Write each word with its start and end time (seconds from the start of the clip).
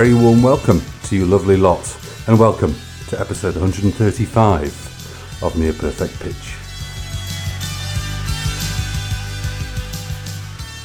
very 0.00 0.14
warm 0.14 0.42
welcome 0.42 0.80
to 1.02 1.14
you 1.14 1.26
lovely 1.26 1.58
lot, 1.58 1.94
and 2.26 2.38
welcome 2.38 2.74
to 3.06 3.20
episode 3.20 3.54
135 3.54 5.42
of 5.42 5.58
Near 5.58 5.74
Perfect 5.74 6.18
Pitch. 6.20 6.56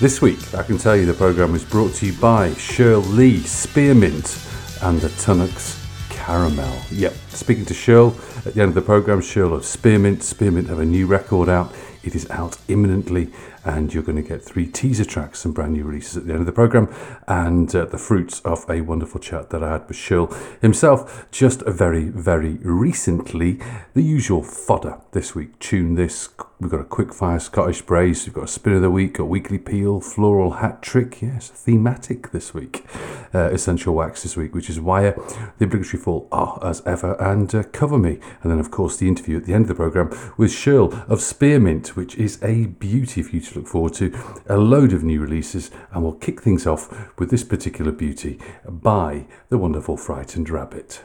This 0.02 0.22
week, 0.22 0.54
I 0.54 0.64
can 0.64 0.78
tell 0.78 0.98
you 0.98 1.06
the 1.06 1.14
programme 1.14 1.54
was 1.54 1.64
brought 1.64 1.94
to 1.94 2.08
you 2.08 2.14
by 2.20 2.54
Shirley 2.56 3.08
Lee 3.08 3.40
Spearmint 3.40 4.46
and 4.82 5.00
the 5.00 5.08
Tunnocks 5.08 5.82
Caramel. 6.10 6.78
Yep, 6.92 7.14
speaking 7.30 7.64
to 7.68 7.74
Shirl 7.74 8.18
at 8.46 8.54
the 8.54 8.62
end 8.62 8.68
of 8.68 8.76
the 8.76 8.82
programme, 8.82 9.22
Shirl 9.22 9.54
of 9.54 9.64
Spearmint. 9.64 10.24
Spearmint 10.24 10.68
have 10.68 10.80
a 10.80 10.86
new 10.86 11.08
record 11.08 11.48
out. 11.48 11.74
It 12.04 12.16
is 12.16 12.30
out 12.30 12.58
imminently 12.68 13.32
and 13.66 13.94
you're 13.94 14.04
going 14.04 14.22
to 14.22 14.28
get 14.28 14.44
three 14.44 14.68
teaser 14.68 15.04
tracks, 15.04 15.40
some 15.40 15.52
brand 15.52 15.74
new 15.74 15.84
releases 15.84 16.16
at 16.16 16.28
the 16.28 16.32
end 16.32 16.40
of 16.42 16.46
the 16.46 16.52
program, 16.52 16.94
and 17.28 17.76
uh, 17.76 17.86
the 17.86 17.98
fruits 17.98 18.40
of 18.42 18.64
a 18.70 18.82
wonderful 18.82 19.20
chat 19.20 19.50
that 19.50 19.64
I 19.64 19.72
had 19.74 19.88
with 19.88 19.98
Shirl 19.98 20.28
himself 20.62 21.28
just 21.32 21.62
very, 21.66 22.06
very 22.06 22.54
recently. 22.62 23.60
The 23.96 24.04
usual 24.04 24.44
fodder 24.44 25.00
this 25.12 25.34
week. 25.34 25.58
Tune 25.60 25.96
this. 25.96 26.30
We've 26.60 26.72
got 26.72 26.80
a 26.80 26.86
quick 26.86 27.14
fire 27.14 27.40
Scottish 27.40 27.82
brace. 27.82 28.26
We've 28.26 28.34
got 28.34 28.46
a 28.46 28.48
spin 28.48 28.74
of 28.74 28.82
the 28.82 28.90
week, 28.90 29.20
a 29.20 29.26
weekly 29.26 29.58
peel, 29.58 30.00
floral 30.00 30.52
hat 30.52 30.82
trick. 30.82 31.22
Yes, 31.22 31.50
thematic 31.50 32.32
this 32.32 32.54
week. 32.54 32.86
Uh, 33.34 33.50
essential 33.52 33.94
wax 33.94 34.24
this 34.24 34.38
week, 34.38 34.56
which 34.56 34.70
is 34.70 34.80
Wire, 34.80 35.20
the 35.58 35.66
obligatory 35.66 36.02
fall 36.02 36.30
ah 36.32 36.58
as 36.66 36.82
ever, 36.86 37.22
and 37.22 37.54
uh, 37.54 37.64
cover 37.74 37.98
me. 37.98 38.20
And 38.42 38.50
then, 38.50 38.60
of 38.60 38.72
course, 38.72 38.96
the 38.96 39.10
interview 39.10 39.36
at 39.36 39.44
the 39.44 39.54
end 39.54 39.64
of 39.64 39.68
the 39.68 39.76
program 39.76 40.18
with 40.38 40.52
Shirl 40.52 40.94
of 41.10 41.20
Spearmint, 41.20 41.98
which 41.98 42.16
is 42.16 42.42
a 42.42 42.68
beauty 42.68 43.22
for 43.22 43.36
you 43.36 43.42
to 43.42 43.60
look 43.60 43.68
forward 43.68 43.94
to. 43.96 44.18
A 44.48 44.58
load 44.58 44.94
of 44.94 45.04
new 45.04 45.20
releases, 45.20 45.72
and 45.92 46.04
we'll 46.04 46.14
kick 46.14 46.42
things 46.42 46.66
off 46.66 47.20
with 47.20 47.32
this 47.32 47.44
particular 47.44 47.92
beauty 47.92 48.40
by 48.66 49.28
the 49.50 49.58
wonderful 49.58 49.98
Frightened 49.98 50.50
Rabbit. 50.50 51.02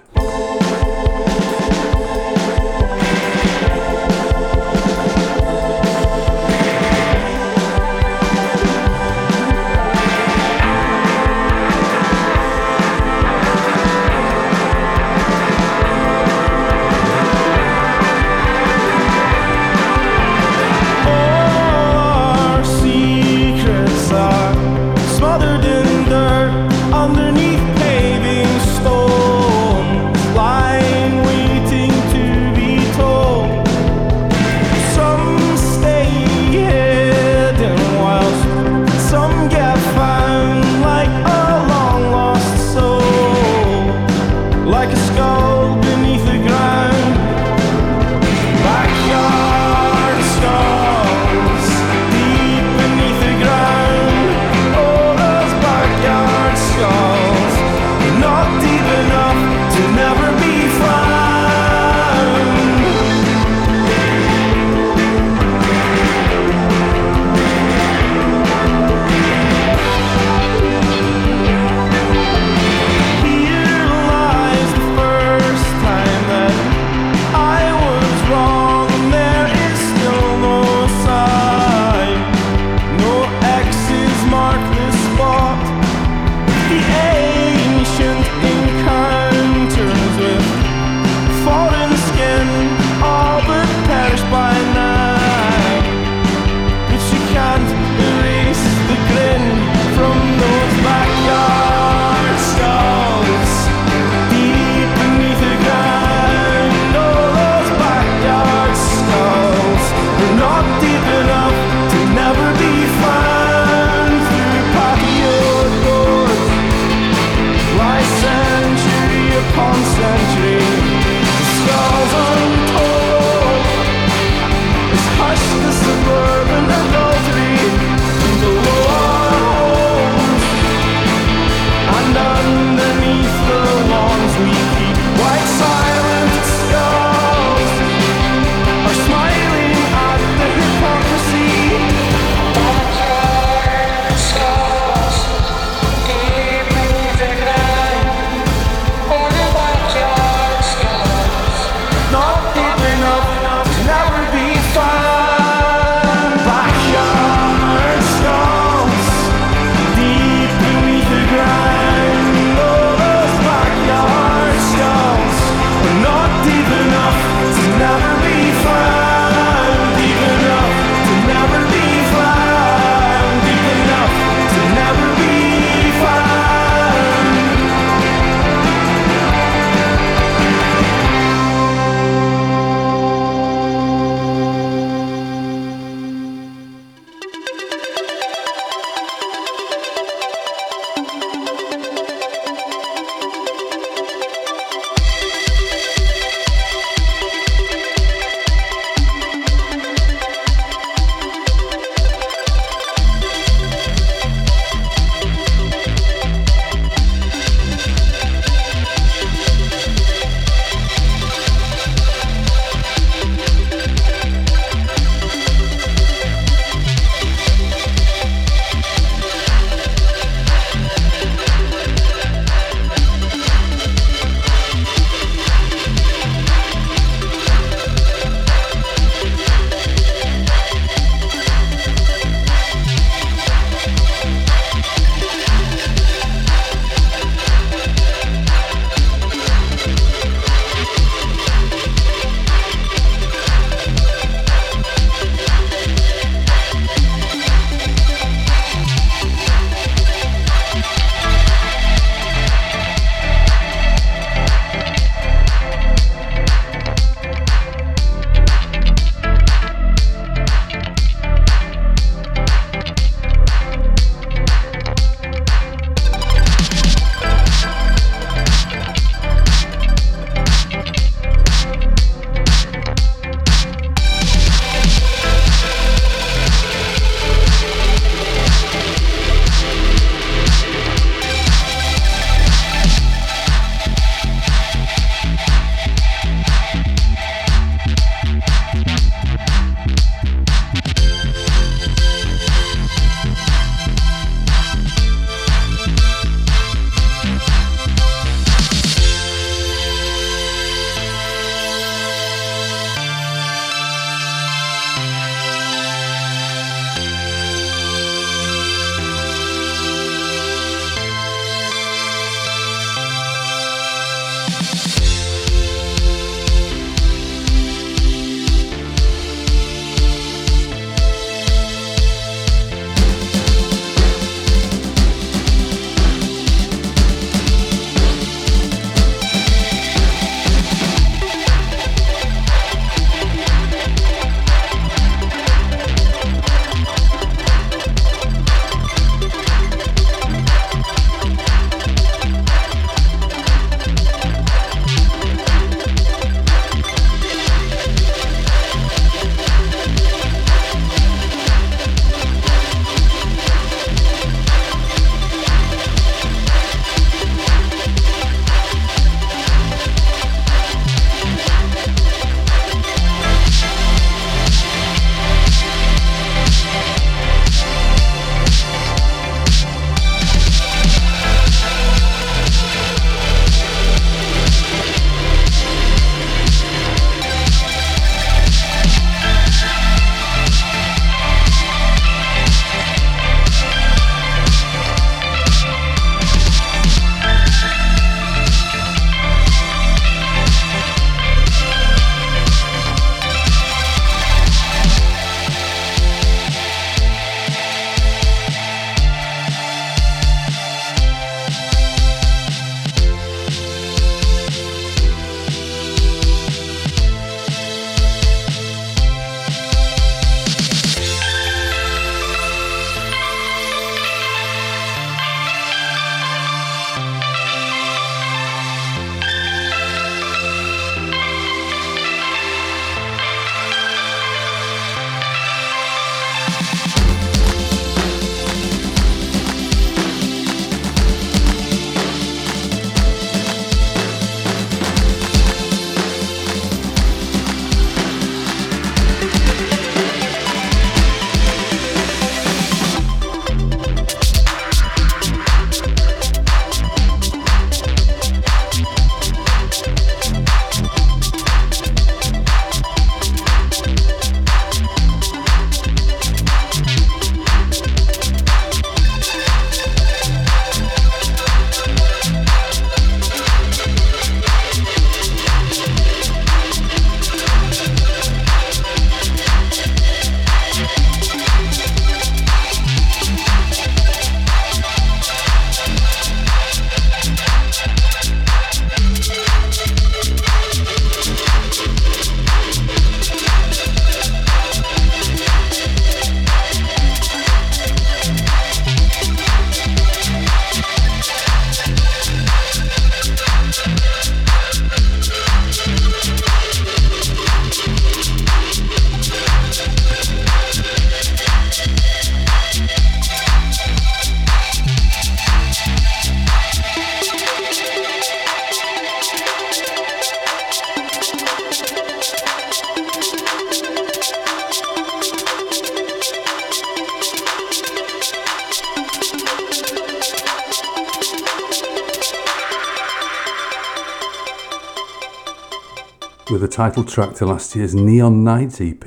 The 526.61 526.69
title 526.69 527.03
track 527.03 527.35
to 527.35 527.47
last 527.47 527.75
year's 527.75 527.95
Neon 527.95 528.45
Night 528.45 528.83
EP. 528.83 529.05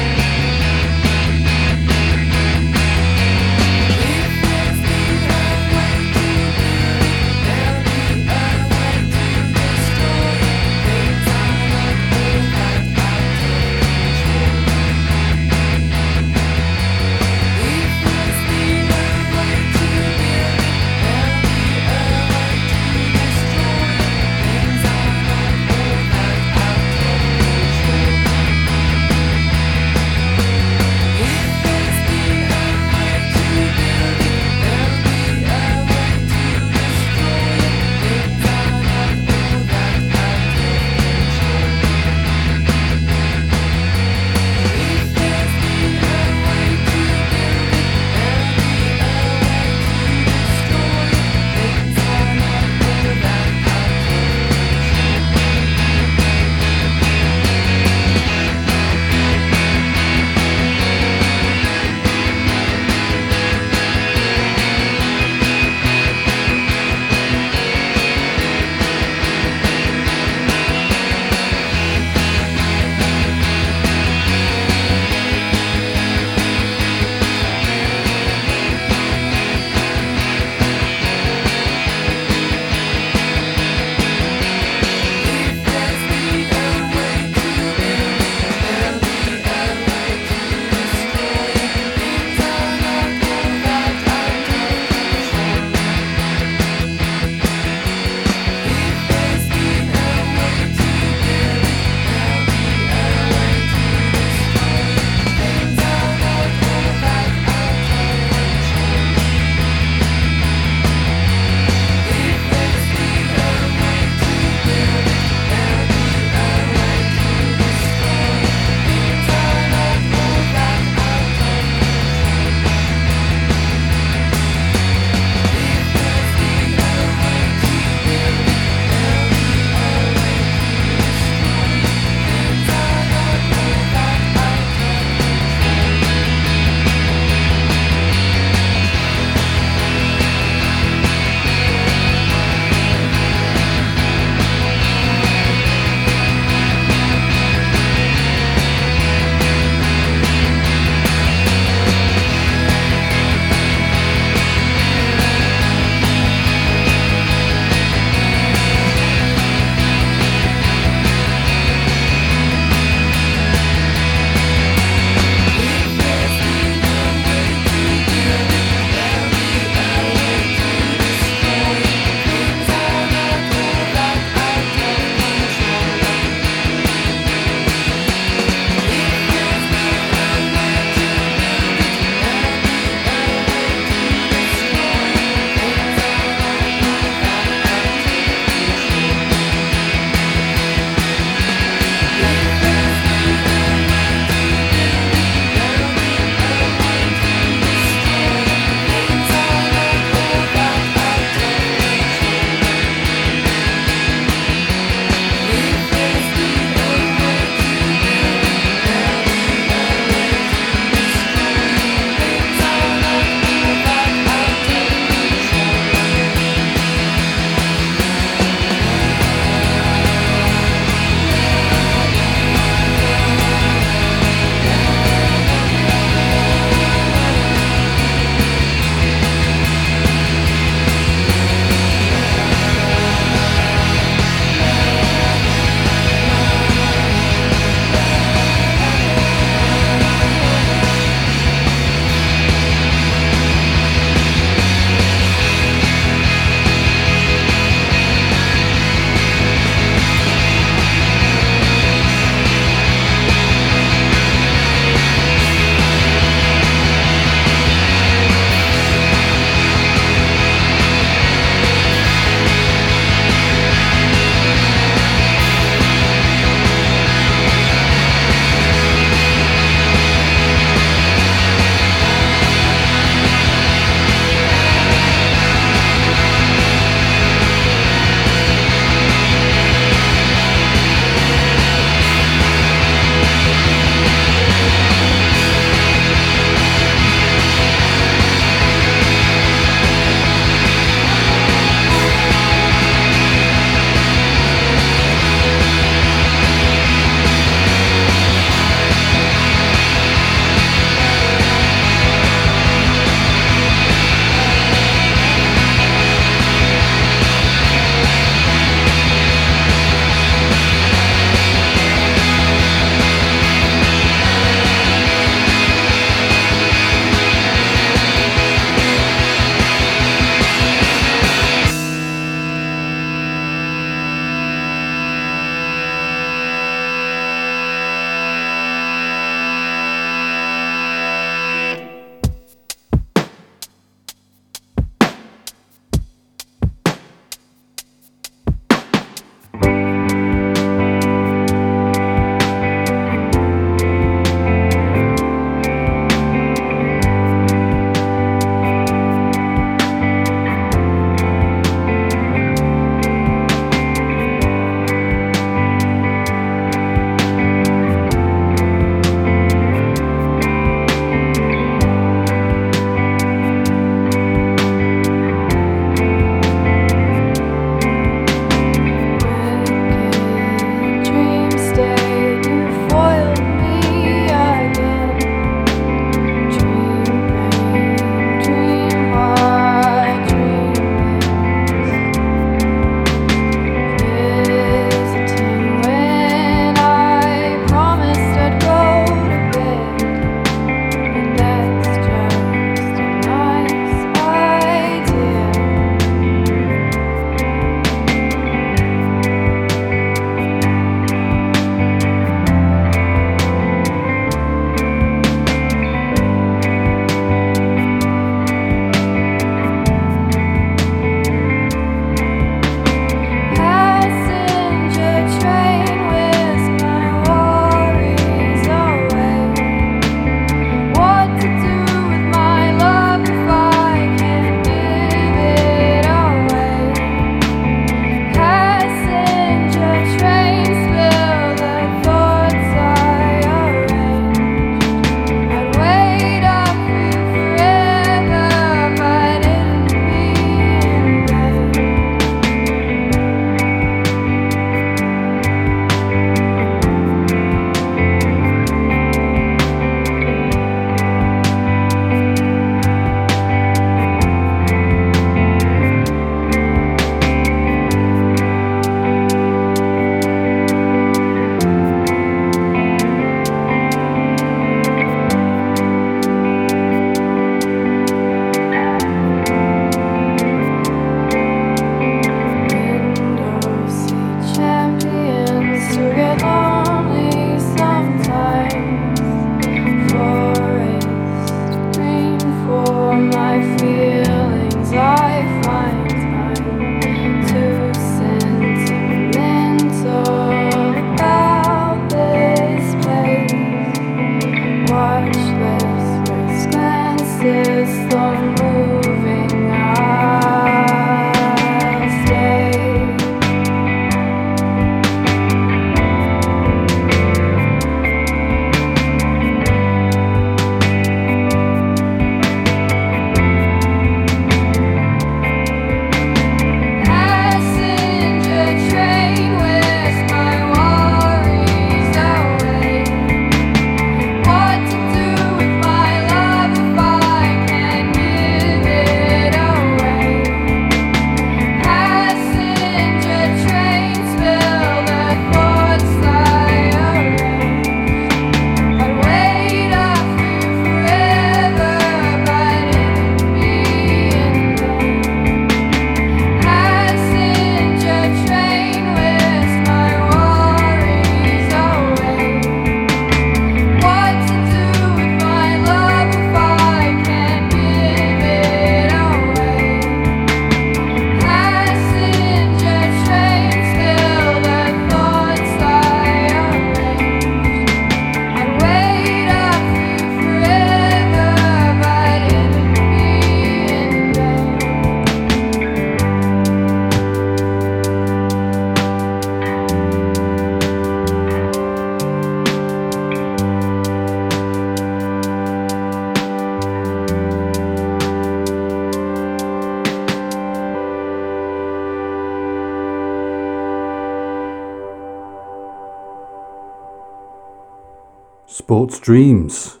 Dreams. 599.30 600.00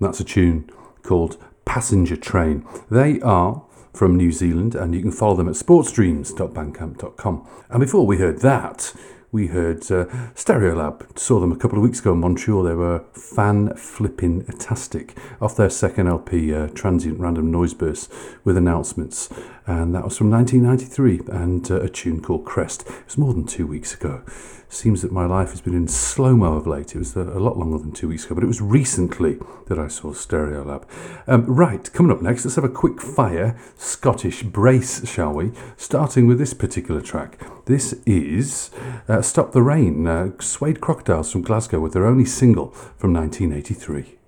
That's 0.00 0.18
a 0.18 0.24
tune 0.24 0.68
called 1.04 1.36
Passenger 1.64 2.16
Train. 2.16 2.66
They 2.90 3.20
are 3.20 3.62
from 3.94 4.16
New 4.16 4.32
Zealand 4.32 4.74
and 4.74 4.92
you 4.92 5.02
can 5.02 5.12
follow 5.12 5.36
them 5.36 5.48
at 5.48 5.54
sportsdreams.bandcamp.com. 5.54 7.48
And 7.68 7.80
before 7.80 8.04
we 8.04 8.16
heard 8.16 8.40
that, 8.40 8.92
we 9.30 9.46
heard 9.46 9.82
uh, 9.82 10.06
Stereolab. 10.34 11.16
Saw 11.16 11.38
them 11.38 11.52
a 11.52 11.56
couple 11.56 11.78
of 11.78 11.84
weeks 11.84 12.00
ago 12.00 12.12
in 12.12 12.18
Montreal. 12.18 12.64
They 12.64 12.74
were 12.74 13.04
fan 13.12 13.76
flipping 13.76 14.44
tastic 14.58 15.16
off 15.40 15.54
their 15.54 15.70
second 15.70 16.08
LP, 16.08 16.52
uh, 16.52 16.66
Transient 16.74 17.20
Random 17.20 17.52
Noise 17.52 17.74
Bursts, 17.74 18.08
with 18.42 18.56
announcements. 18.56 19.28
And 19.64 19.94
that 19.94 20.02
was 20.02 20.18
from 20.18 20.28
1993 20.28 21.32
and 21.32 21.70
uh, 21.70 21.82
a 21.82 21.88
tune 21.88 22.20
called 22.20 22.44
Crest. 22.46 22.82
It 22.82 23.06
was 23.06 23.16
more 23.16 23.32
than 23.32 23.46
two 23.46 23.68
weeks 23.68 23.94
ago. 23.94 24.24
Seems 24.72 25.02
that 25.02 25.10
my 25.10 25.26
life 25.26 25.50
has 25.50 25.60
been 25.60 25.74
in 25.74 25.88
slow 25.88 26.36
mo 26.36 26.54
of 26.54 26.64
late. 26.64 26.94
It 26.94 26.98
was 26.98 27.16
uh, 27.16 27.22
a 27.22 27.40
lot 27.40 27.58
longer 27.58 27.76
than 27.76 27.90
two 27.90 28.06
weeks 28.06 28.24
ago, 28.24 28.36
but 28.36 28.44
it 28.44 28.46
was 28.46 28.60
recently 28.60 29.36
that 29.66 29.80
I 29.80 29.88
saw 29.88 30.12
Stereolab. 30.12 30.84
Um, 31.26 31.44
right, 31.44 31.92
coming 31.92 32.12
up 32.12 32.22
next, 32.22 32.44
let's 32.44 32.54
have 32.54 32.62
a 32.62 32.68
quick 32.68 33.00
fire 33.00 33.58
Scottish 33.76 34.44
brace, 34.44 35.04
shall 35.10 35.32
we? 35.32 35.50
Starting 35.76 36.28
with 36.28 36.38
this 36.38 36.54
particular 36.54 37.00
track. 37.00 37.36
This 37.64 37.94
is 38.06 38.70
uh, 39.08 39.22
Stop 39.22 39.50
the 39.50 39.62
Rain, 39.62 40.06
uh, 40.06 40.30
Suede 40.38 40.80
Crocodiles 40.80 41.32
from 41.32 41.42
Glasgow 41.42 41.80
with 41.80 41.92
their 41.92 42.06
only 42.06 42.24
single 42.24 42.70
from 42.70 43.12
1983. 43.12 44.18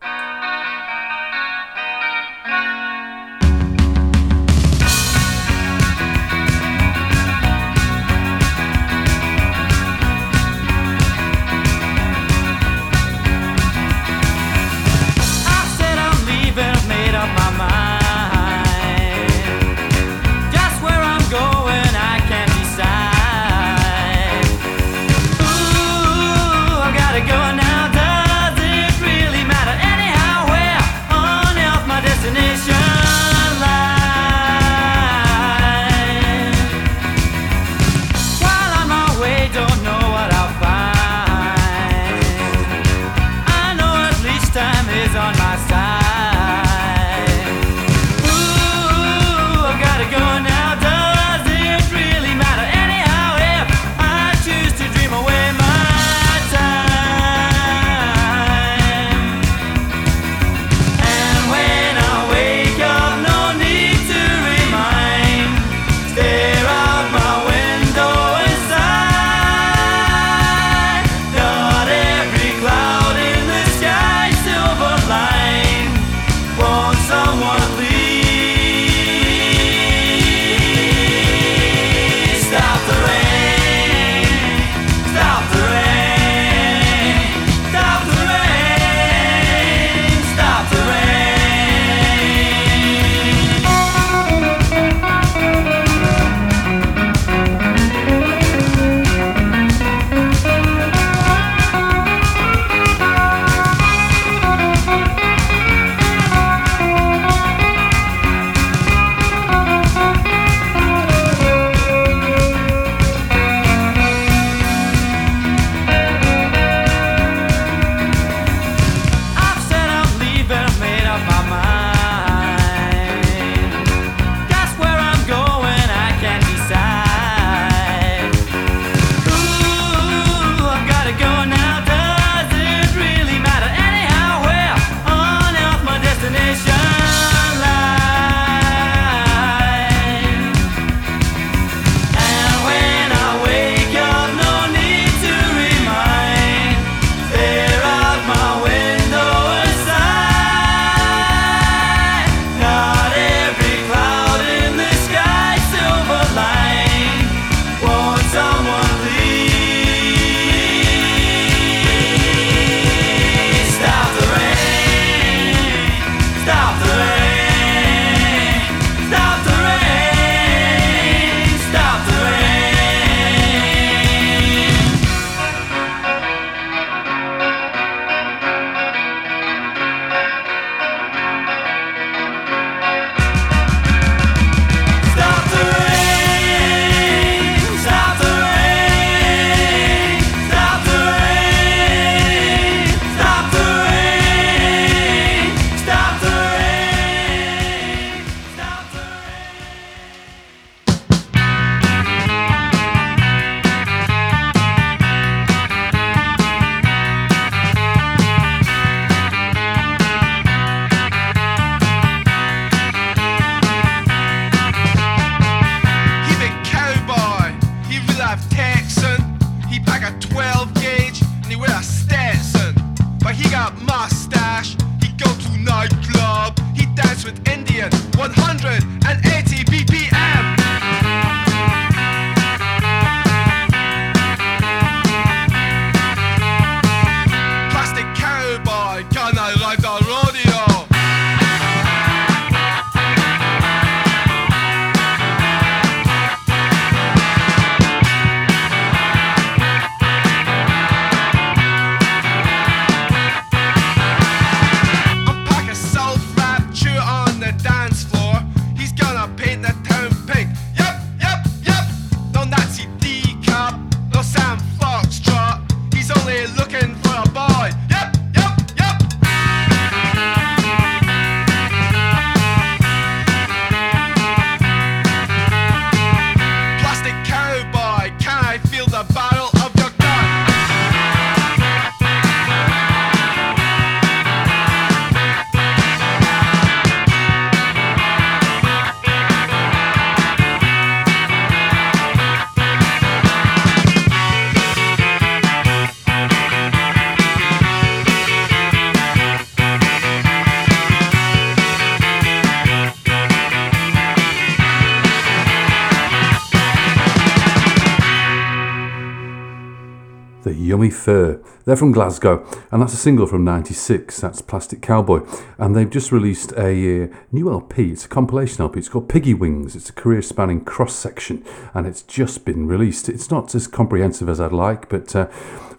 Fur. 310.93 311.43
They're 311.65 311.77
from 311.77 311.91
Glasgow, 311.91 312.47
and 312.71 312.81
that's 312.81 312.93
a 312.93 312.97
single 312.97 313.27
from 313.27 313.45
'96. 313.45 314.21
That's 314.21 314.41
Plastic 314.41 314.81
Cowboy, 314.81 315.27
and 315.59 315.75
they've 315.75 315.91
just 315.91 316.13
released 316.13 316.53
a 316.53 317.05
uh, 317.05 317.09
new 317.33 317.51
LP. 317.51 317.91
It's 317.91 318.05
a 318.05 318.09
compilation 318.09 318.63
LP. 318.63 318.79
It's 318.79 318.89
called 318.89 319.09
Piggy 319.09 319.35
Wings. 319.35 319.75
It's 319.75 319.91
a 319.91 319.93
career-spanning 319.93 320.65
cross-section, 320.65 321.45
and 321.75 321.87
it's 321.87 322.03
just 322.03 322.45
been 322.45 322.67
released. 322.69 323.09
It's 323.09 323.31
not 323.31 323.55
as 323.55 323.67
comprehensive 323.67 324.29
as 324.29 324.41
I'd 324.41 324.53
like, 324.53 324.89
but 324.89 325.17
uh, 325.17 325.29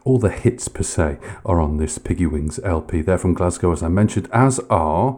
all 0.03 0.19
the 0.19 0.29
hits 0.29 0.67
per 0.67 0.83
se 0.83 1.17
are 1.45 1.61
on 1.61 1.77
this 1.77 1.97
Piggy 1.97 2.25
Wings 2.25 2.59
LP. 2.63 3.01
They're 3.01 3.17
from 3.17 3.33
Glasgow, 3.33 3.71
as 3.71 3.81
I 3.81 3.87
mentioned, 3.87 4.27
as 4.33 4.59
are 4.69 5.17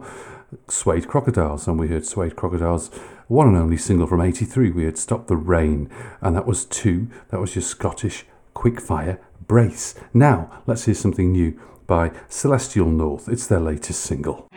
Suede 0.68 1.08
Crocodiles, 1.08 1.66
and 1.66 1.78
we 1.78 1.88
heard 1.88 2.06
Suede 2.06 2.36
Crocodiles 2.36 2.90
one 3.28 3.48
and 3.48 3.56
only 3.56 3.76
single 3.76 4.06
from 4.06 4.20
83 4.20 4.70
we 4.70 4.84
had 4.84 4.96
stopped 4.96 5.28
the 5.28 5.36
rain 5.36 5.90
and 6.20 6.36
that 6.36 6.46
was 6.46 6.64
two 6.64 7.08
that 7.30 7.40
was 7.40 7.56
your 7.56 7.62
scottish 7.62 8.24
Quickfire 8.56 9.18
Brace. 9.46 9.94
Now, 10.14 10.62
let's 10.66 10.86
hear 10.86 10.94
something 10.94 11.30
new 11.30 11.60
by 11.86 12.10
Celestial 12.28 12.88
North. 12.88 13.28
It's 13.28 13.46
their 13.46 13.60
latest 13.60 14.00
single. 14.00 14.48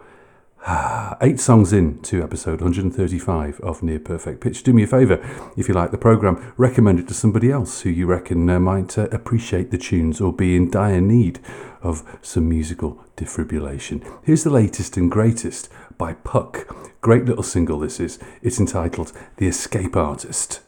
Eight 1.21 1.39
songs 1.39 1.71
in 1.71 2.01
to 2.01 2.23
episode 2.23 2.59
135 2.59 3.59
of 3.59 3.83
Near 3.83 3.99
Perfect 3.99 4.41
Pitch. 4.41 4.63
Do 4.63 4.73
me 4.73 4.83
a 4.83 4.87
favour, 4.87 5.23
if 5.55 5.67
you 5.67 5.75
like 5.75 5.91
the 5.91 5.97
programme, 5.99 6.53
recommend 6.57 6.99
it 6.99 7.07
to 7.09 7.13
somebody 7.13 7.51
else 7.51 7.81
who 7.81 7.91
you 7.91 8.07
reckon 8.07 8.49
uh, 8.49 8.59
might 8.59 8.97
uh, 8.97 9.07
appreciate 9.11 9.69
the 9.69 9.77
tunes 9.77 10.19
or 10.19 10.33
be 10.33 10.55
in 10.55 10.71
dire 10.71 11.01
need 11.01 11.39
of 11.85 12.17
some 12.21 12.49
musical 12.49 13.05
defibrillation. 13.15 14.03
Here's 14.23 14.43
the 14.43 14.49
latest 14.49 14.97
and 14.97 15.09
greatest 15.09 15.69
by 15.97 16.13
Puck. 16.13 16.75
Great 16.99 17.25
little 17.25 17.43
single 17.43 17.79
this 17.79 17.99
is. 17.99 18.17
It's 18.41 18.59
entitled 18.59 19.13
The 19.37 19.47
Escape 19.47 19.95
Artist. 19.95 20.61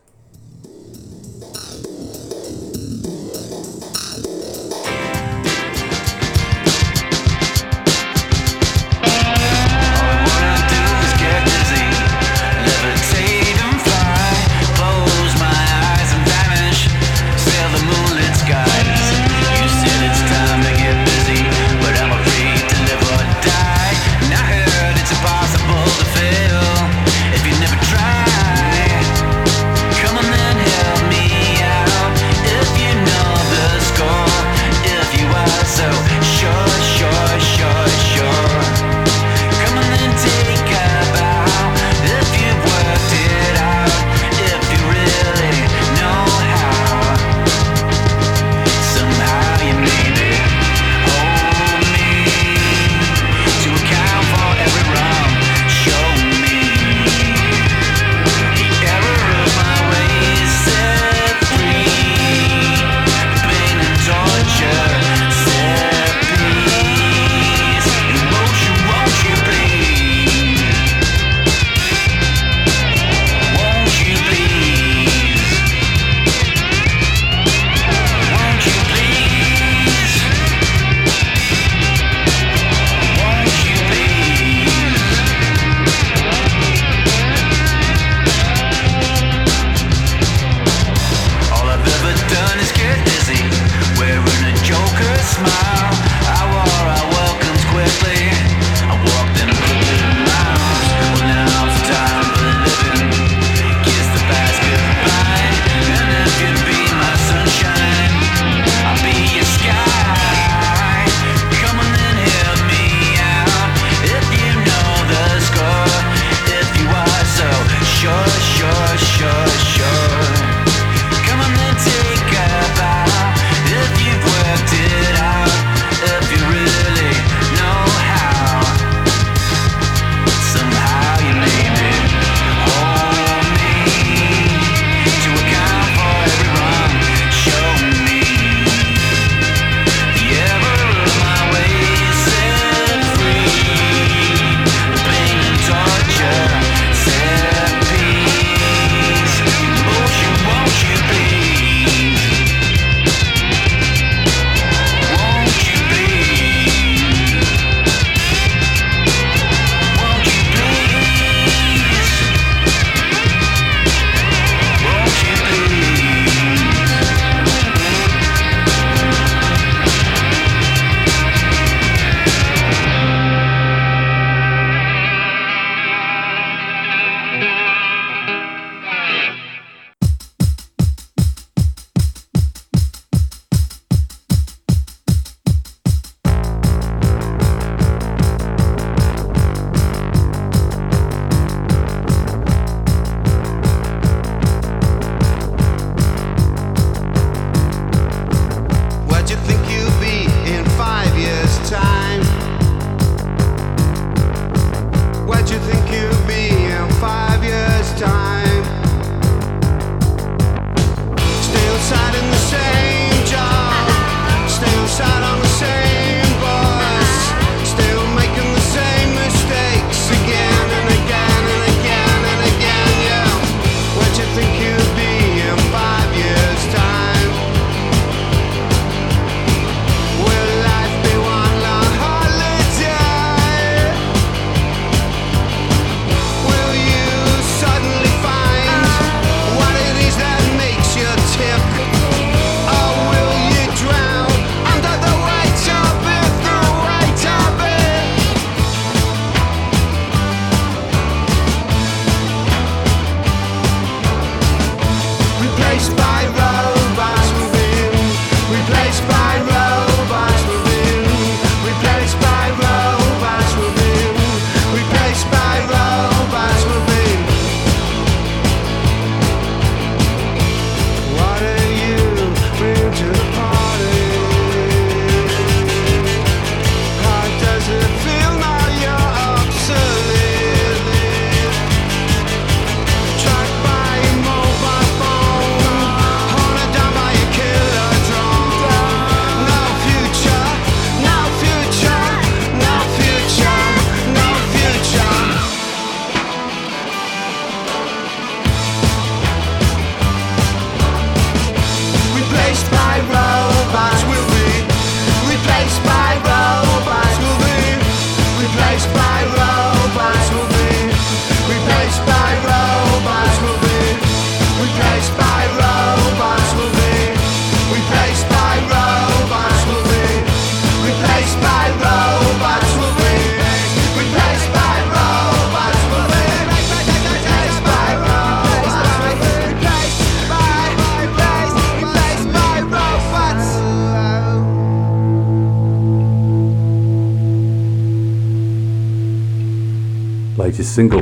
single 340.77 341.01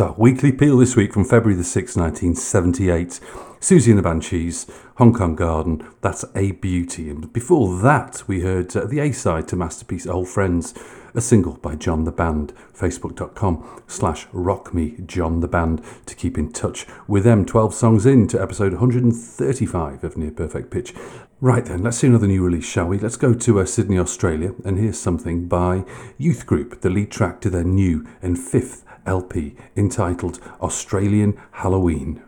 Our 0.00 0.14
weekly 0.16 0.52
peel 0.52 0.76
this 0.76 0.94
week 0.94 1.12
from 1.12 1.24
February 1.24 1.56
the 1.56 1.64
6th, 1.64 1.96
1978. 1.96 3.18
Siouxsie 3.60 3.88
and 3.88 3.98
the 3.98 4.02
Banshees, 4.02 4.70
Hong 4.96 5.12
Kong 5.12 5.34
Garden, 5.34 5.84
that's 6.00 6.24
a 6.36 6.52
beauty. 6.52 7.10
And 7.10 7.32
before 7.32 7.80
that, 7.80 8.22
we 8.28 8.42
heard 8.42 8.76
uh, 8.76 8.84
the 8.84 9.00
A 9.00 9.10
side 9.10 9.48
to 9.48 9.56
Masterpiece 9.56 10.06
Old 10.06 10.28
Friends, 10.28 10.72
a 11.14 11.20
single 11.20 11.54
by 11.54 11.74
John 11.74 12.04
the 12.04 12.12
Band. 12.12 12.52
Facebook.com 12.72 13.82
slash 13.88 14.28
rock 14.30 14.72
me 14.72 14.94
John 15.04 15.40
the 15.40 15.48
Band 15.48 15.82
to 16.06 16.14
keep 16.14 16.38
in 16.38 16.52
touch 16.52 16.86
with 17.08 17.24
them. 17.24 17.44
12 17.44 17.74
songs 17.74 18.06
in 18.06 18.28
to 18.28 18.40
episode 18.40 18.74
135 18.74 20.04
of 20.04 20.16
Near 20.16 20.30
Perfect 20.30 20.70
Pitch. 20.70 20.94
Right 21.40 21.64
then, 21.64 21.82
let's 21.82 21.98
see 21.98 22.06
another 22.06 22.28
new 22.28 22.44
release, 22.44 22.68
shall 22.68 22.86
we? 22.86 22.98
Let's 22.98 23.16
go 23.16 23.34
to 23.34 23.60
uh, 23.60 23.64
Sydney, 23.64 23.98
Australia, 23.98 24.54
and 24.64 24.78
here's 24.78 25.00
something 25.00 25.48
by 25.48 25.84
Youth 26.18 26.46
Group, 26.46 26.82
the 26.82 26.90
lead 26.90 27.10
track 27.10 27.40
to 27.40 27.50
their 27.50 27.64
new 27.64 28.06
and 28.22 28.38
fifth 28.38 28.84
LP 29.08 29.56
entitled 29.74 30.38
Australian 30.60 31.40
Halloween. 31.52 32.22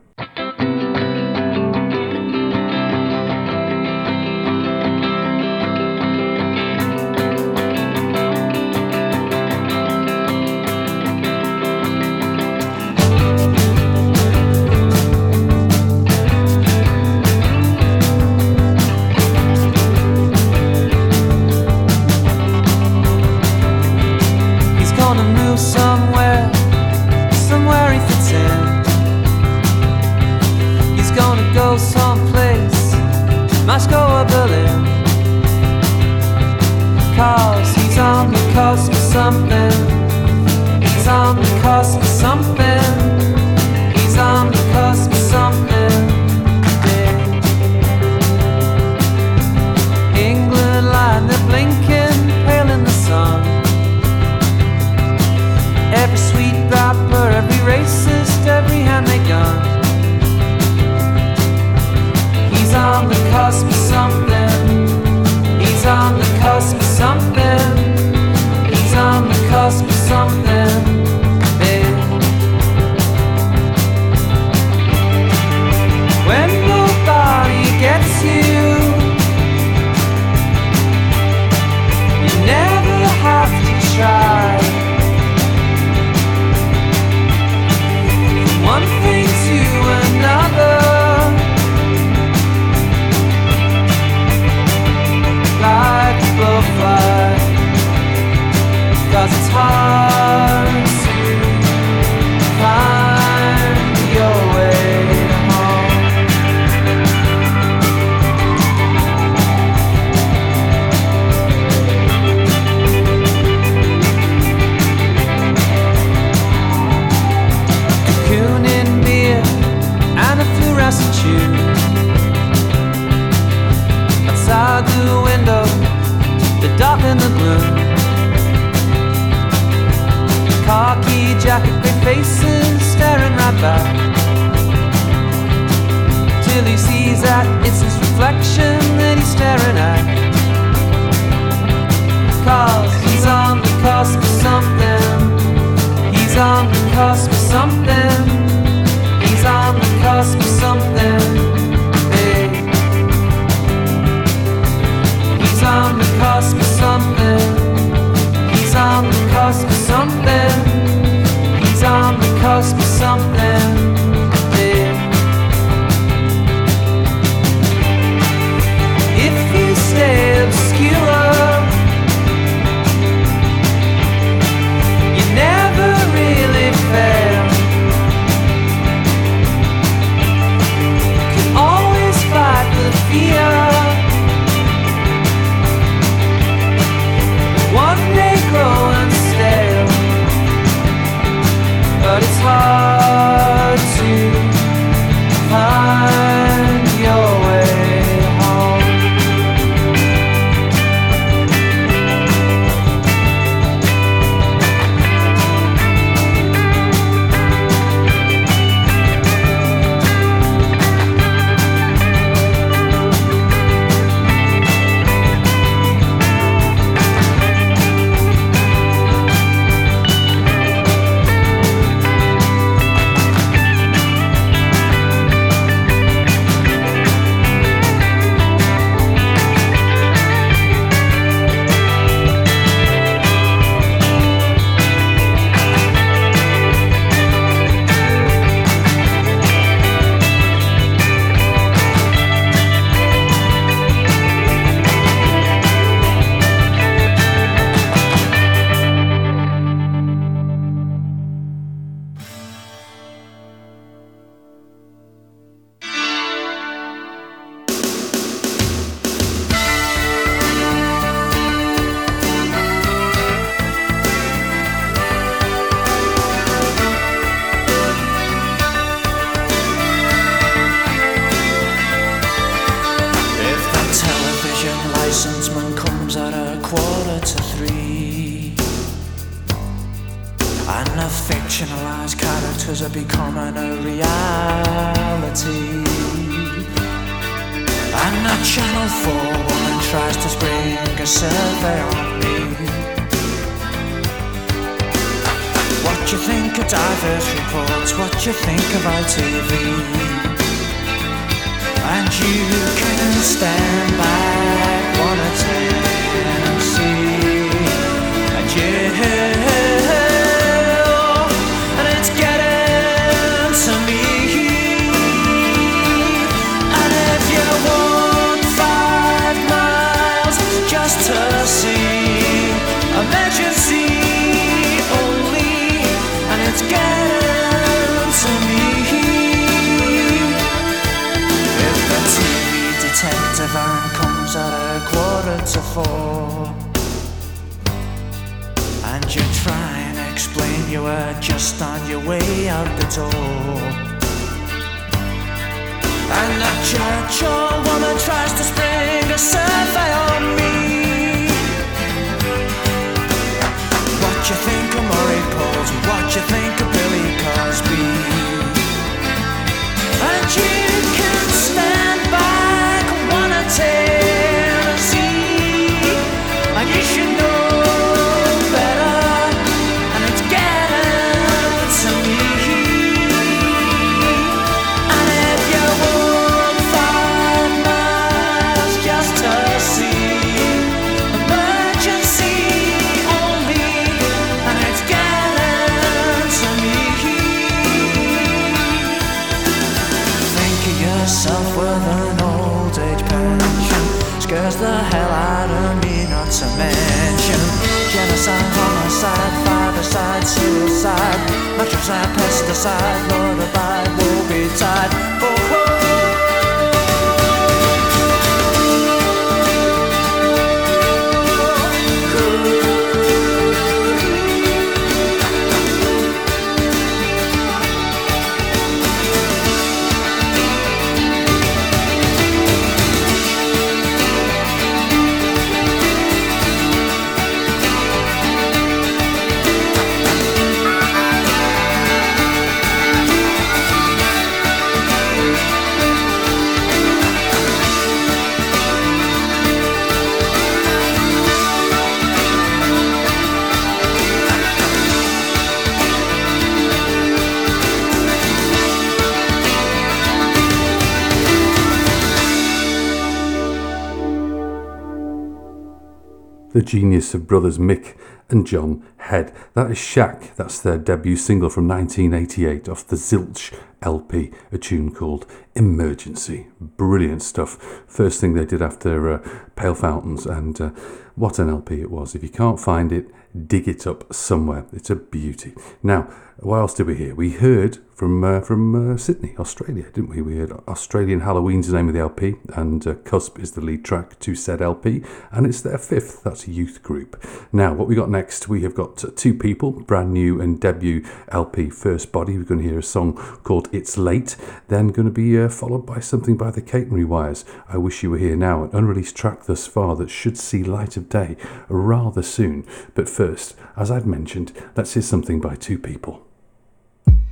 The 456.61 456.67
genius 456.67 457.15
of 457.15 457.27
brothers 457.27 457.57
Mick 457.57 457.97
and 458.29 458.47
John 458.47 458.87
Head. 458.99 459.35
That 459.55 459.71
is 459.71 459.79
Shack. 459.79 460.37
That's 460.37 460.61
their 460.61 460.77
debut 460.77 461.17
single 461.17 461.49
from 461.49 461.67
1988 461.67 462.69
off 462.69 462.87
the 462.87 462.97
Zilch 462.97 463.59
LP, 463.81 464.31
a 464.53 464.59
tune 464.59 464.95
called 464.95 465.25
Emergency. 465.55 466.49
Brilliant 466.61 467.23
stuff. 467.23 467.83
First 467.87 468.21
thing 468.21 468.35
they 468.35 468.45
did 468.45 468.61
after 468.61 469.11
uh, 469.11 469.29
Pale 469.57 469.77
Fountains, 469.77 470.27
and 470.27 470.61
uh, 470.61 470.69
what 471.15 471.39
an 471.39 471.49
LP 471.49 471.81
it 471.81 471.91
was. 471.91 472.15
If 472.15 472.23
you 472.23 472.29
can't 472.29 472.61
find 472.61 472.93
it, 472.93 473.07
dig 473.47 473.67
it 473.67 473.87
up 473.87 474.13
somewhere. 474.13 474.67
It's 474.71 474.91
a 474.91 474.97
beauty. 474.97 475.55
Now, 475.83 476.13
what 476.43 476.59
else 476.59 476.75
did 476.75 476.87
we 476.87 476.97
hear? 476.97 477.15
We 477.15 477.33
heard 477.33 477.79
from 477.95 478.25
uh, 478.25 478.41
from 478.41 478.95
uh, 478.95 478.97
Sydney, 478.97 479.35
Australia, 479.39 479.85
didn't 479.93 480.09
we? 480.09 480.23
We 480.23 480.39
heard 480.39 480.53
Australian 480.67 481.21
Halloween's 481.21 481.69
the 481.69 481.77
name 481.77 481.89
of 481.89 481.93
the 481.93 482.01
LP, 482.01 482.37
and 482.55 482.87
uh, 482.87 482.95
Cusp 482.95 483.39
is 483.39 483.53
the 483.53 483.61
lead 483.61 483.85
track 483.85 484.19
to 484.21 484.35
said 484.35 484.63
LP, 484.63 485.05
and 485.31 485.47
it's 485.47 485.61
their 485.61 485.77
fifth. 485.77 486.23
That's 486.23 486.47
a 486.47 486.51
youth 486.51 486.83
group. 486.83 487.23
Now, 487.53 487.75
what 487.75 487.89
we 487.89 487.95
got 487.95 488.09
next? 488.09 488.49
We 488.49 488.63
have 488.63 488.75
got 488.75 489.05
two 489.17 489.35
people, 489.35 489.73
brand 489.73 490.15
new 490.15 490.41
and 490.41 490.59
debut 490.59 491.05
LP, 491.29 491.69
First 491.69 492.11
Body. 492.11 492.39
We're 492.39 492.45
going 492.45 492.63
to 492.63 492.69
hear 492.69 492.79
a 492.79 492.83
song 492.83 493.17
called 493.45 493.69
"It's 493.71 493.99
Late." 493.99 494.37
Then 494.69 494.89
going 494.89 495.07
to 495.09 495.13
be 495.13 495.39
uh, 495.39 495.51
followed 495.51 495.85
by 495.85 496.01
something 496.01 496.39
by 496.39 496.51
the 496.53 496.63
Catenary 496.63 497.05
Wires. 497.05 497.45
I 497.69 497.77
wish 497.77 498.03
you 498.03 498.13
were 498.13 498.19
here 498.19 498.37
now. 498.37 498.65
An 498.65 498.71
unreleased 498.73 499.15
track 499.15 499.45
thus 499.45 499.67
far 499.67 499.95
that 499.97 500.09
should 500.09 500.39
see 500.39 500.65
light 500.65 500.97
of 500.97 501.11
day 501.11 501.37
rather 501.69 502.23
soon. 502.23 502.67
But 502.95 503.11
first, 503.11 503.57
as 503.77 503.91
I'd 503.91 504.07
mentioned, 504.07 504.53
let's 504.75 504.95
hear 504.95 505.03
something 505.03 505.39
by 505.39 505.57
two 505.57 505.79
people 505.79 506.30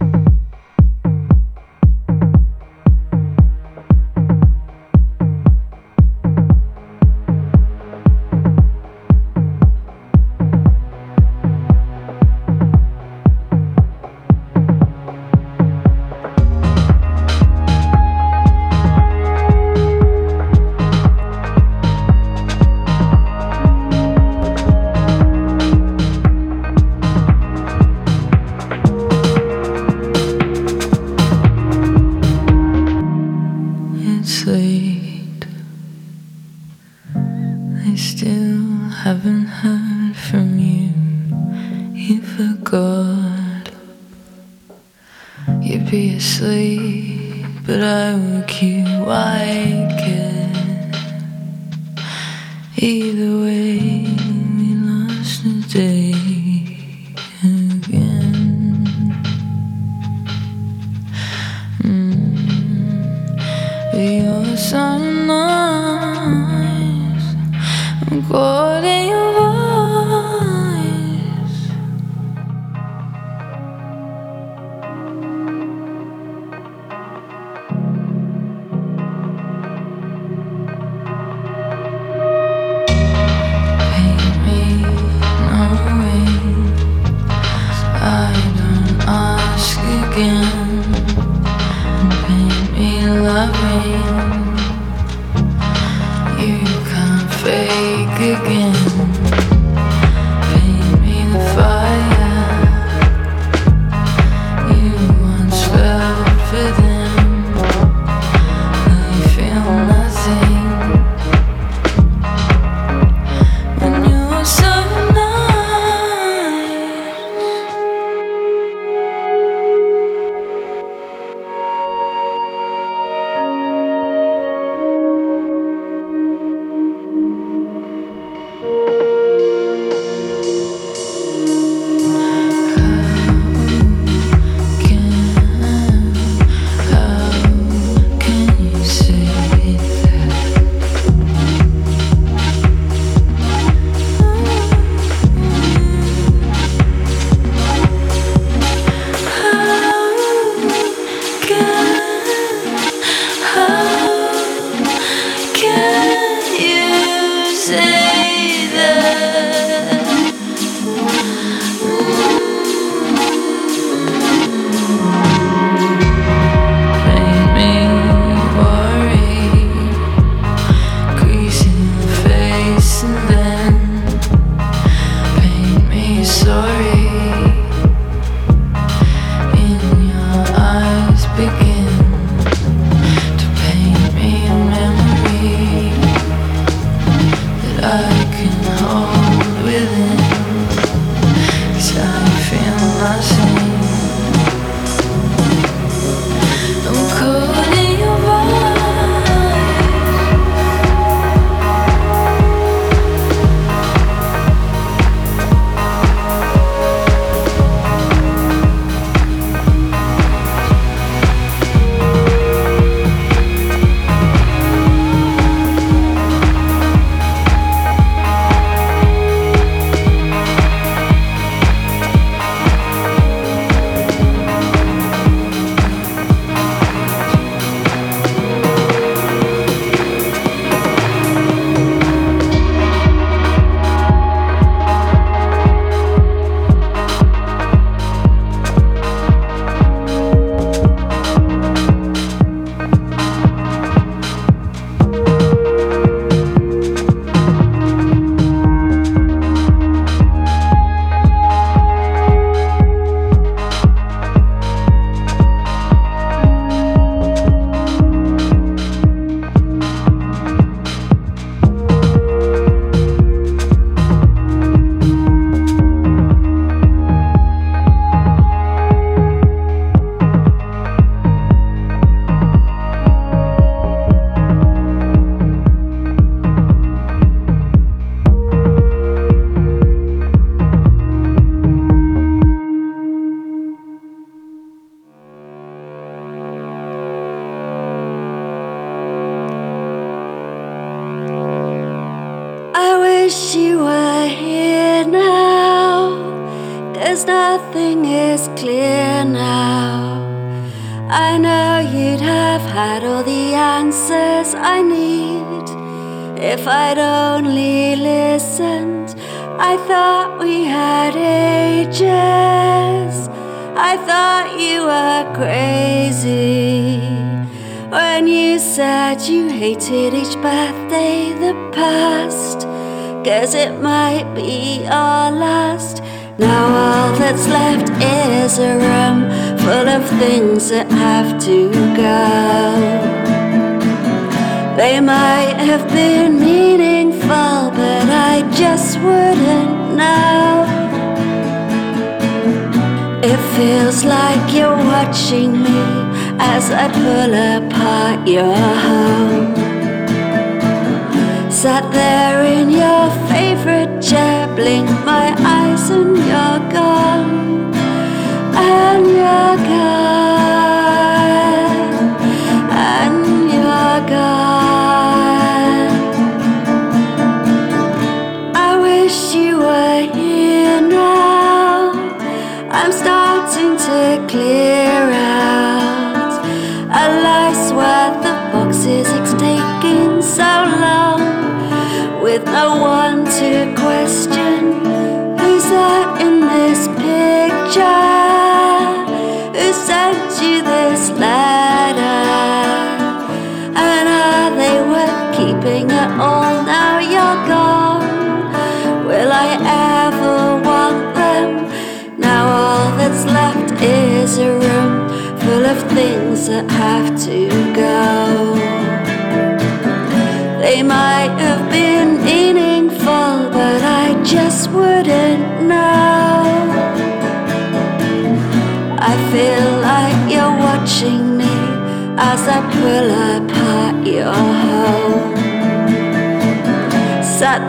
thank 0.01 0.29
you 0.29 0.38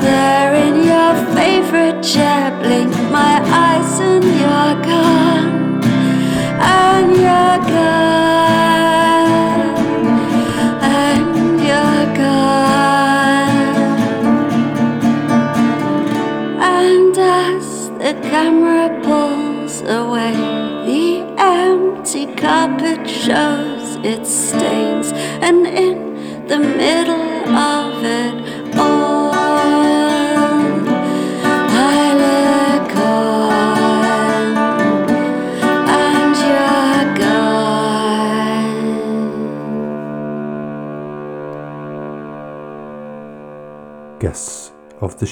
there 0.02 0.56
in 0.56 0.84
your 0.84 1.14
favorite 1.36 2.02
chair, 2.04 2.52
blink 2.62 2.92
my 3.12 3.42
eyes 3.66 4.00
and 4.00 4.24
you're 4.24 4.76
gone, 4.84 5.29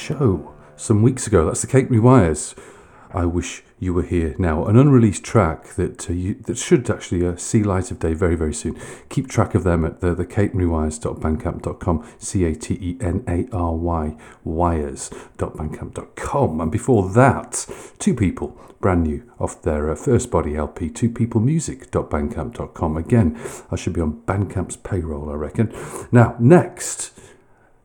show 0.07 0.53
some 0.77 1.01
weeks 1.01 1.27
ago. 1.27 1.45
That's 1.45 1.61
the 1.61 1.67
Catenary 1.67 1.99
Wires. 1.99 2.55
I 3.11 3.25
wish 3.25 3.63
you 3.77 3.93
were 3.93 4.03
here 4.03 4.35
now. 4.37 4.65
An 4.65 4.77
unreleased 4.77 5.21
track 5.23 5.75
that 5.75 6.09
uh, 6.09 6.13
you, 6.13 6.35
that 6.45 6.57
should 6.57 6.89
actually 6.89 7.27
uh, 7.27 7.35
see 7.35 7.61
light 7.61 7.91
of 7.91 7.99
day 7.99 8.13
very 8.13 8.35
very 8.35 8.53
soon. 8.53 8.79
Keep 9.09 9.27
track 9.27 9.53
of 9.53 9.65
them 9.65 9.83
at 9.83 9.99
the 9.99 10.15
the 10.15 10.25
catenarywires.bandcamp.com. 10.25 12.07
C 12.19 12.45
A 12.45 12.55
T 12.55 12.75
E 12.75 12.97
N 13.01 13.25
A 13.27 13.49
R 13.53 13.75
Y 13.75 14.15
wires.bandcamp.com. 14.45 16.61
And 16.61 16.71
before 16.71 17.09
that, 17.09 17.67
two 17.99 18.13
people 18.13 18.57
brand 18.79 19.03
new 19.03 19.29
off 19.39 19.61
their 19.63 19.91
uh, 19.91 19.95
first 19.95 20.31
body 20.31 20.55
LP, 20.55 20.89
twopeoplemusic.bandcamp.com. 20.89 22.97
Again, 22.97 23.37
I 23.71 23.75
should 23.75 23.93
be 23.93 24.01
on 24.01 24.21
Bandcamp's 24.21 24.77
payroll, 24.77 25.29
I 25.29 25.33
reckon. 25.33 25.73
Now, 26.11 26.35
next. 26.39 27.11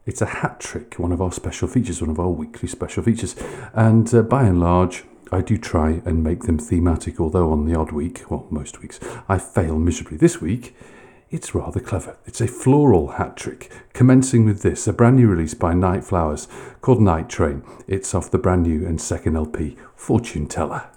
It's 0.05 0.21
a 0.21 0.27
hat 0.27 0.59
trick, 0.59 0.99
one 0.99 1.13
of 1.13 1.23
our 1.23 1.31
special 1.31 1.69
features, 1.69 2.01
one 2.01 2.11
of 2.11 2.19
our 2.19 2.29
weekly 2.29 2.69
special 2.69 3.05
features. 3.05 3.37
And 3.73 4.13
uh, 4.13 4.23
by 4.23 4.43
and 4.45 4.59
large, 4.59 5.05
I 5.31 5.43
do 5.43 5.57
try 5.57 6.03
and 6.05 6.25
make 6.25 6.43
them 6.43 6.59
thematic, 6.59 7.21
although 7.21 7.53
on 7.53 7.67
the 7.67 7.79
odd 7.79 7.93
week, 7.93 8.29
well, 8.29 8.47
most 8.51 8.83
weeks, 8.83 8.99
I 9.29 9.39
fail 9.39 9.79
miserably. 9.79 10.17
This 10.17 10.41
week, 10.41 10.75
it's 11.31 11.55
rather 11.55 11.79
clever. 11.79 12.17
It's 12.27 12.41
a 12.41 12.49
floral 12.49 13.13
hat 13.13 13.37
trick, 13.37 13.71
commencing 13.93 14.45
with 14.45 14.63
this, 14.63 14.89
a 14.89 14.93
brand 14.93 15.17
new 15.17 15.29
release 15.29 15.55
by 15.55 15.73
Night 15.73 16.05
Flowers 16.05 16.49
called 16.81 17.01
Night 17.01 17.29
Train. 17.29 17.63
It's 17.87 18.13
off 18.13 18.31
the 18.31 18.39
brand 18.39 18.65
new 18.65 18.85
and 18.85 19.01
second 19.01 19.37
LP, 19.37 19.77
Fortune 19.95 20.49
Teller. 20.49 20.91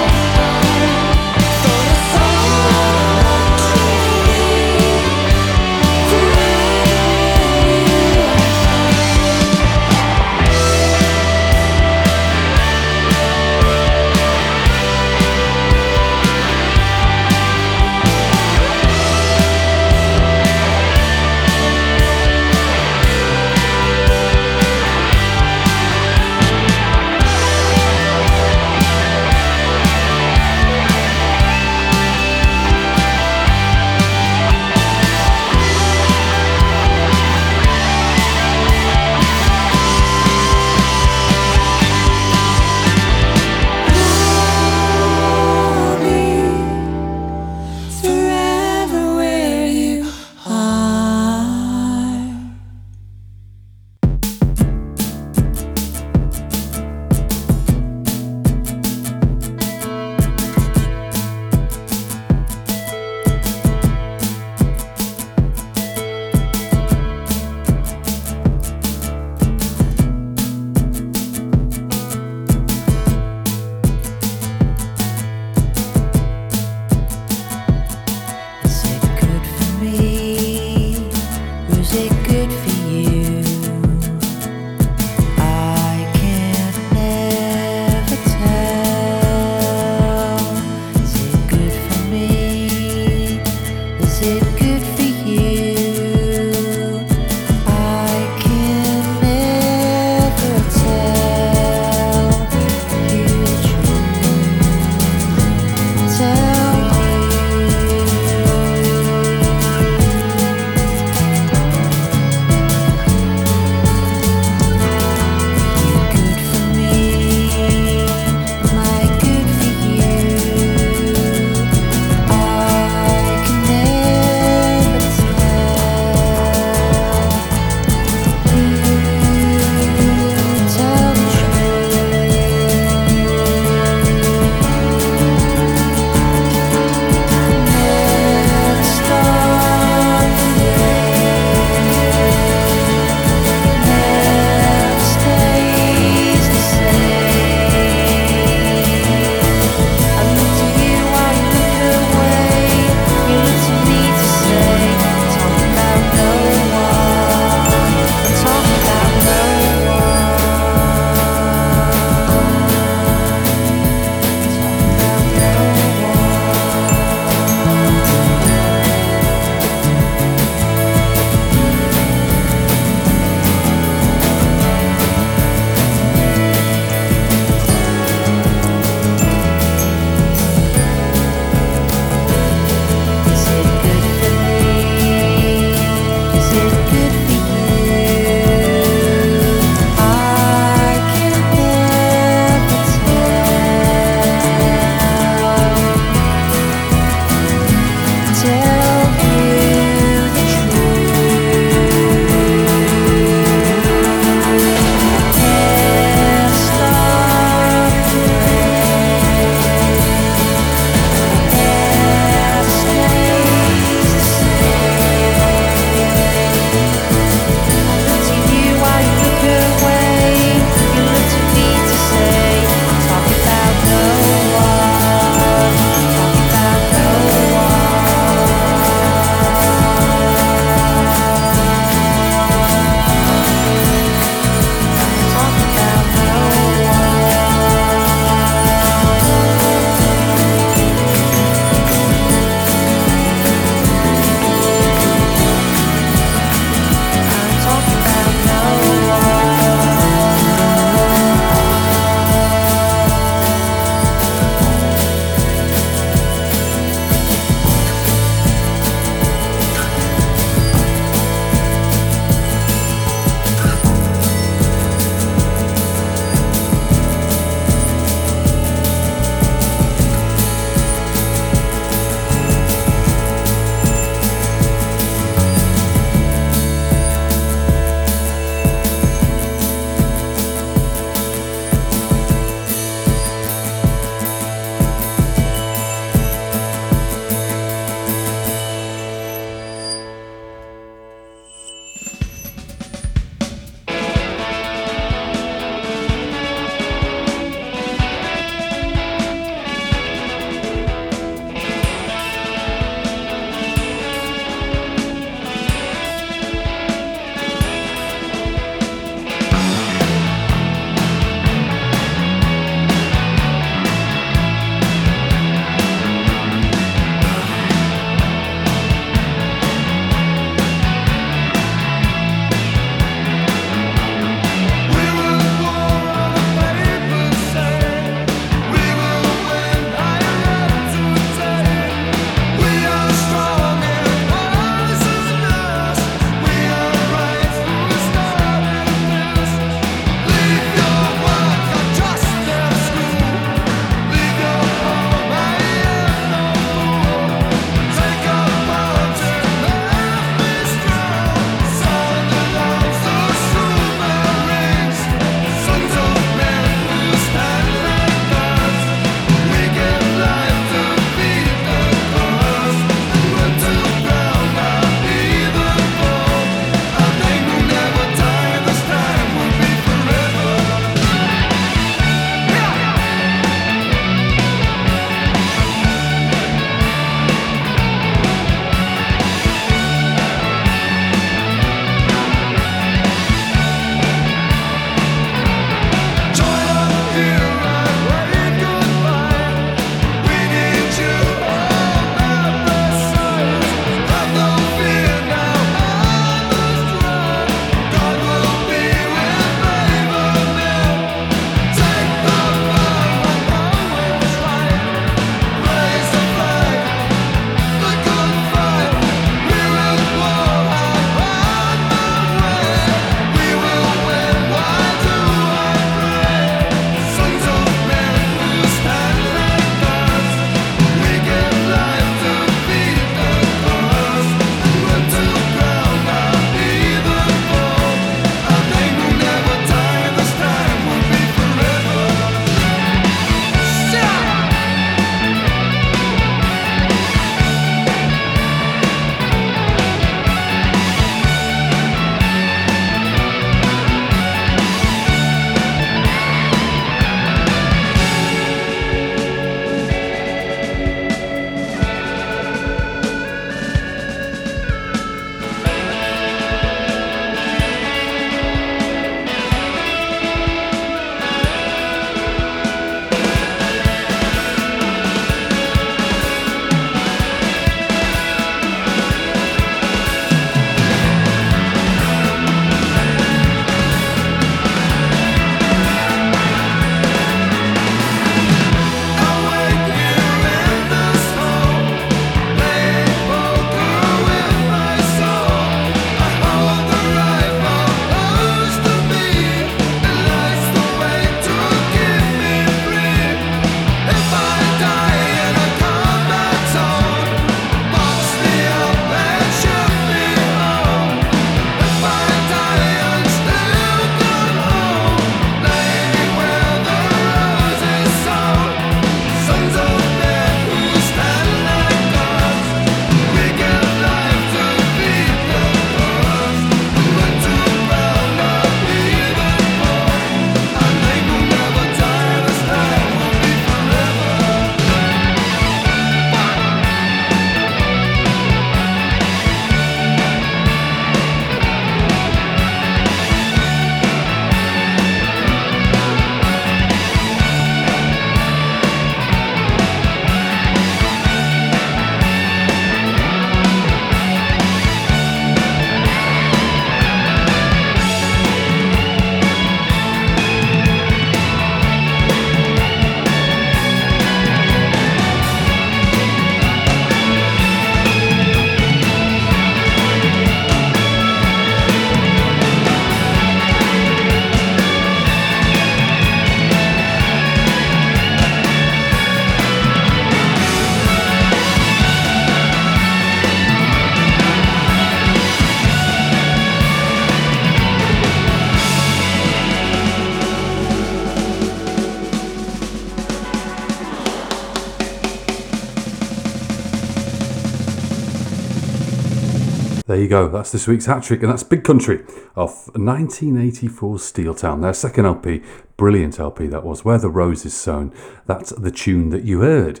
There 590.12 590.20
you 590.20 590.28
go. 590.28 590.46
That's 590.46 590.70
this 590.70 590.86
week's 590.86 591.06
hat 591.06 591.22
trick, 591.22 591.42
and 591.42 591.50
that's 591.50 591.62
Big 591.62 591.84
Country 591.84 592.22
off 592.54 592.88
1984 592.88 594.18
Steel 594.18 594.54
Town. 594.54 594.82
Their 594.82 594.92
second 594.92 595.24
LP, 595.24 595.62
brilliant 595.96 596.38
LP 596.38 596.66
that 596.66 596.84
was, 596.84 597.02
Where 597.02 597.16
the 597.16 597.30
Rose 597.30 597.64
is 597.64 597.72
Sown. 597.72 598.12
That's 598.44 598.72
the 598.72 598.90
tune 598.90 599.30
that 599.30 599.44
you 599.44 599.62
heard. 599.62 600.00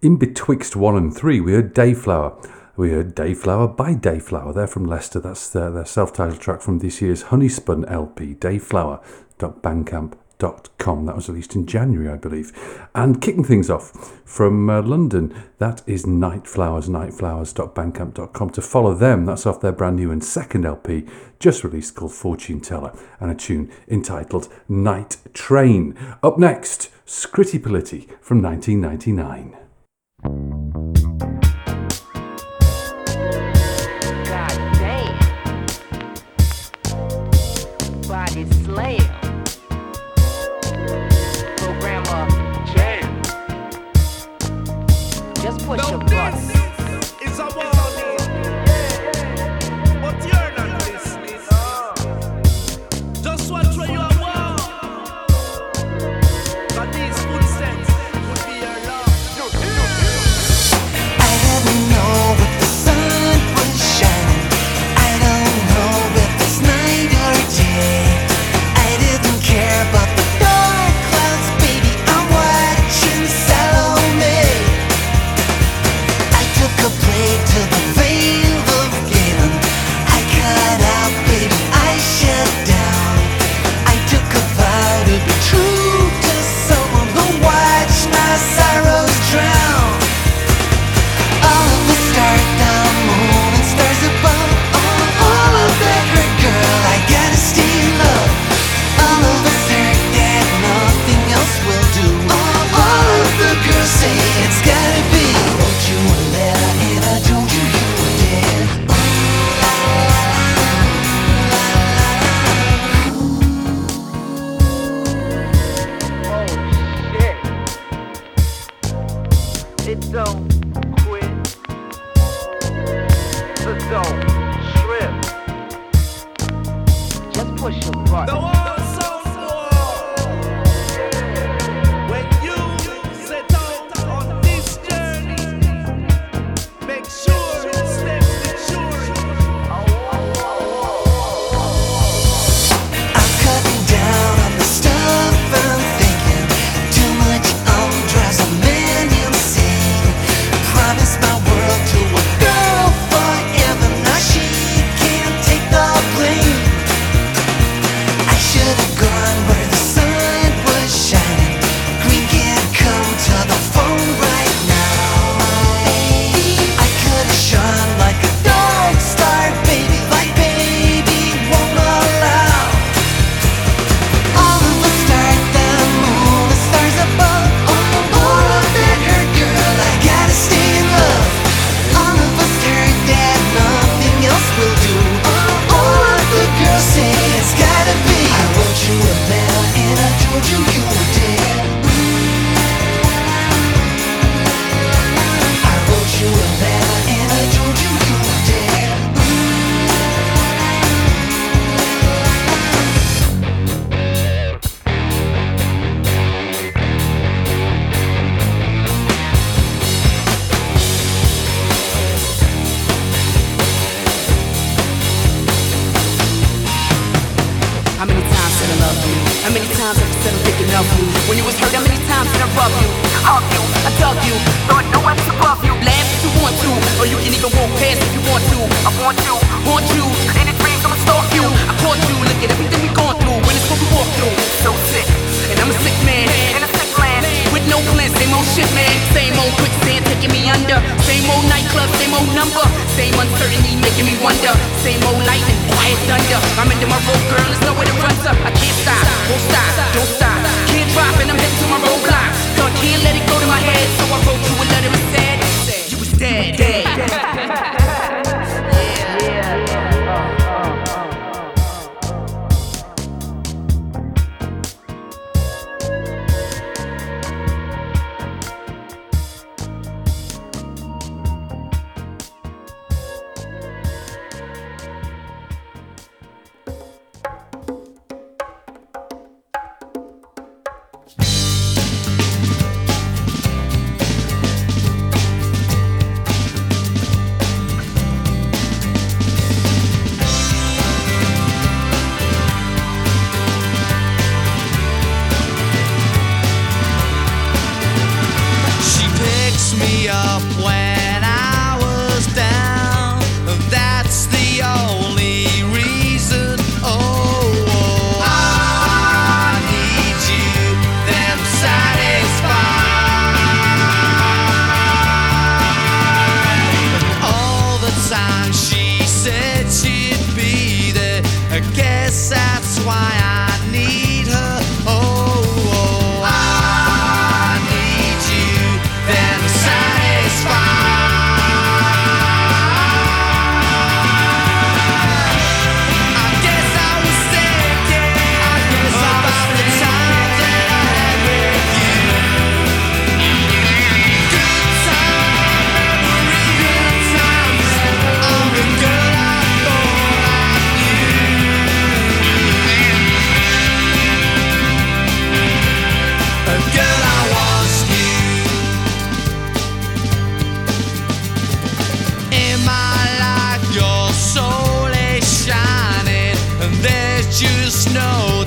In 0.00 0.16
betwixt 0.16 0.74
one 0.74 0.96
and 0.96 1.14
three, 1.14 1.38
we 1.38 1.52
heard 1.52 1.74
Dayflower. 1.74 2.50
We 2.78 2.92
heard 2.92 3.14
Dayflower 3.14 3.76
by 3.76 3.92
Dayflower. 3.92 4.54
They're 4.54 4.66
from 4.66 4.86
Leicester. 4.86 5.20
That's 5.20 5.50
their, 5.50 5.70
their 5.70 5.84
self 5.84 6.14
titled 6.14 6.40
track 6.40 6.62
from 6.62 6.78
this 6.78 7.02
year's 7.02 7.24
Honeyspun 7.24 7.84
LP, 7.92 8.36
Dayflower.bandcamp.com. 8.36 10.75
That 10.86 11.16
was 11.16 11.28
released 11.28 11.56
in 11.56 11.66
January, 11.66 12.08
I 12.08 12.16
believe. 12.16 12.52
And 12.94 13.20
kicking 13.20 13.42
things 13.42 13.68
off 13.68 14.20
from 14.24 14.70
uh, 14.70 14.82
London, 14.82 15.34
that 15.58 15.82
is 15.86 16.04
Nightflowers, 16.04 16.88
nightflowers.bandcamp.com. 16.88 18.50
To 18.50 18.62
follow 18.62 18.94
them, 18.94 19.26
that's 19.26 19.46
off 19.46 19.60
their 19.60 19.72
brand 19.72 19.96
new 19.96 20.12
and 20.12 20.22
second 20.22 20.64
LP, 20.64 21.06
just 21.40 21.64
released 21.64 21.96
called 21.96 22.12
Fortune 22.12 22.60
Teller, 22.60 22.96
and 23.18 23.32
a 23.32 23.34
tune 23.34 23.72
entitled 23.88 24.48
Night 24.68 25.16
Train. 25.34 25.98
Up 26.22 26.38
next, 26.38 26.90
Scritti 27.04 27.58
Politti 27.58 28.08
from 28.20 28.40
1999. 28.40 29.56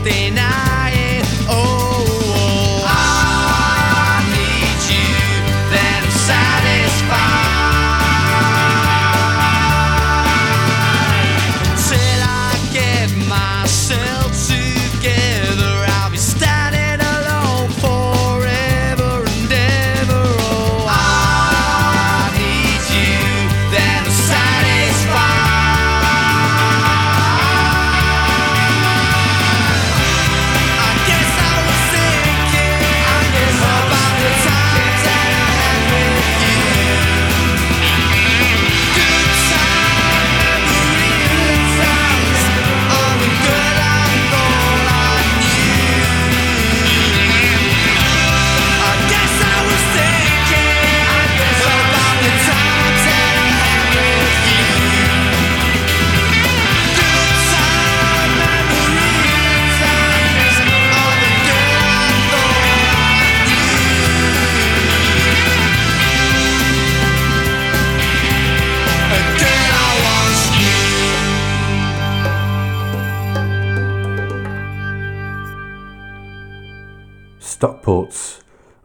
No 0.10 0.16
denying. 0.16 0.69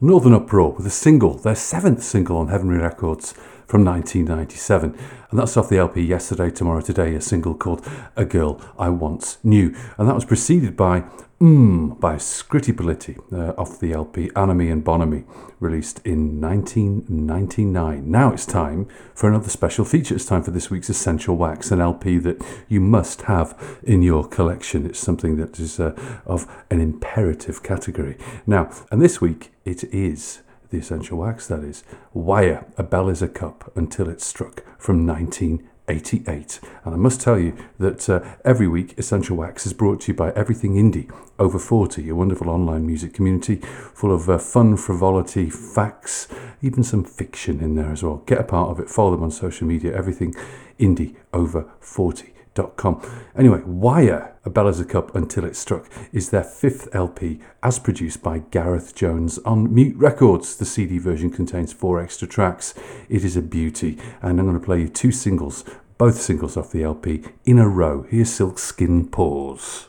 Northern 0.05 0.35
Uproar 0.35 0.73
with 0.73 0.87
a 0.87 0.91
single, 0.91 1.33
their 1.33 1.55
seventh 1.55 2.03
single 2.03 2.37
on 2.37 2.49
Heavenly 2.49 2.77
Records 2.77 3.33
from 3.75 3.85
1997. 3.85 4.97
And 5.31 5.41
that's 5.41 5.57
off 5.57 5.69
the 5.69 5.79
LP 5.79 6.01
Yesterday, 6.01 6.49
Tomorrow, 6.49 6.81
Today, 6.81 7.13
a 7.17 7.21
single 7.21 7.57
called 7.57 7.85
A 8.15 8.25
Girl 8.25 8.61
I 8.79 8.89
Once 8.89 9.39
Knew. 9.43 9.75
And 9.99 10.09
that 10.09 10.15
was 10.15 10.25
preceded 10.25 10.77
by 10.77 11.03
Mmm 11.41 11.99
by 11.99 12.15
Scritti 12.15 12.73
Politti 12.73 13.19
uh, 13.33 13.53
off 13.61 13.81
the 13.81 13.93
LP 13.93 14.31
Anomie 14.37 14.71
and 14.71 14.85
Bonhomie, 14.85 15.25
released 15.59 16.01
in 16.07 16.41
1999. 16.41 18.09
Now 18.09 18.33
it's 18.33 18.47
time 18.47 18.87
for 19.13 19.29
another 19.29 19.49
special 19.49 19.85
feature. 19.85 20.15
It's 20.15 20.25
time 20.25 20.45
for 20.45 20.53
this 20.53 20.71
week's 20.71 20.89
Essential 20.89 21.37
Wax, 21.37 21.73
an 21.73 21.81
LP 21.81 22.19
that 22.19 22.41
you 22.69 22.81
must 22.81 23.23
have 23.23 23.81
in 23.83 24.03
your 24.03 24.25
collection. 24.25 24.87
It's 24.87 25.01
something 25.01 25.35
that 25.39 25.59
is 25.59 25.81
uh, 25.81 26.01
of 26.25 26.47
an 26.71 26.81
imperative 26.81 27.65
category. 27.65 28.19
Now, 28.47 28.71
and 28.93 29.03
this 29.03 29.21
week 29.21 29.51
it 29.65 29.83
is 29.93 30.44
the 30.75 30.81
Essential 30.81 31.19
Wax, 31.19 31.47
that 31.47 31.63
is 31.63 31.85
Wire, 32.13 32.67
A 32.77 32.83
Bell 32.83 33.09
is 33.09 33.23
a 33.23 33.29
Cup 33.29 33.71
Until 33.77 34.09
It's 34.09 34.27
Struck 34.27 34.65
from 34.77 35.07
1988. 35.07 36.59
And 36.85 36.95
I 36.95 36.97
must 36.97 37.21
tell 37.21 37.39
you 37.39 37.57
that 37.79 38.11
uh, 38.11 38.21
every 38.45 38.67
week 38.67 38.99
Essential 38.99 39.37
Wax 39.37 39.67
is 39.67 39.73
brought 39.73 40.01
to 40.01 40.13
you 40.13 40.17
by 40.17 40.33
Everything 40.33 40.75
Indie 40.75 41.09
Over 41.39 41.61
40, 41.61 42.09
a 42.09 42.15
wonderful 42.17 42.51
online 42.51 42.85
music 42.89 43.15
community 43.15 43.61
full 43.95 44.13
of 44.13 44.29
uh, 44.29 44.37
fun, 44.37 44.77
frivolity, 44.77 45.49
facts, 45.49 46.27
even 46.61 46.83
some 46.83 47.05
fiction 47.05 47.61
in 47.61 47.77
there 47.77 47.93
as 47.93 48.03
well. 48.03 48.25
Get 48.27 48.41
a 48.41 48.45
part 48.45 48.71
of 48.71 48.81
it, 48.81 48.91
follow 48.91 49.13
them 49.13 49.23
on 49.23 49.31
social 49.31 49.69
media, 49.69 49.97
Everything 49.97 50.35
Indie 50.81 51.15
Over 51.33 51.71
40. 51.79 52.33
Com. 52.77 53.01
Anyway, 53.37 53.61
Wire, 53.65 54.34
A 54.47 54.51
Bell 54.51 54.69
as 54.69 54.79
a 54.79 54.85
Cup 54.85 55.15
Until 55.15 55.45
It 55.45 55.57
Struck, 55.57 55.89
is 56.13 56.29
their 56.29 56.45
fifth 56.45 56.95
LP, 56.95 57.41
as 57.63 57.79
produced 57.79 58.23
by 58.23 58.41
Gareth 58.51 58.95
Jones 58.95 59.39
on 59.39 59.75
Mute 59.75 59.97
Records. 59.97 60.55
The 60.57 60.67
CD 60.67 60.99
version 60.99 61.31
contains 61.31 61.73
four 61.73 61.99
extra 61.99 62.29
tracks. 62.29 62.75
It 63.09 63.25
is 63.25 63.37
a 63.37 63.43
beauty, 63.43 63.99
and 64.21 64.39
I'm 64.39 64.47
going 64.47 64.61
to 64.61 64.65
play 64.65 64.83
you 64.83 64.89
two 64.89 65.13
singles, 65.13 65.65
both 65.97 66.21
singles 66.21 66.59
off 66.59 66.73
the 66.73 66.83
LP, 66.83 67.25
in 67.47 67.59
a 67.59 67.67
row. 67.67 68.03
Here's 68.11 68.31
Silk 68.31 68.59
Skin 68.59 69.09
Paws. 69.09 69.89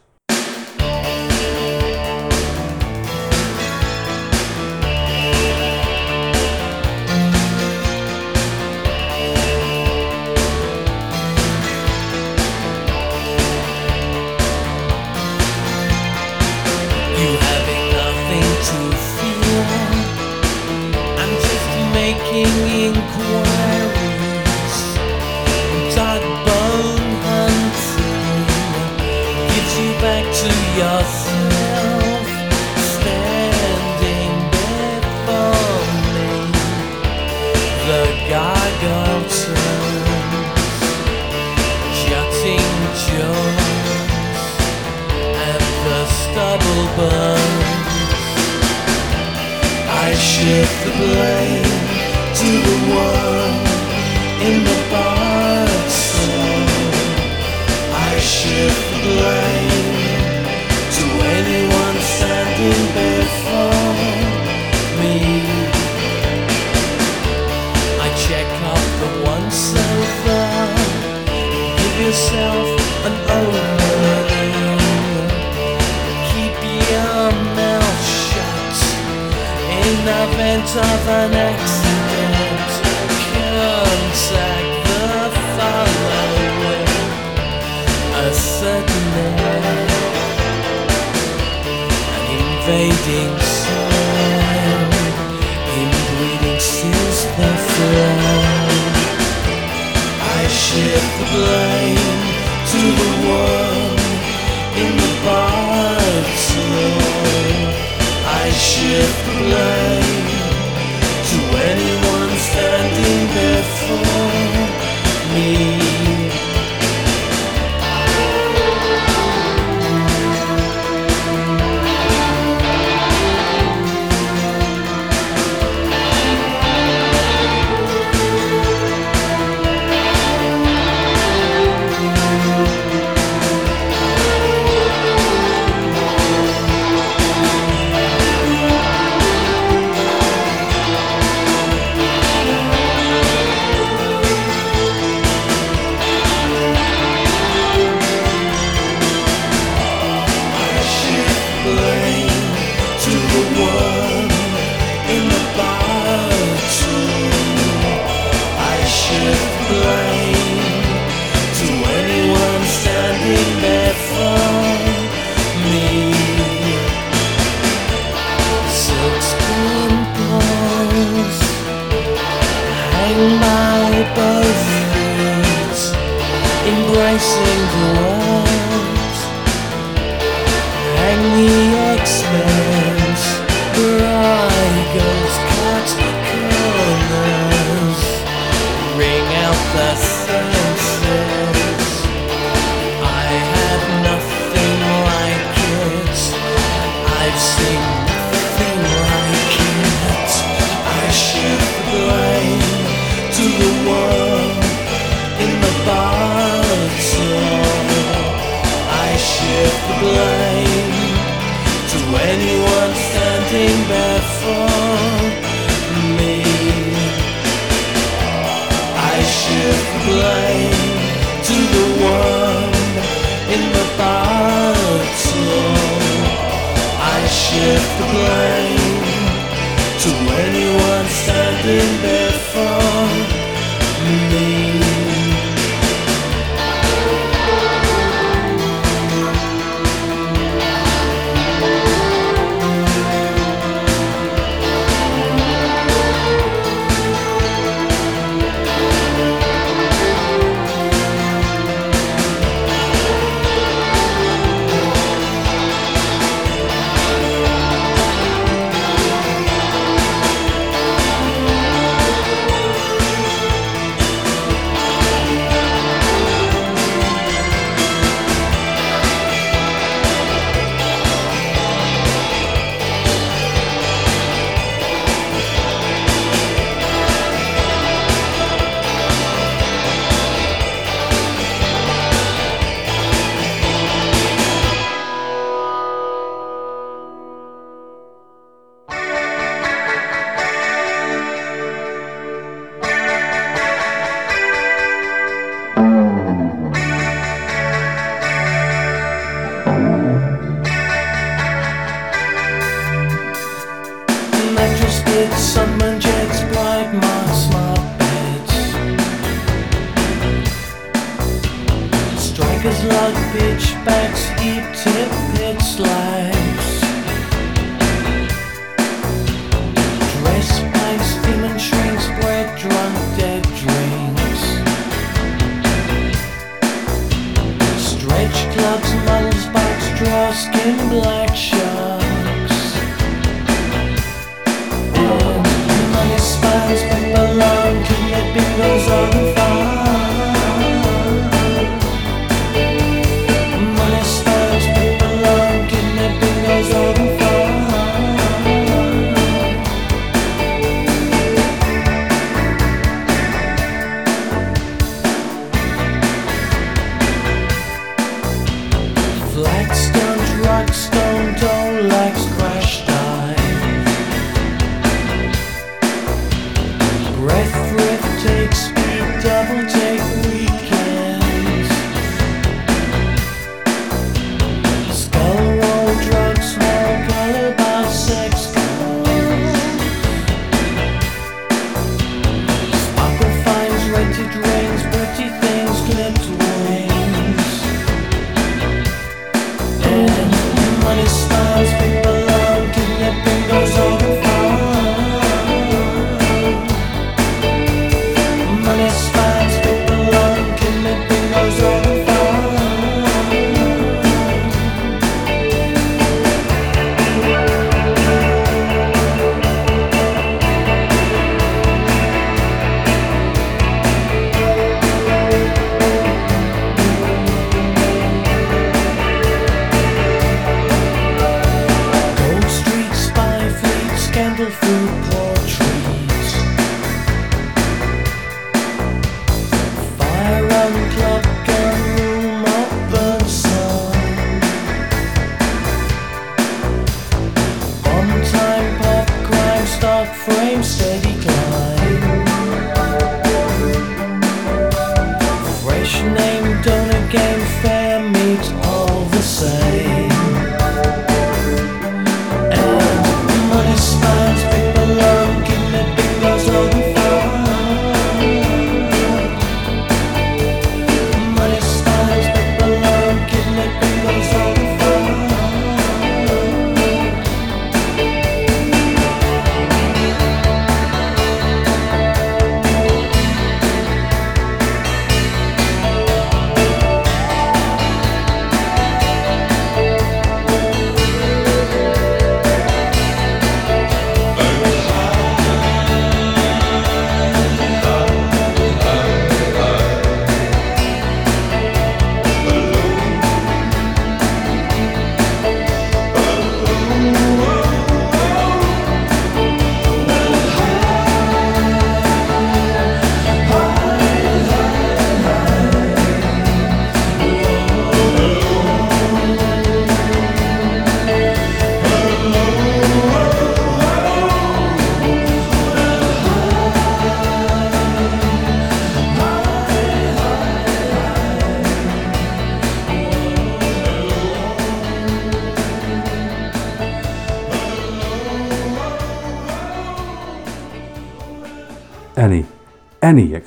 of 80.78 81.08
an 81.08 81.34
accident. 81.34 82.72
Contact 83.32 84.72
the 84.84 85.32
following. 85.56 86.90
A 88.24 88.34
sudden 88.34 89.08
an 89.16 89.64
invading 92.36 93.36
inbreeding 95.80 96.60
I 100.38 100.48
shift 100.48 101.12
the 101.20 101.28
blame 101.36 102.20
to 102.72 102.82
the 103.00 103.12
one 103.32 103.98
in 104.84 104.92
the 105.04 105.12
I 108.28 108.46
shift 108.52 109.20
the 109.26 109.36
blame 109.40 110.05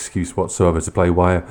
excuse 0.08 0.34
whatsoever 0.34 0.80
to 0.80 0.90
play 0.90 1.10
Wire, 1.10 1.46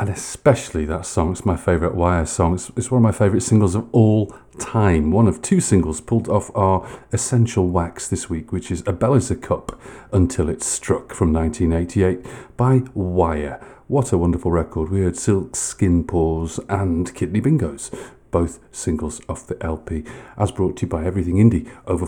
and 0.00 0.08
especially 0.08 0.86
that 0.86 1.04
song. 1.04 1.32
It's 1.32 1.44
my 1.44 1.58
favourite 1.58 1.94
Wire 1.94 2.24
song. 2.24 2.54
It's, 2.54 2.70
it's 2.74 2.90
one 2.90 3.00
of 3.00 3.02
my 3.02 3.12
favourite 3.12 3.42
singles 3.42 3.74
of 3.74 3.86
all 3.92 4.34
time. 4.58 5.10
One 5.10 5.28
of 5.28 5.42
two 5.42 5.60
singles 5.60 6.00
pulled 6.00 6.26
off 6.26 6.50
our 6.56 6.88
Essential 7.12 7.68
Wax 7.68 8.08
this 8.08 8.30
week, 8.30 8.50
which 8.50 8.70
is 8.70 8.82
A 8.86 8.94
Bell 8.94 9.12
is 9.12 9.30
a 9.30 9.36
Cup 9.36 9.78
Until 10.10 10.48
It's 10.48 10.64
Struck 10.64 11.12
from 11.12 11.34
1988 11.34 12.56
by 12.56 12.80
Wire. 12.94 13.62
What 13.88 14.10
a 14.10 14.16
wonderful 14.16 14.50
record. 14.50 14.88
We 14.88 15.02
heard 15.02 15.18
Silk 15.18 15.54
Skin 15.54 16.04
Paws 16.04 16.60
and 16.70 17.14
Kidney 17.14 17.42
Bingos 17.42 17.94
both 18.30 18.58
singles 18.74 19.20
off 19.28 19.46
the 19.46 19.62
LP, 19.62 20.04
as 20.38 20.50
brought 20.50 20.78
to 20.78 20.86
you 20.86 20.88
by 20.88 21.04
Everything 21.04 21.36
Indie 21.36 21.70
over 21.86 22.06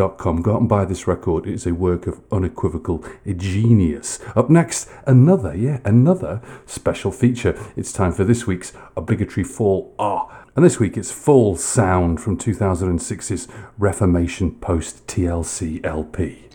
40.com. 0.00 0.42
Go 0.42 0.54
out 0.54 0.60
and 0.60 0.68
buy 0.68 0.84
this 0.84 1.06
record. 1.06 1.46
It 1.46 1.54
is 1.54 1.66
a 1.66 1.74
work 1.74 2.06
of 2.06 2.20
unequivocal 2.32 3.04
genius. 3.36 4.18
Up 4.34 4.48
next, 4.48 4.88
another, 5.06 5.54
yeah, 5.54 5.80
another 5.84 6.40
special 6.66 7.12
feature. 7.12 7.58
It's 7.76 7.92
time 7.92 8.12
for 8.12 8.24
this 8.24 8.46
week's 8.46 8.72
obligatory 8.96 9.44
Fall 9.44 9.94
R. 9.98 10.46
And 10.56 10.64
this 10.64 10.80
week 10.80 10.96
it's 10.96 11.12
Fall 11.12 11.56
Sound 11.56 12.20
from 12.20 12.36
2006's 12.36 13.48
Reformation 13.78 14.52
Post 14.56 15.06
TLC 15.06 15.84
LP. 15.84 16.49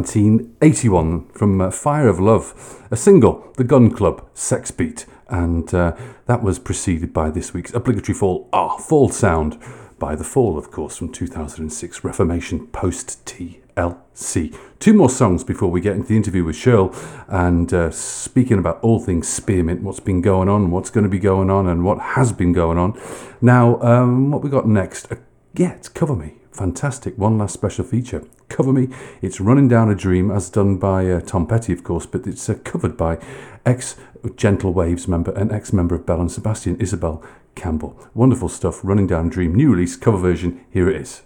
1981 0.00 1.28
from 1.28 1.60
uh, 1.60 1.70
Fire 1.70 2.08
of 2.08 2.18
Love, 2.18 2.86
a 2.90 2.96
single, 2.96 3.52
The 3.58 3.64
Gun 3.64 3.90
Club, 3.90 4.26
Sex 4.32 4.70
Beat, 4.70 5.04
and 5.28 5.72
uh, 5.74 5.94
that 6.24 6.42
was 6.42 6.58
preceded 6.58 7.12
by 7.12 7.28
this 7.28 7.52
week's 7.52 7.74
obligatory 7.74 8.16
fall, 8.16 8.48
ah, 8.50 8.78
Fall 8.78 9.10
Sound, 9.10 9.58
by 9.98 10.14
The 10.14 10.24
Fall, 10.24 10.56
of 10.56 10.70
course, 10.70 10.96
from 10.96 11.12
2006, 11.12 12.02
Reformation 12.02 12.66
Post 12.68 13.26
TLC. 13.26 14.56
Two 14.78 14.94
more 14.94 15.10
songs 15.10 15.44
before 15.44 15.70
we 15.70 15.82
get 15.82 15.96
into 15.96 16.08
the 16.08 16.16
interview 16.16 16.44
with 16.44 16.56
Cheryl 16.56 16.96
and 17.28 17.70
uh, 17.74 17.90
speaking 17.90 18.58
about 18.58 18.80
all 18.80 19.00
things 19.00 19.28
spearmint, 19.28 19.82
what's 19.82 20.00
been 20.00 20.22
going 20.22 20.48
on, 20.48 20.70
what's 20.70 20.88
going 20.88 21.04
to 21.04 21.10
be 21.10 21.18
going 21.18 21.50
on, 21.50 21.66
and 21.66 21.84
what 21.84 22.00
has 22.00 22.32
been 22.32 22.54
going 22.54 22.78
on. 22.78 22.98
Now, 23.42 23.78
um, 23.82 24.30
what 24.30 24.42
we 24.42 24.48
got 24.48 24.66
next? 24.66 25.12
Uh, 25.12 25.16
yeah, 25.52 25.72
it's 25.72 25.90
Cover 25.90 26.16
Me. 26.16 26.39
Fantastic. 26.60 27.16
One 27.16 27.38
last 27.38 27.54
special 27.54 27.86
feature. 27.86 28.22
Cover 28.50 28.70
Me. 28.70 28.88
It's 29.22 29.40
Running 29.40 29.66
Down 29.66 29.90
a 29.90 29.94
Dream, 29.94 30.30
as 30.30 30.50
done 30.50 30.76
by 30.76 31.10
uh, 31.10 31.22
Tom 31.22 31.46
Petty, 31.46 31.72
of 31.72 31.82
course, 31.82 32.04
but 32.04 32.26
it's 32.26 32.50
uh, 32.50 32.58
covered 32.64 32.98
by 32.98 33.18
ex 33.64 33.96
Gentle 34.36 34.74
Waves 34.74 35.08
member 35.08 35.32
and 35.32 35.50
ex 35.50 35.72
member 35.72 35.94
of 35.94 36.04
Belle 36.04 36.20
and 36.20 36.30
Sebastian, 36.30 36.76
Isobel 36.76 37.24
Campbell. 37.54 37.98
Wonderful 38.12 38.50
stuff. 38.50 38.80
Running 38.84 39.06
Down 39.06 39.28
a 39.28 39.30
Dream, 39.30 39.54
new 39.54 39.70
release, 39.72 39.96
cover 39.96 40.18
version. 40.18 40.62
Here 40.70 40.90
it 40.90 41.00
is. 41.00 41.22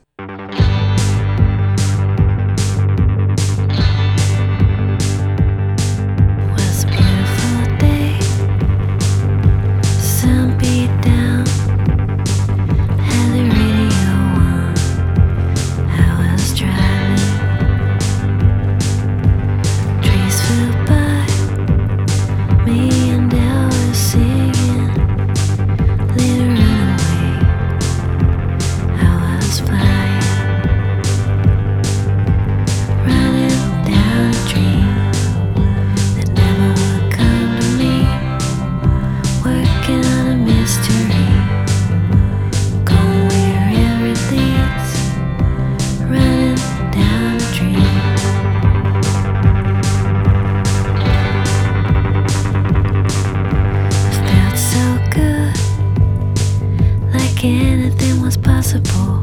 anything 57.64 58.20
was 58.22 58.36
possible. 58.36 59.22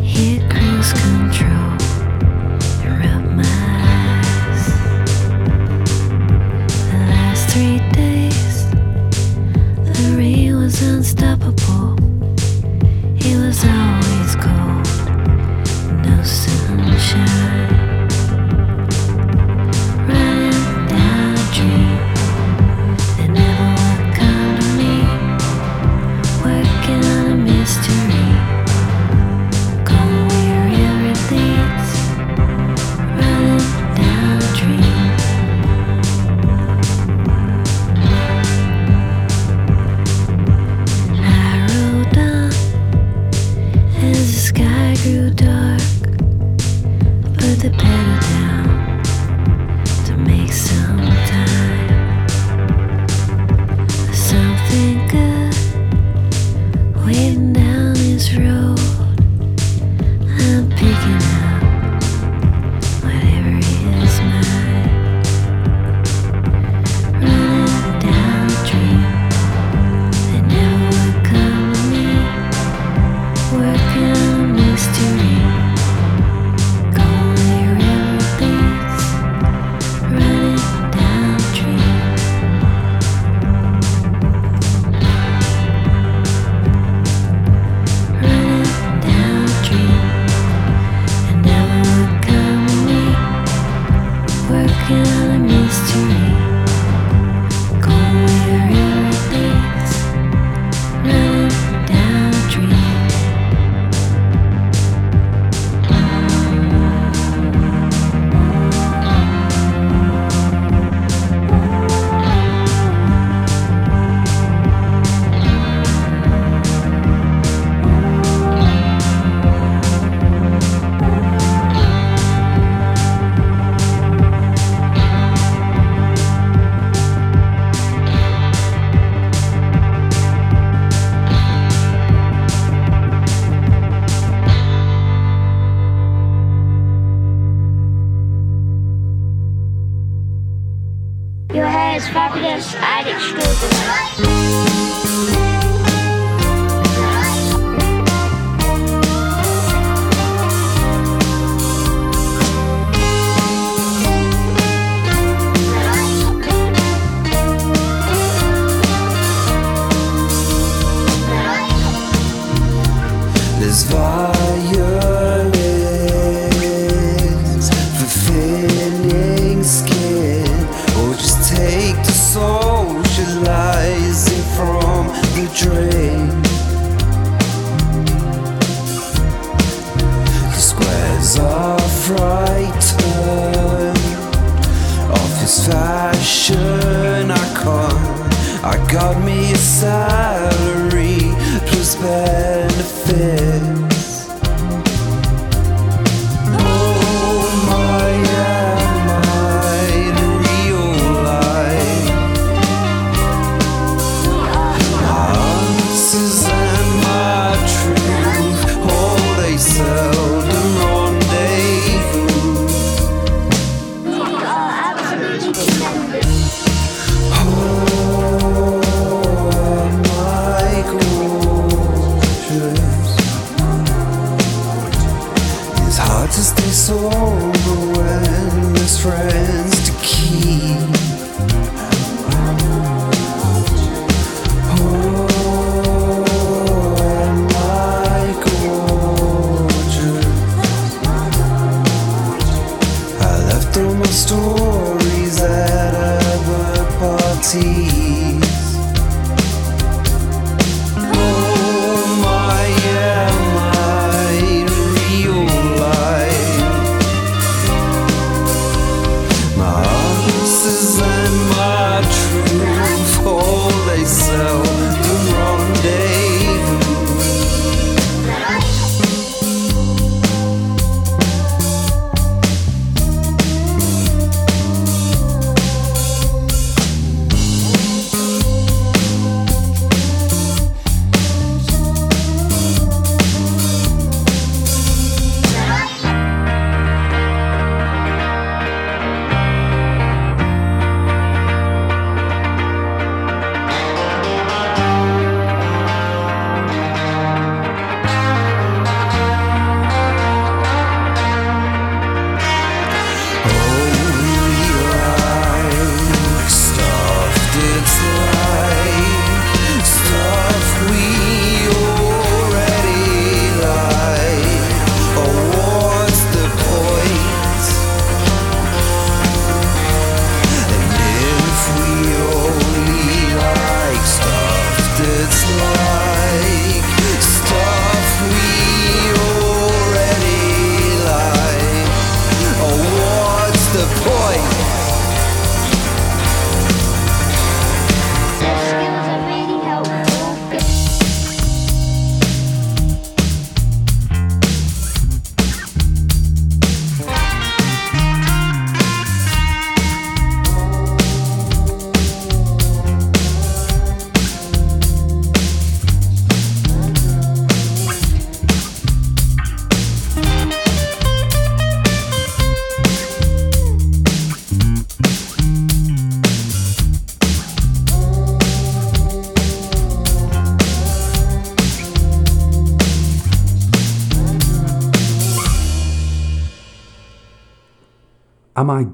Here, 0.00 0.40
cruise 0.50 0.92
control. 0.92 1.49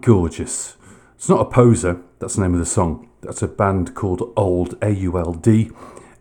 Gorgeous? 0.06 0.76
It's 1.16 1.28
not 1.28 1.40
a 1.40 1.50
poser, 1.50 2.00
that's 2.20 2.36
the 2.36 2.42
name 2.42 2.54
of 2.54 2.60
the 2.60 2.64
song. 2.64 3.08
That's 3.22 3.42
a 3.42 3.48
band 3.48 3.96
called 3.96 4.32
Auld, 4.36 4.78
A 4.80 4.90
U 4.90 5.18
L 5.18 5.32
D, 5.32 5.72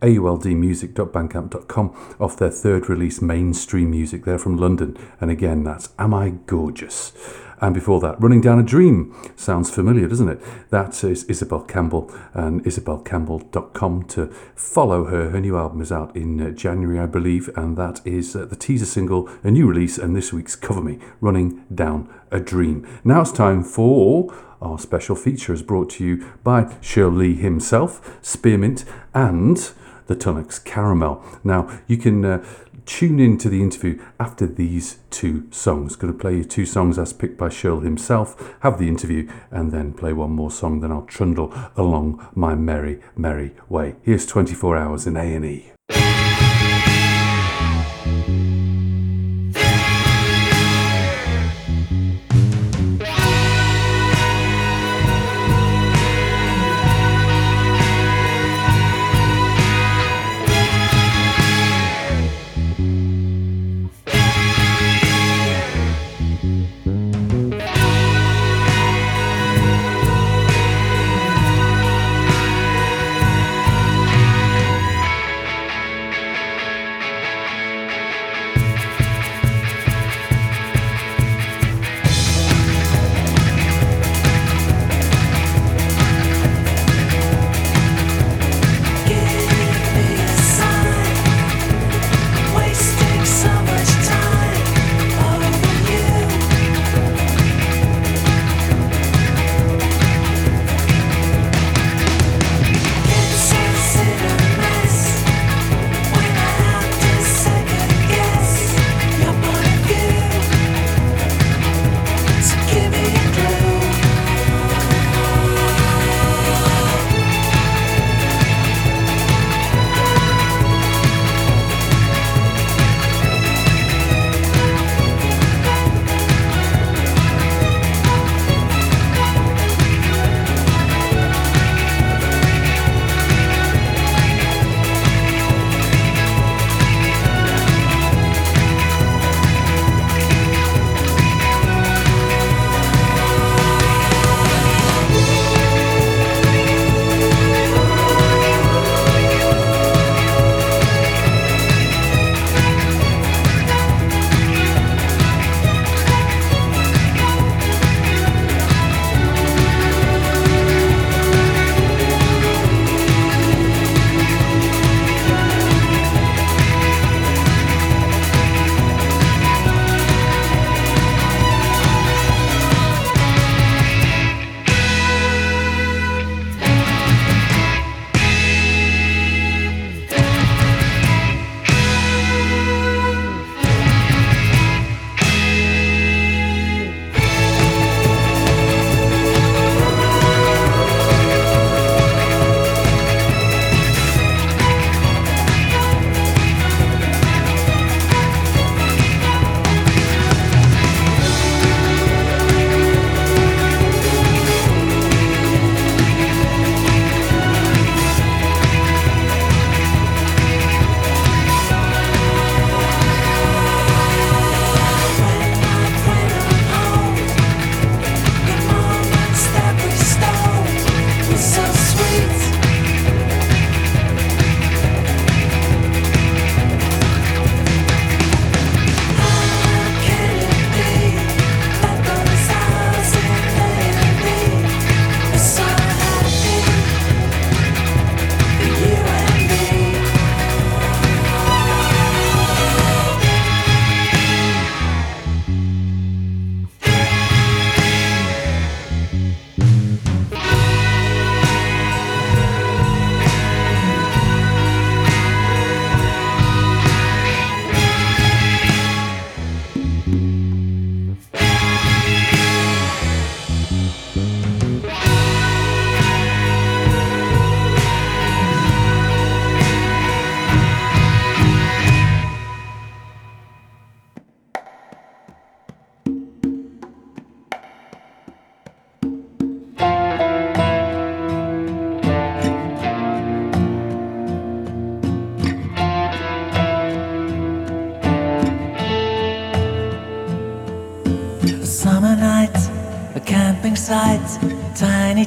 auldmusic.bandcamp.com, 0.01 2.15
off 2.19 2.35
their 2.35 2.49
third 2.49 2.89
release, 2.89 3.21
Mainstream 3.21 3.91
Music. 3.91 4.25
They're 4.25 4.39
from 4.39 4.57
London. 4.57 4.97
And 5.21 5.29
again, 5.29 5.63
that's 5.63 5.89
Am 5.99 6.15
I 6.15 6.29
Gorgeous? 6.47 7.13
And 7.61 7.73
before 7.73 7.99
that, 8.01 8.21
Running 8.21 8.41
Down 8.41 8.59
a 8.59 8.63
Dream. 8.63 9.15
Sounds 9.35 9.69
familiar, 9.69 10.07
doesn't 10.07 10.29
it? 10.29 10.41
That 10.71 11.03
is 11.03 11.23
Isobel 11.25 11.67
Campbell 11.67 12.13
and 12.33 12.63
isobelcampbell.com 12.63 14.03
to 14.09 14.27
follow 14.55 15.05
her. 15.05 15.29
Her 15.29 15.39
new 15.39 15.57
album 15.57 15.81
is 15.81 15.91
out 15.91 16.15
in 16.15 16.41
uh, 16.41 16.51
January, 16.51 16.99
I 16.99 17.05
believe, 17.05 17.49
and 17.55 17.77
that 17.77 18.01
is 18.05 18.35
uh, 18.35 18.45
the 18.45 18.55
teaser 18.55 18.85
single, 18.85 19.29
a 19.43 19.51
new 19.51 19.67
release, 19.67 19.97
and 19.97 20.15
this 20.15 20.33
week's 20.33 20.55
Cover 20.55 20.81
Me, 20.81 20.99
Running 21.21 21.63
Down 21.73 22.13
a 22.31 22.39
Dream. 22.39 22.87
Now 23.03 23.21
it's 23.21 23.31
time 23.31 23.63
for 23.63 24.33
our 24.61 24.79
special 24.79 25.15
feature, 25.15 25.53
is 25.53 25.61
brought 25.61 25.91
to 25.91 26.05
you 26.05 26.25
by 26.43 26.73
Shirley 26.81 27.35
himself, 27.35 28.17
Spearmint, 28.21 28.83
and 29.13 29.71
the 30.07 30.15
Tunnocks 30.15 30.63
Caramel. 30.63 31.23
Now, 31.43 31.81
you 31.87 31.97
can 31.97 32.23
uh, 32.23 32.45
tune 32.85 33.19
in 33.19 33.37
to 33.39 33.49
the 33.49 33.61
interview 33.61 34.01
after 34.19 34.47
these 34.47 34.99
two 35.09 35.47
songs. 35.51 35.95
Going 35.95 36.13
to 36.13 36.19
play 36.19 36.37
you 36.37 36.43
two 36.43 36.65
songs 36.65 36.97
as 36.97 37.13
picked 37.13 37.37
by 37.37 37.49
Shirl 37.49 37.81
himself, 37.81 38.55
have 38.61 38.79
the 38.79 38.87
interview, 38.87 39.29
and 39.51 39.71
then 39.71 39.93
play 39.93 40.13
one 40.13 40.31
more 40.31 40.51
song. 40.51 40.79
Then 40.79 40.91
I'll 40.91 41.03
trundle 41.03 41.53
along 41.75 42.27
my 42.35 42.55
merry, 42.55 43.01
merry 43.15 43.53
way. 43.69 43.95
Here's 44.01 44.25
24 44.25 44.77
hours 44.77 45.07
in 45.07 45.17
A&E. 45.17 45.74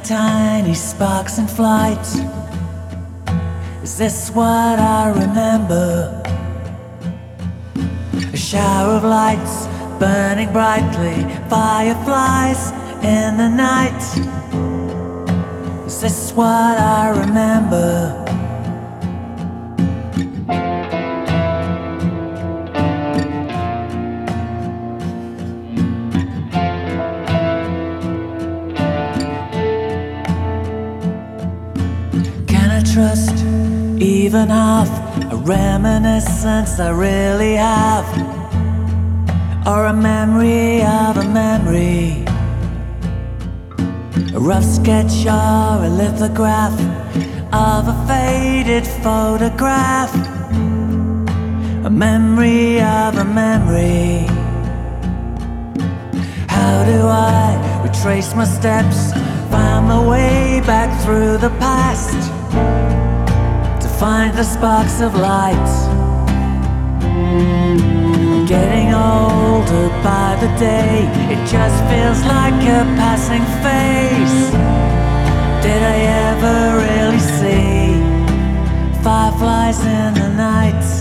Tiny, 0.08 0.72
sparks 0.72 1.36
in 1.36 1.46
flight. 1.46 2.06
Is 3.82 3.98
this 3.98 4.30
what 4.30 4.78
I 4.78 5.10
remember? 5.10 6.22
A 8.32 8.36
shower 8.36 8.94
of 8.94 9.04
lights 9.04 9.66
burning 9.98 10.50
brightly, 10.50 11.24
fireflies 11.50 12.72
in 13.04 13.36
the 13.36 13.50
night. 13.50 14.02
Is 15.86 16.00
this 16.00 16.32
what 16.32 16.46
I 16.46 17.10
remember? 17.10 18.27
Reminiscence 35.48 36.78
I 36.78 36.90
really 36.90 37.54
have? 37.54 38.06
Or 39.66 39.86
a 39.86 39.94
memory 39.94 40.82
of 40.82 41.16
a 41.16 41.24
memory? 41.24 42.24
A 44.34 44.38
rough 44.38 44.64
sketch 44.64 45.24
or 45.24 45.84
a 45.84 45.88
lithograph 45.88 46.78
of 47.50 47.88
a 47.88 47.96
faded 48.06 48.86
photograph? 48.86 50.12
A 51.86 51.90
memory 51.90 52.82
of 52.82 53.16
a 53.16 53.24
memory? 53.24 54.26
How 56.46 56.84
do 56.84 57.00
I 57.06 57.82
retrace 57.82 58.34
my 58.34 58.44
steps? 58.44 59.12
Find 59.50 59.86
my 59.88 60.06
way 60.06 60.60
back 60.66 60.90
through 61.02 61.38
the 61.38 61.50
past 61.58 62.37
find 63.98 64.32
the 64.32 64.44
sparks 64.44 65.00
of 65.00 65.12
light. 65.16 65.70
Getting 68.46 68.94
older 68.94 69.88
by 70.04 70.36
the 70.40 70.46
day, 70.56 71.02
it 71.32 71.40
just 71.48 71.78
feels 71.90 72.22
like 72.24 72.62
a 72.62 72.84
passing 72.94 73.44
phase. 73.62 74.50
Did 75.64 75.82
I 75.82 75.98
ever 76.30 76.58
really 76.86 77.18
see 77.18 79.02
fireflies 79.02 79.80
in 79.84 80.14
the 80.14 80.28
night? 80.28 80.97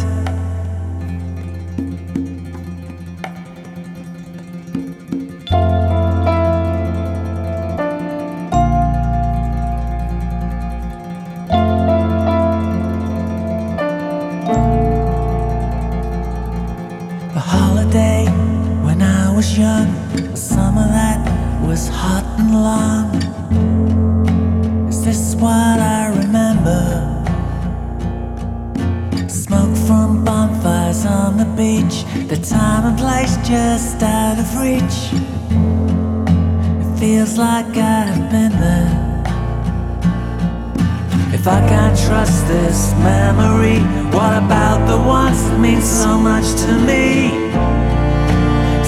So 45.88 46.18
much 46.18 46.48
to 46.62 46.74
me? 46.90 47.32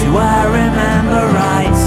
Do 0.00 0.08
I 0.18 0.44
remember 0.60 1.22
right? 1.42 1.80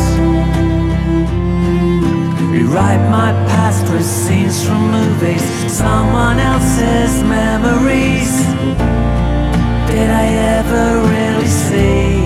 Rewrite 2.52 3.10
my 3.12 3.32
past 3.48 3.84
with 3.94 4.06
scenes 4.06 4.66
from 4.66 4.92
movies, 4.92 5.44
someone 5.72 6.40
else's 6.40 7.24
memories. 7.24 8.34
Did 9.88 10.10
I 10.10 10.28
ever 10.58 10.86
really 11.14 11.48
see 11.48 12.26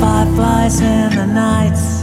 fireflies 0.00 0.80
in 0.80 1.14
the 1.14 1.26
night? 1.26 1.95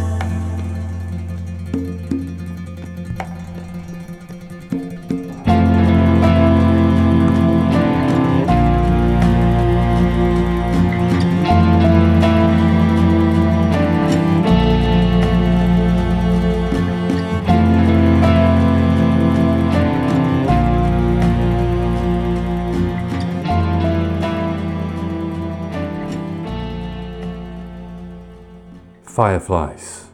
Fireflies, 29.14 30.10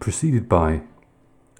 preceded 0.00 0.48
by 0.48 0.80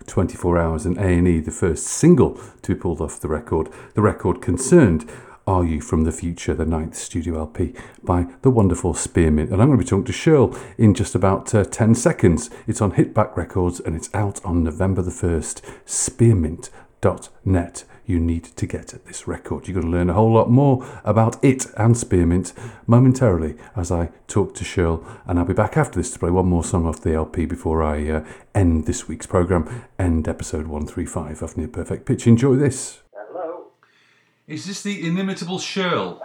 24 0.09 0.59
Hours 0.59 0.85
and 0.85 0.99
A&E, 0.99 1.39
the 1.39 1.53
first 1.53 1.87
single 1.87 2.41
to 2.63 2.75
be 2.75 2.81
pulled 2.81 3.01
off 3.01 3.21
the 3.21 3.29
record. 3.29 3.69
The 3.95 4.03
record 4.03 4.43
concerned 4.43 5.09
Are 5.47 5.65
You 5.65 5.81
From 5.81 6.03
the 6.03 6.11
Future, 6.11 6.55
the 6.55 6.67
ninth 6.67 6.97
studio 6.97 7.39
LP 7.39 7.73
by 8.03 8.27
the 8.43 8.51
wonderful 8.51 8.95
Spearmint. 8.95 9.53
And 9.53 9.63
I'm 9.63 9.69
going 9.69 9.79
to 9.79 9.85
be 9.85 9.89
talking 9.89 10.07
to 10.07 10.13
Shirl 10.13 10.59
in 10.77 10.93
just 10.93 11.15
about 11.15 11.55
uh, 11.55 11.63
10 11.63 11.95
seconds. 11.95 12.51
It's 12.67 12.81
on 12.81 12.95
Hitback 12.95 13.37
Records 13.37 13.79
and 13.79 13.95
it's 13.95 14.13
out 14.13 14.45
on 14.45 14.65
November 14.65 15.03
the 15.03 15.13
1st. 15.13 15.61
Spearmint.net. 15.85 17.85
You 18.07 18.21
need 18.21 18.45
to 18.45 18.67
get 18.67 18.95
at 18.95 19.05
this 19.05 19.27
record. 19.27 19.67
You're 19.67 19.75
going 19.75 19.91
to 19.91 19.97
learn 19.97 20.09
a 20.09 20.15
whole 20.15 20.33
lot 20.33 20.49
more 20.49 20.87
about 21.05 21.45
it 21.45 21.67
and 21.77 21.97
Spearmint 21.97 22.53
momentarily 22.87 23.57
as 23.75 23.91
I 23.91 24.11
talk 24.29 24.55
to 24.55 24.65
Shirl. 24.65 25.05
And 25.27 25.41
I'll 25.41 25.45
be 25.45 25.55
back 25.55 25.77
after 25.77 25.99
this 25.99 26.13
to 26.13 26.19
play 26.21 26.31
one 26.31 26.47
more 26.47 26.63
song 26.63 26.87
off 26.87 27.01
the 27.01 27.15
LP 27.15 27.47
before 27.47 27.83
I 27.83 28.09
uh, 28.09 28.25
end 28.55 28.87
this 28.87 29.09
week's 29.09 29.27
programme, 29.27 29.85
end 29.99 30.29
episode 30.29 30.69
135 30.69 31.43
of 31.43 31.57
Near 31.57 31.67
Perfect 31.67 32.07
Pitch. 32.07 32.29
Enjoy 32.29 32.55
this. 32.55 33.01
Hello. 33.13 33.73
Is 34.47 34.67
this 34.67 34.85
the 34.85 35.05
inimitable 35.05 35.59
Shirl? 35.59 36.23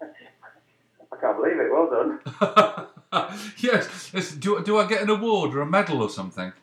I 0.00 1.16
can't 1.20 1.36
believe 1.36 1.58
it. 1.58 1.70
Well 1.70 1.90
done. 1.90 3.28
yes. 3.58 4.10
yes. 4.14 4.32
Do, 4.32 4.62
do 4.64 4.78
I 4.78 4.86
get 4.86 5.02
an 5.02 5.10
award 5.10 5.54
or 5.54 5.60
a 5.60 5.66
medal 5.66 6.00
or 6.00 6.08
something? 6.08 6.54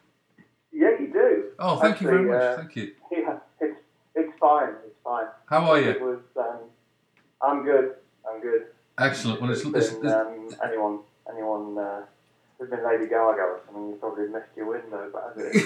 Yeah. 1.59 1.65
Oh, 1.65 1.77
thank 1.79 2.01
you 2.01 2.07
very 2.07 2.19
Actually, 2.19 2.37
much. 2.37 2.41
uh, 2.43 2.57
Thank 2.57 2.75
you. 2.75 2.91
Yeah, 3.11 3.39
it's 3.61 3.79
it's 4.15 4.39
fine. 4.39 4.69
It's 4.85 4.95
fine. 5.03 5.25
How 5.47 5.69
are 5.71 5.79
you? 5.79 5.89
It 5.89 6.01
was. 6.01 6.19
Um, 6.37 6.57
I'm 7.41 7.63
good. 7.63 7.95
I'm 8.29 8.41
good. 8.41 8.65
Excellent. 8.97 9.41
Well, 9.41 9.51
it's, 9.51 9.63
It's 9.65 9.93
it's, 9.93 10.05
um, 10.13 10.49
anyone 10.65 10.99
anyone 11.29 11.77
uh, 11.77 12.01
who's 12.57 12.69
been 12.69 12.83
Lady 12.85 13.05
Gaga 13.05 13.41
or 13.41 13.59
something, 13.65 13.89
you 13.89 13.95
probably 13.95 14.27
missed 14.27 14.45
your 14.55 14.67
window, 14.67 15.09
but 15.11 15.33
as 15.35 15.43
it, 15.43 15.63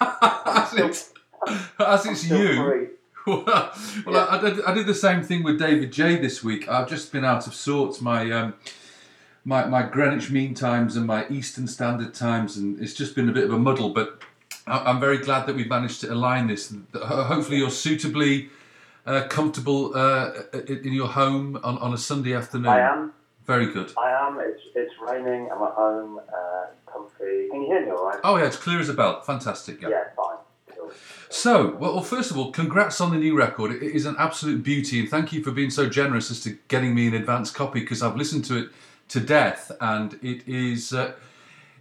as 0.46 0.74
it's, 0.74 1.12
as 1.78 2.06
it's 2.06 2.24
you. 2.30 2.90
well, 3.26 3.44
well 4.06 4.28
I, 4.30 4.36
I, 4.36 4.40
did, 4.40 4.64
I 4.64 4.74
did 4.74 4.86
the 4.86 4.94
same 4.94 5.22
thing 5.22 5.42
with 5.42 5.58
David 5.58 5.92
J 5.92 6.16
this 6.16 6.42
week. 6.44 6.68
I've 6.68 6.88
just 6.88 7.12
been 7.12 7.24
out 7.24 7.46
of 7.46 7.54
sorts. 7.54 8.00
My 8.00 8.30
um, 8.30 8.54
my 9.44 9.66
my 9.66 9.82
Greenwich 9.82 10.30
Mean 10.30 10.54
Times 10.54 10.96
and 10.96 11.06
my 11.06 11.28
Eastern 11.28 11.66
Standard 11.66 12.14
Times, 12.14 12.56
and 12.56 12.80
it's 12.80 12.94
just 12.94 13.14
been 13.14 13.28
a 13.28 13.32
bit 13.32 13.44
of 13.44 13.52
a 13.52 13.58
muddle. 13.58 13.90
But 13.90 14.22
I'm 14.66 14.98
very 14.98 15.18
glad 15.18 15.46
that 15.46 15.54
we've 15.54 15.68
managed 15.68 16.00
to 16.00 16.12
align 16.12 16.48
this. 16.48 16.74
Hopefully, 16.94 17.58
you're 17.58 17.70
suitably 17.70 18.50
uh, 19.06 19.28
comfortable 19.28 19.96
uh, 19.96 20.32
in 20.66 20.92
your 20.92 21.06
home 21.08 21.58
on, 21.62 21.78
on 21.78 21.94
a 21.94 21.98
Sunday 21.98 22.34
afternoon. 22.34 22.66
I 22.66 22.80
am. 22.80 23.12
Very 23.46 23.72
good. 23.72 23.92
I 23.96 24.10
am. 24.10 24.40
It's 24.40 24.62
it's 24.74 24.92
raining. 25.00 25.48
I'm 25.52 25.62
at 25.62 25.72
home. 25.72 26.18
Uh, 26.18 26.66
comfy. 26.92 27.48
Can 27.48 27.62
you 27.62 27.66
hear 27.68 27.86
me 27.86 27.92
all 27.92 28.06
right? 28.06 28.18
Oh 28.24 28.36
yeah, 28.38 28.46
it's 28.46 28.56
clear 28.56 28.80
as 28.80 28.88
a 28.88 28.94
bell. 28.94 29.20
Fantastic. 29.20 29.80
Yeah. 29.80 29.90
Yeah, 29.90 30.04
fine. 30.16 30.38
Cool. 30.76 30.90
So, 31.28 31.76
well, 31.76 31.94
well, 31.94 32.02
first 32.02 32.32
of 32.32 32.38
all, 32.38 32.50
congrats 32.50 33.00
on 33.00 33.12
the 33.12 33.18
new 33.18 33.38
record. 33.38 33.70
It 33.70 33.82
is 33.94 34.04
an 34.04 34.16
absolute 34.18 34.64
beauty, 34.64 34.98
and 34.98 35.08
thank 35.08 35.32
you 35.32 35.44
for 35.44 35.52
being 35.52 35.70
so 35.70 35.88
generous 35.88 36.28
as 36.32 36.40
to 36.40 36.58
getting 36.66 36.92
me 36.92 37.06
an 37.06 37.14
advance 37.14 37.52
copy 37.52 37.80
because 37.80 38.02
I've 38.02 38.16
listened 38.16 38.44
to 38.46 38.56
it 38.56 38.70
to 39.10 39.20
death, 39.20 39.70
and 39.80 40.18
it 40.22 40.48
is. 40.48 40.92
Uh, 40.92 41.12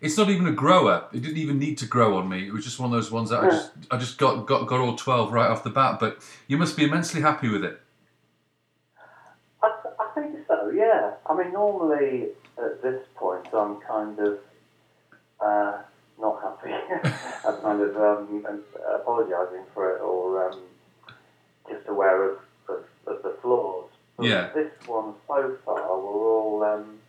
it's 0.01 0.17
not 0.17 0.29
even 0.29 0.47
a 0.47 0.51
grower. 0.51 1.07
It 1.13 1.21
didn't 1.21 1.37
even 1.37 1.59
need 1.59 1.77
to 1.79 1.85
grow 1.85 2.17
on 2.17 2.29
me. 2.29 2.47
It 2.47 2.53
was 2.53 2.63
just 2.63 2.79
one 2.79 2.87
of 2.87 2.91
those 2.91 3.11
ones 3.11 3.29
that 3.29 3.43
I 3.43 3.49
just, 3.49 3.71
I 3.91 3.97
just 3.97 4.17
got, 4.17 4.45
got 4.45 4.67
got 4.67 4.79
all 4.79 4.95
twelve 4.95 5.31
right 5.31 5.49
off 5.49 5.63
the 5.63 5.69
bat. 5.69 5.99
But 5.99 6.19
you 6.47 6.57
must 6.57 6.75
be 6.77 6.83
immensely 6.83 7.21
happy 7.21 7.49
with 7.49 7.63
it. 7.63 7.79
I, 9.63 9.71
I 9.99 10.07
think 10.13 10.37
so. 10.47 10.69
Yeah. 10.69 11.13
I 11.25 11.35
mean, 11.35 11.53
normally 11.53 12.27
at 12.57 12.81
this 12.81 13.01
point, 13.15 13.47
I'm 13.53 13.77
kind 13.81 14.19
of 14.19 14.39
uh, 15.39 15.77
not 16.19 16.41
happy. 16.41 16.73
I'm 17.47 17.61
kind 17.61 17.81
of 17.81 17.97
um, 17.97 18.45
apologising 18.95 19.63
for 19.73 19.95
it 19.95 20.01
or 20.01 20.49
um, 20.49 20.61
just 21.69 21.87
aware 21.87 22.31
of, 22.31 22.39
of, 22.69 22.83
of 23.07 23.23
the 23.23 23.35
flaws. 23.41 23.89
But 24.17 24.27
Yeah. 24.27 24.49
This 24.53 24.71
one 24.87 25.13
so 25.27 25.57
far, 25.65 25.99
we're 25.99 26.29
all 26.29 26.63
um, 26.63 26.99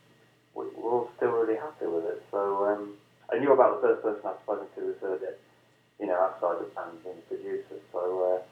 we- 0.56 0.72
we're 0.76 0.90
all 0.90 1.10
still 1.16 1.30
really 1.40 1.56
happy 1.66 1.86
with 1.86 2.04
it. 2.12 2.22
So 2.30 2.40
um, 2.68 2.82
I 3.32 3.38
knew 3.38 3.52
about 3.52 3.70
the 3.80 3.88
first 3.88 4.02
person 4.02 4.20
I've 4.30 4.42
spoken 4.42 4.66
to 4.74 4.80
who's 4.80 5.00
heard 5.00 5.22
it, 5.22 5.40
you 6.00 6.06
know, 6.06 6.14
outside 6.24 6.56
the 6.60 6.68
band 6.74 6.98
and 7.04 7.16
the 7.18 7.22
producer. 7.36 7.76
So 7.92 8.00
uh, 8.30 8.42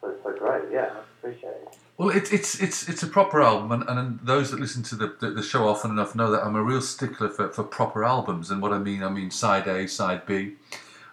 so 0.00 0.14
so 0.22 0.38
great. 0.38 0.64
Yeah, 0.72 0.90
I 0.96 1.00
appreciate 1.18 1.50
it. 1.50 1.68
Well, 1.96 2.10
it's 2.10 2.30
it's 2.32 2.60
it's 2.60 2.88
it's 2.88 3.02
a 3.02 3.08
proper 3.08 3.42
album, 3.42 3.72
and, 3.72 3.82
and 3.88 4.20
those 4.22 4.50
that 4.52 4.60
listen 4.60 4.82
to 4.84 4.94
the, 4.96 5.08
the 5.20 5.30
the 5.30 5.42
show 5.42 5.66
often 5.68 5.90
enough 5.90 6.14
know 6.14 6.30
that 6.30 6.44
I'm 6.44 6.54
a 6.56 6.62
real 6.62 6.80
stickler 6.80 7.28
for, 7.28 7.48
for 7.48 7.64
proper 7.64 8.04
albums. 8.04 8.50
And 8.52 8.62
what 8.62 8.72
I 8.72 8.78
mean, 8.78 9.02
I 9.02 9.08
mean 9.08 9.30
side 9.30 9.66
A, 9.66 9.88
side 9.88 10.24
B. 10.26 10.54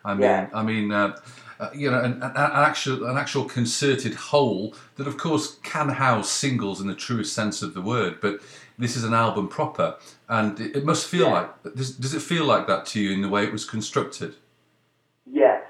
I 0.03 0.13
mean, 0.13 0.21
Yeah. 0.21 0.49
I 0.53 0.61
mean, 0.61 0.91
uh, 0.91 1.17
uh, 1.59 1.69
you 1.73 1.89
know, 1.89 1.99
an, 1.99 2.13
an, 2.21 2.31
an 2.35 2.63
actual 2.69 3.05
an 3.05 3.17
actual 3.17 3.45
concerted 3.45 4.13
whole 4.13 4.75
that, 4.97 5.07
of 5.07 5.17
course, 5.17 5.57
can 5.63 5.89
house 5.89 6.29
singles 6.29 6.79
in 6.81 6.85
the 6.87 6.93
truest 6.93 7.33
sense 7.33 7.63
of 7.63 7.73
the 7.73 7.81
word. 7.81 8.19
But 8.21 8.41
this 8.77 8.95
is 8.95 9.03
an 9.03 9.13
album 9.13 9.47
proper, 9.47 9.97
and 10.27 10.59
it, 10.59 10.77
it 10.77 10.85
must 10.85 11.07
feel 11.07 11.29
like. 11.29 11.63
Does, 11.75 11.95
does 11.95 12.13
it 12.13 12.21
feel 12.21 12.45
like 12.45 12.67
that 12.67 12.85
to 12.87 12.99
you 12.99 13.11
in 13.11 13.21
the 13.21 13.29
way 13.29 13.43
it 13.43 13.51
was 13.51 13.65
constructed? 13.65 14.35
Yes, 15.25 15.63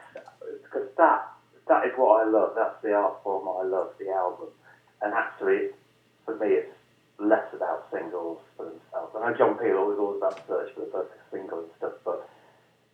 because 0.64 0.88
that 0.98 1.27
that 1.68 1.86
is 1.86 1.94
what 1.95 2.26
I 2.26 2.30
love. 2.30 2.53
That's 2.56 2.82
the 2.84 2.94
art 2.94 3.22
form 3.23 3.48
I 3.48 3.68
love, 3.68 3.90
the 3.99 4.10
album. 4.11 4.48
And 5.02 5.14
actually, 5.14 5.69
for 6.26 6.38
me, 6.38 6.48
it's 6.48 6.76
less 7.19 7.45
about 7.53 7.88
singles 7.91 8.40
for 8.57 8.65
themselves. 8.65 9.15
I 9.15 9.30
know 9.32 9.38
John 9.38 9.57
Peel 9.57 9.86
was 9.86 9.98
always 9.99 10.18
about 10.18 10.36
the 10.36 10.53
search 10.53 10.73
for 10.73 10.82
the 10.82 10.88
perfect 10.88 11.22
single 11.32 11.60
and 11.60 11.69
stuff, 11.77 11.94
but 12.03 12.30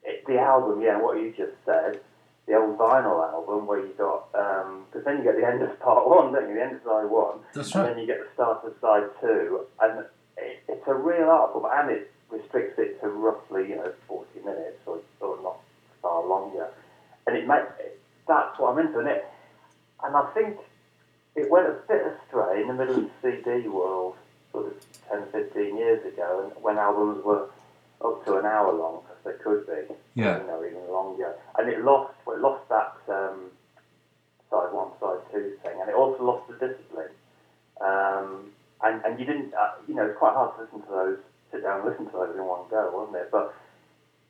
it, 0.04 0.26
the 0.28 0.40
album, 0.40 0.82
yeah, 0.82 1.02
what 1.02 1.18
you 1.18 1.34
just 1.36 1.54
said, 1.66 2.02
the 2.48 2.56
old 2.56 2.78
vinyl 2.78 3.22
album 3.32 3.68
where 3.68 3.80
you 3.80 3.94
got, 3.98 4.28
um, 4.34 4.86
because 4.90 5.06
then 5.06 5.18
you 5.18 5.24
get 5.24 5.38
the 5.38 5.46
end 5.46 5.62
of 5.62 5.80
part 5.80 6.08
one, 6.08 6.34
don't 6.34 6.50
you? 6.50 6.56
The 6.56 6.64
end 6.64 6.76
of 6.76 6.84
side 6.84 7.10
one, 7.10 7.40
That's 7.54 7.74
and 7.76 7.84
right. 7.84 7.90
then 7.94 8.00
you 8.00 8.08
get 8.08 8.20
the 8.20 8.34
start 8.34 8.66
of 8.66 8.74
side 8.82 9.10
two, 9.22 9.62
and 9.82 10.00
it, 10.38 10.64
it's 10.68 10.88
a 10.88 10.94
real 10.94 11.30
art 11.30 11.54
form, 11.54 11.66
and 11.72 11.92
it 11.92 12.12
restricts 12.30 12.80
it 12.80 13.00
to 13.02 13.10
roughly, 13.10 13.70
you 13.70 13.76
know, 13.76 13.92
40 14.08 14.40
minutes 14.44 14.80
or, 14.86 15.00
or 15.20 15.38
not 15.44 15.58
far 16.02 16.26
longer. 16.26 16.68
And 17.28 17.38
it 17.38 17.48
makes 17.48 17.72
that's 18.28 18.58
what 18.60 18.72
I'm 18.74 18.86
into, 18.86 19.00
and 19.00 19.08
it, 19.08 19.26
and 20.04 20.16
I 20.16 20.26
think 20.34 20.58
it 21.36 21.50
went 21.50 21.68
a 21.68 21.78
bit 21.88 22.02
astray 22.06 22.62
in 22.62 22.68
the 22.68 22.74
middle 22.74 22.98
of 22.98 23.10
the 23.22 23.32
CD 23.44 23.68
world, 23.68 24.16
sort 24.52 24.68
of 24.68 24.74
10, 25.10 25.28
15 25.32 25.78
years 25.78 26.06
ago, 26.06 26.44
and 26.44 26.64
when 26.64 26.78
albums 26.78 27.24
were 27.24 27.50
up 28.04 28.26
to 28.26 28.38
an 28.38 28.46
hour 28.46 28.74
long, 28.74 29.02
because 29.04 29.22
they 29.24 29.44
could 29.44 29.66
be, 29.68 29.96
Yeah. 30.16 30.40
you 30.42 30.48
know, 30.48 30.64
even 30.64 30.92
longer, 30.92 31.36
and 31.58 31.70
it 31.70 31.84
lost, 31.84 32.14
well, 32.26 32.36
it 32.36 32.42
lost 32.42 32.68
that 32.70 32.94
um, 33.10 33.52
side 34.50 34.72
one, 34.74 34.90
side 35.00 35.20
two 35.32 35.54
thing, 35.64 35.80
and 35.80 35.90
it 35.90 35.96
also 35.96 36.24
lost 36.24 36.48
the 36.48 36.54
discipline. 36.68 37.12
Um, 37.80 38.52
and, 38.84 39.04
and 39.06 39.20
you 39.20 39.26
didn't, 39.26 39.54
uh, 39.54 39.74
you 39.88 39.94
know, 39.96 40.06
it's 40.08 40.18
quite 40.18 40.34
hard 40.34 40.56
to 40.56 40.64
listen 40.64 40.82
to 40.82 40.92
those, 40.92 41.18
sit 41.52 41.64
down 41.64 41.82
and 41.82 41.90
listen 41.90 42.06
to 42.06 42.12
those 42.12 42.36
in 42.36 42.44
one 42.46 42.62
go, 42.70 42.90
wasn't 42.94 43.18
it? 43.18 43.30
But 43.32 43.54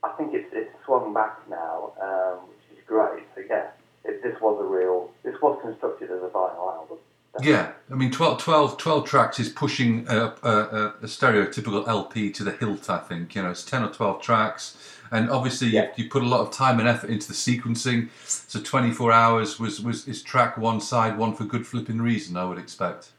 I 0.03 0.09
think 0.17 0.33
it's, 0.33 0.49
it's 0.51 0.71
swung 0.85 1.13
back 1.13 1.37
now, 1.49 1.93
um, 2.01 2.47
which 2.49 2.77
is 2.77 2.83
great. 2.85 3.23
So 3.35 3.41
yeah, 3.47 3.67
it, 4.03 4.21
this 4.23 4.39
was 4.41 4.59
a 4.59 4.65
real, 4.65 5.09
this 5.23 5.35
was 5.41 5.59
constructed 5.61 6.11
as 6.11 6.21
a 6.21 6.27
vinyl 6.27 6.73
album. 6.75 6.97
Yeah, 7.39 7.71
I 7.89 7.95
mean, 7.95 8.11
12, 8.11 8.41
12, 8.41 8.77
12 8.77 9.05
tracks 9.05 9.39
is 9.39 9.47
pushing 9.49 10.05
a, 10.09 10.33
a, 10.43 10.93
a, 11.01 11.05
stereotypical 11.05 11.87
LP 11.87 12.29
to 12.31 12.43
the 12.43 12.51
hilt, 12.51 12.89
I 12.89 12.97
think. 12.97 13.35
You 13.35 13.43
know, 13.43 13.51
it's 13.51 13.63
10 13.63 13.83
or 13.83 13.89
12 13.89 14.21
tracks. 14.21 14.77
And 15.11 15.29
obviously, 15.29 15.69
you, 15.69 15.87
you 15.95 16.09
put 16.09 16.23
a 16.23 16.27
lot 16.27 16.41
of 16.41 16.51
time 16.51 16.79
and 16.79 16.87
effort 16.87 17.09
into 17.09 17.27
the 17.27 17.33
sequencing. 17.33 18.09
So 18.25 18.61
24 18.61 19.11
hours 19.13 19.59
was, 19.59 19.81
was 19.81 20.07
is 20.07 20.21
track 20.21 20.57
one 20.57 20.81
side, 20.81 21.17
one 21.17 21.33
for 21.33 21.45
good 21.45 21.65
flipping 21.65 22.01
reason, 22.01 22.35
I 22.35 22.43
would 22.45 22.57
expect. 22.57 23.11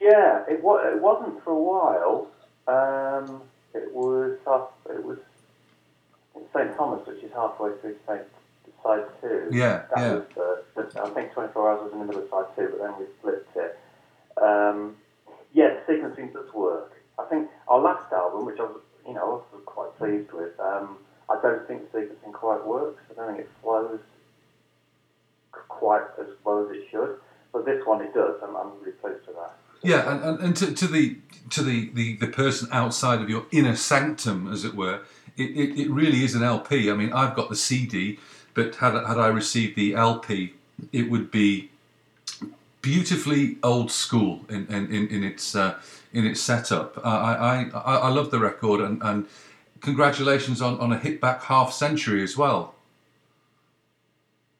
Yeah, 0.00 0.44
it, 0.48 0.62
wa- 0.62 0.82
it 0.86 1.00
wasn't 1.00 1.42
for 1.44 1.50
a 1.50 1.62
while. 1.62 2.28
Um, 2.66 3.42
it 3.74 3.94
was 3.94 4.38
half, 4.46 4.68
it 4.90 5.04
was 5.04 5.18
St 6.52 6.74
Thomas, 6.76 7.06
which 7.06 7.22
is 7.22 7.32
halfway 7.32 7.72
through 7.80 7.96
St. 8.06 8.22
side 8.86 9.04
two. 9.20 9.48
Yeah, 9.50 9.82
that 9.94 9.98
yeah. 9.98 10.12
was 10.14 10.24
the, 10.76 11.00
I 11.02 11.10
think 11.10 11.32
24 11.32 11.70
hours 11.70 11.82
was 11.84 11.92
in 11.92 11.98
the 12.00 12.04
middle 12.04 12.22
of 12.22 12.30
side 12.30 12.56
two, 12.56 12.68
but 12.70 12.80
then 12.80 12.94
we 12.98 13.06
flipped 13.20 13.56
it. 13.56 13.78
Um, 14.40 14.96
yeah, 15.52 15.74
the 15.86 15.92
sequencing 15.92 16.32
does 16.32 16.52
work. 16.54 16.92
I 17.18 17.24
think 17.24 17.48
our 17.68 17.80
last 17.80 18.12
album, 18.12 18.46
which 18.46 18.58
I 18.60 18.64
was, 18.64 18.80
you 19.06 19.14
know, 19.14 19.42
I 19.52 19.56
was 19.56 19.62
quite 19.64 19.96
pleased 19.98 20.32
with. 20.32 20.58
Um, 20.60 20.98
I 21.28 21.40
don't 21.42 21.66
think 21.66 21.90
the 21.90 21.98
sequencing 21.98 22.32
quite 22.32 22.64
works. 22.64 23.02
I 23.10 23.14
don't 23.14 23.34
think 23.34 23.46
it 23.46 23.50
flows 23.62 24.00
quite 25.68 26.06
as 26.20 26.26
well 26.44 26.66
as 26.66 26.76
it 26.76 26.84
should. 26.90 27.18
But 27.52 27.64
this 27.64 27.84
one, 27.84 28.02
it 28.02 28.14
does. 28.14 28.36
I'm, 28.42 28.54
I'm 28.56 28.78
really 28.80 28.92
pleased 28.92 29.26
with 29.26 29.36
that. 29.36 29.56
Yeah, 29.82 30.10
and, 30.10 30.24
and, 30.24 30.40
and 30.40 30.56
to, 30.56 30.74
to 30.74 30.86
the 30.86 31.16
to 31.50 31.62
the, 31.62 31.90
the, 31.94 32.16
the 32.16 32.26
person 32.26 32.68
outside 32.72 33.20
of 33.20 33.30
your 33.30 33.46
inner 33.52 33.76
sanctum, 33.76 34.50
as 34.52 34.64
it 34.64 34.74
were, 34.74 35.02
it, 35.36 35.50
it, 35.50 35.80
it 35.80 35.90
really 35.90 36.24
is 36.24 36.34
an 36.34 36.42
LP. 36.42 36.90
I 36.90 36.94
mean, 36.94 37.12
I've 37.12 37.36
got 37.36 37.50
the 37.50 37.56
CD, 37.56 38.18
but 38.56 38.74
had, 38.76 38.94
had 38.94 39.18
I 39.18 39.28
received 39.28 39.76
the 39.76 39.94
LP, 39.94 40.54
it 40.90 41.10
would 41.10 41.30
be 41.30 41.70
beautifully 42.80 43.58
old 43.62 43.92
school 43.92 44.40
in, 44.48 44.66
in, 44.68 44.92
in, 44.92 45.08
in 45.08 45.22
its 45.22 45.54
uh, 45.54 45.78
in 46.12 46.24
its 46.24 46.40
setup. 46.40 46.98
I, 47.04 47.10
I, 47.10 47.78
I, 47.78 47.96
I 47.96 48.08
love 48.08 48.30
the 48.30 48.40
record, 48.40 48.80
and, 48.80 49.02
and 49.02 49.26
congratulations 49.80 50.62
on, 50.62 50.80
on 50.80 50.90
a 50.90 50.98
Hitback 50.98 51.42
half 51.42 51.70
century 51.72 52.22
as 52.22 52.36
well. 52.38 52.74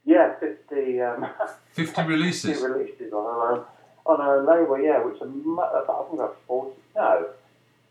Yeah, 0.04 0.34
50, 0.38 1.00
um, 1.00 1.26
50 1.72 2.02
releases. 2.02 2.60
50 2.60 2.66
releases 2.66 3.12
on 3.14 3.24
our 3.24 3.66
on 4.04 4.20
our 4.20 4.44
label, 4.44 4.78
yeah, 4.78 5.02
which 5.02 5.20
are 5.22 5.26
I 5.26 6.04
think 6.04 6.20
about 6.20 6.36
40, 6.46 6.76
no, 6.94 7.28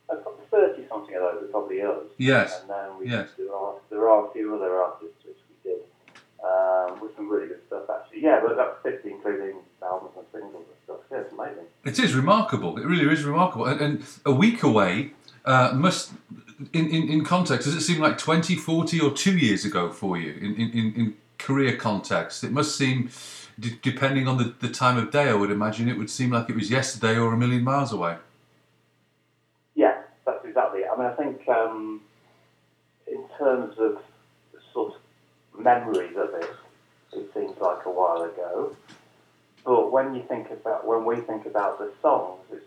about 0.07 0.39
30 0.51 0.87
something 0.87 1.15
of 1.15 1.21
those 1.21 1.43
are 1.43 1.47
probably 1.47 1.81
us. 1.81 1.97
Yes, 2.17 2.61
And 2.61 2.69
then 2.69 2.99
we, 2.99 3.09
yes. 3.09 3.29
there, 3.37 3.53
are, 3.53 3.73
there 3.89 4.09
are 4.09 4.29
a 4.29 4.31
few 4.31 4.55
other 4.55 4.77
artists 4.77 5.25
which 5.25 5.35
um, 6.45 6.99
with 7.01 7.15
some 7.15 7.29
really 7.29 7.47
good 7.47 7.61
stuff 7.67 7.83
actually. 7.89 8.21
Yeah, 8.21 8.41
but 8.45 8.55
that's 8.55 8.75
50 8.83 9.09
including 9.09 9.55
albums 9.81 10.13
and 10.17 10.25
singles 10.31 10.65
and 10.67 10.77
stuff. 10.83 10.99
Yeah, 11.11 11.19
it's 11.19 11.33
amazing. 11.33 11.65
It 11.83 11.99
is 11.99 12.15
remarkable. 12.15 12.77
It 12.77 12.85
really 12.85 13.11
is 13.11 13.23
remarkable. 13.23 13.65
And, 13.65 13.81
and 13.81 14.03
a 14.25 14.31
week 14.31 14.63
away 14.63 15.11
uh, 15.45 15.71
must, 15.73 16.11
in, 16.73 16.89
in, 16.89 17.09
in 17.09 17.23
context, 17.23 17.65
does 17.65 17.75
it 17.75 17.81
seem 17.81 18.01
like 18.01 18.17
20, 18.17 18.55
40 18.55 18.99
or 18.99 19.11
two 19.11 19.37
years 19.37 19.65
ago 19.65 19.91
for 19.91 20.17
you 20.17 20.33
in, 20.33 20.55
in, 20.55 20.93
in, 20.95 21.17
career 21.37 21.75
context? 21.75 22.43
It 22.43 22.51
must 22.51 22.75
seem, 22.75 23.09
d- 23.59 23.77
depending 23.81 24.27
on 24.27 24.37
the, 24.37 24.55
the 24.59 24.69
time 24.69 24.97
of 24.97 25.11
day, 25.11 25.29
I 25.29 25.33
would 25.33 25.51
imagine 25.51 25.89
it 25.89 25.97
would 25.97 26.09
seem 26.09 26.31
like 26.31 26.49
it 26.49 26.55
was 26.55 26.71
yesterday 26.71 27.17
or 27.17 27.33
a 27.33 27.37
million 27.37 27.63
miles 27.63 27.91
away. 27.91 28.17
Yeah, 29.75 30.01
that's 30.25 30.43
exactly 30.45 30.81
it. 30.81 30.87
I 30.91 30.97
mean, 30.97 31.07
I 31.07 31.13
think 31.13 31.47
um, 31.49 32.01
in 33.05 33.23
terms 33.37 33.75
of 33.77 33.99
memories 35.57 36.15
of 36.17 36.33
it, 36.33 36.49
it 37.13 37.33
seems 37.33 37.57
like 37.59 37.85
a 37.85 37.91
while 37.91 38.23
ago. 38.23 38.75
But 39.65 39.91
when 39.91 40.13
you 40.15 40.23
think 40.27 40.51
about, 40.51 40.85
when 40.85 41.05
we 41.05 41.17
think 41.21 41.45
about 41.45 41.79
the 41.79 41.91
songs, 42.01 42.41
it's, 42.51 42.63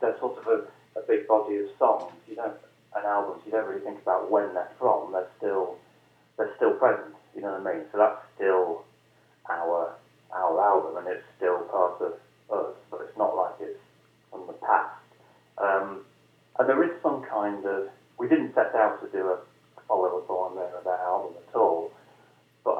they're 0.00 0.18
sort 0.18 0.38
of 0.38 0.46
a, 0.46 0.98
a 0.98 1.02
big 1.06 1.28
body 1.28 1.56
of 1.56 1.66
songs. 1.78 2.12
You 2.28 2.36
don't, 2.36 2.56
and 2.96 3.04
albums. 3.04 3.42
You 3.44 3.52
don't 3.52 3.68
really 3.68 3.82
think 3.82 4.00
about 4.02 4.30
when 4.30 4.54
they're 4.54 4.72
from. 4.78 5.12
They're 5.12 5.28
still, 5.36 5.76
they're 6.36 6.54
still 6.56 6.72
present. 6.72 7.14
You 7.34 7.42
know 7.42 7.52
what 7.52 7.72
I 7.72 7.76
mean? 7.76 7.84
So 7.92 7.98
that's 7.98 8.20
still 8.34 8.84
our 9.48 9.94
our 10.32 10.60
album, 10.60 10.96
and 10.96 11.06
it's 11.06 11.24
still 11.36 11.58
part 11.70 12.00
of 12.00 12.12
us. 12.50 12.74
But 12.90 13.00
it's 13.02 13.16
not 13.16 13.36
like 13.36 13.54
it's 13.60 13.78
from 14.30 14.46
the 14.46 14.54
past. 14.54 15.04
Um, 15.58 16.00
and 16.58 16.68
there 16.68 16.82
is 16.82 16.90
some 17.02 17.22
kind 17.22 17.64
of. 17.64 17.88
We 18.18 18.28
didn't 18.28 18.54
set 18.54 18.74
out 18.74 19.02
to 19.02 19.08
do 19.12 19.26
a 19.28 19.38
follow 19.86 20.18
up 20.18 20.30
on 20.30 20.56
there 20.56 20.74
of 20.76 20.84
that 20.84 21.00
album 21.00 21.34
at 21.36 21.54
all. 21.54 21.92
But 22.64 22.78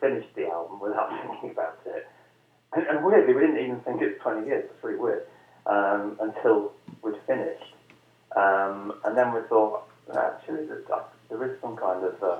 Finished 0.00 0.34
the 0.34 0.48
album 0.48 0.80
without 0.80 1.10
thinking 1.26 1.50
about 1.50 1.78
it, 1.86 2.06
and, 2.74 2.86
and 2.86 3.04
weirdly, 3.04 3.34
we 3.34 3.40
didn't 3.40 3.58
even 3.58 3.80
think 3.80 4.02
it's 4.02 4.20
20 4.22 4.46
years. 4.46 4.64
It's 4.64 4.84
really 4.84 4.98
weird. 4.98 5.26
Um, 5.66 6.18
until 6.20 6.72
we'd 7.02 7.14
finished. 7.26 7.74
Um, 8.34 8.94
and 9.04 9.16
then 9.16 9.32
we 9.32 9.40
thought, 9.42 9.84
"No, 10.12 10.20
actually, 10.20 10.66
there 10.66 11.44
is 11.44 11.60
some 11.60 11.76
kind 11.76 12.04
of 12.04 12.22
uh, 12.22 12.38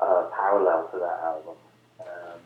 uh, 0.00 0.24
parallel 0.34 0.88
to 0.92 0.98
that 0.98 1.20
album. 1.22 1.54
Um, 2.00 2.40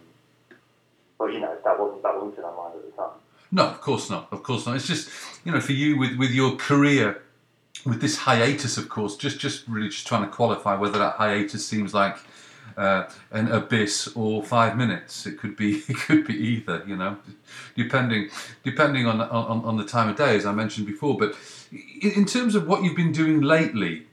but 1.18 1.26
you 1.32 1.40
know, 1.40 1.56
that 1.64 1.78
wasn't 1.78 2.02
that 2.02 2.14
wasn't 2.14 2.38
in 2.38 2.44
our 2.44 2.56
mind 2.56 2.74
at 2.76 2.84
the 2.84 3.02
time. 3.02 3.10
No, 3.50 3.66
of 3.66 3.80
course 3.80 4.10
not. 4.10 4.28
Of 4.32 4.42
course 4.42 4.66
not. 4.66 4.76
It's 4.76 4.86
just, 4.86 5.10
you 5.44 5.52
know, 5.52 5.60
for 5.60 5.72
you 5.72 5.98
with, 5.98 6.16
with 6.16 6.30
your 6.30 6.56
career, 6.56 7.22
with 7.84 8.00
this 8.00 8.16
hiatus, 8.16 8.78
of 8.78 8.88
course, 8.88 9.16
just 9.16 9.38
just 9.38 9.68
really 9.68 9.88
just 9.88 10.06
trying 10.06 10.22
to 10.22 10.30
qualify 10.30 10.74
whether 10.74 10.98
that 10.98 11.14
hiatus 11.14 11.66
seems 11.66 11.92
like 11.92 12.16
uh, 12.76 13.08
an 13.30 13.48
abyss 13.48 14.08
or 14.14 14.42
five 14.42 14.76
minutes. 14.76 15.26
It 15.26 15.38
could 15.38 15.56
be 15.56 15.76
it 15.88 15.96
could 15.96 16.26
be 16.26 16.34
either, 16.34 16.82
you 16.86 16.96
know, 16.96 17.18
depending 17.76 18.30
depending 18.62 19.06
on 19.06 19.20
on, 19.20 19.64
on 19.64 19.76
the 19.76 19.84
time 19.84 20.08
of 20.08 20.16
day, 20.16 20.36
as 20.36 20.46
I 20.46 20.52
mentioned 20.52 20.86
before. 20.86 21.16
But 21.16 21.36
in, 22.00 22.26
terms 22.26 22.54
of 22.54 22.66
what 22.66 22.82
you've 22.82 22.96
been 22.96 23.12
doing 23.12 23.40
lately, 23.40 24.06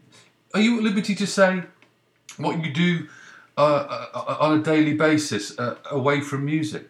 are 0.54 0.62
you 0.62 0.78
at 0.78 0.84
liberty 0.84 1.16
to 1.16 1.28
say 1.28 1.64
what 2.38 2.64
you 2.64 2.72
do 2.72 3.08
uh, 3.60 4.08
uh, 4.14 4.38
on 4.40 4.60
a 4.60 4.64
daily 4.64 4.94
basis 4.94 5.60
uh, 5.60 5.76
away 5.92 6.22
from 6.22 6.46
music. 6.46 6.88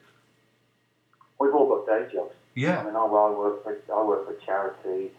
We've 1.40 1.52
all 1.52 1.68
got 1.68 1.88
day 1.88 2.14
jobs. 2.14 2.36
Yeah. 2.54 2.82
I 2.82 2.84
mean, 2.84 2.96
I, 2.96 3.00
I 3.00 3.32
work 3.32 3.64
for 3.64 3.76
I 3.92 4.04
work 4.04 4.28
for 4.28 4.46
charity, 4.46 5.10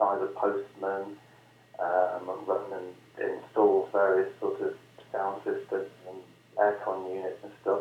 I'm 0.00 0.20
a 0.20 0.26
postman, 0.26 1.16
um, 1.78 2.28
and 2.28 2.48
run 2.48 2.62
and 2.72 3.30
install 3.30 3.88
various 3.92 4.28
sort 4.40 4.60
of 4.60 4.74
sound 5.12 5.42
systems 5.44 5.88
and 6.08 6.18
aircon 6.56 7.14
units 7.14 7.38
and 7.42 7.52
stuff. 7.62 7.80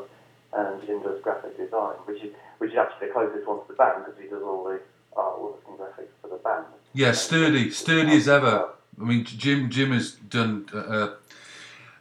And 0.53 0.81
Jim 0.85 1.03
does 1.03 1.21
graphic 1.21 1.57
design, 1.57 1.95
which 2.05 2.23
is 2.23 2.33
which 2.59 2.71
is 2.71 2.77
actually 2.77 3.07
the 3.07 3.13
closest 3.13 3.47
one 3.47 3.59
to 3.59 3.67
the 3.67 3.73
band 3.73 4.05
because 4.05 4.19
he 4.21 4.27
does 4.27 4.41
all 4.41 4.63
the 4.63 4.79
artwork 5.15 5.57
and 5.67 5.77
graphics 5.77 6.13
for 6.21 6.29
the 6.29 6.37
band. 6.37 6.65
Yeah, 6.93 7.11
sturdy, 7.11 7.69
sturdy 7.69 8.15
as 8.15 8.27
ever. 8.27 8.69
I 8.99 9.03
mean, 9.03 9.25
Jim 9.25 9.69
Jim 9.69 9.91
has 9.91 10.13
done 10.13 10.67
uh, 10.73 11.15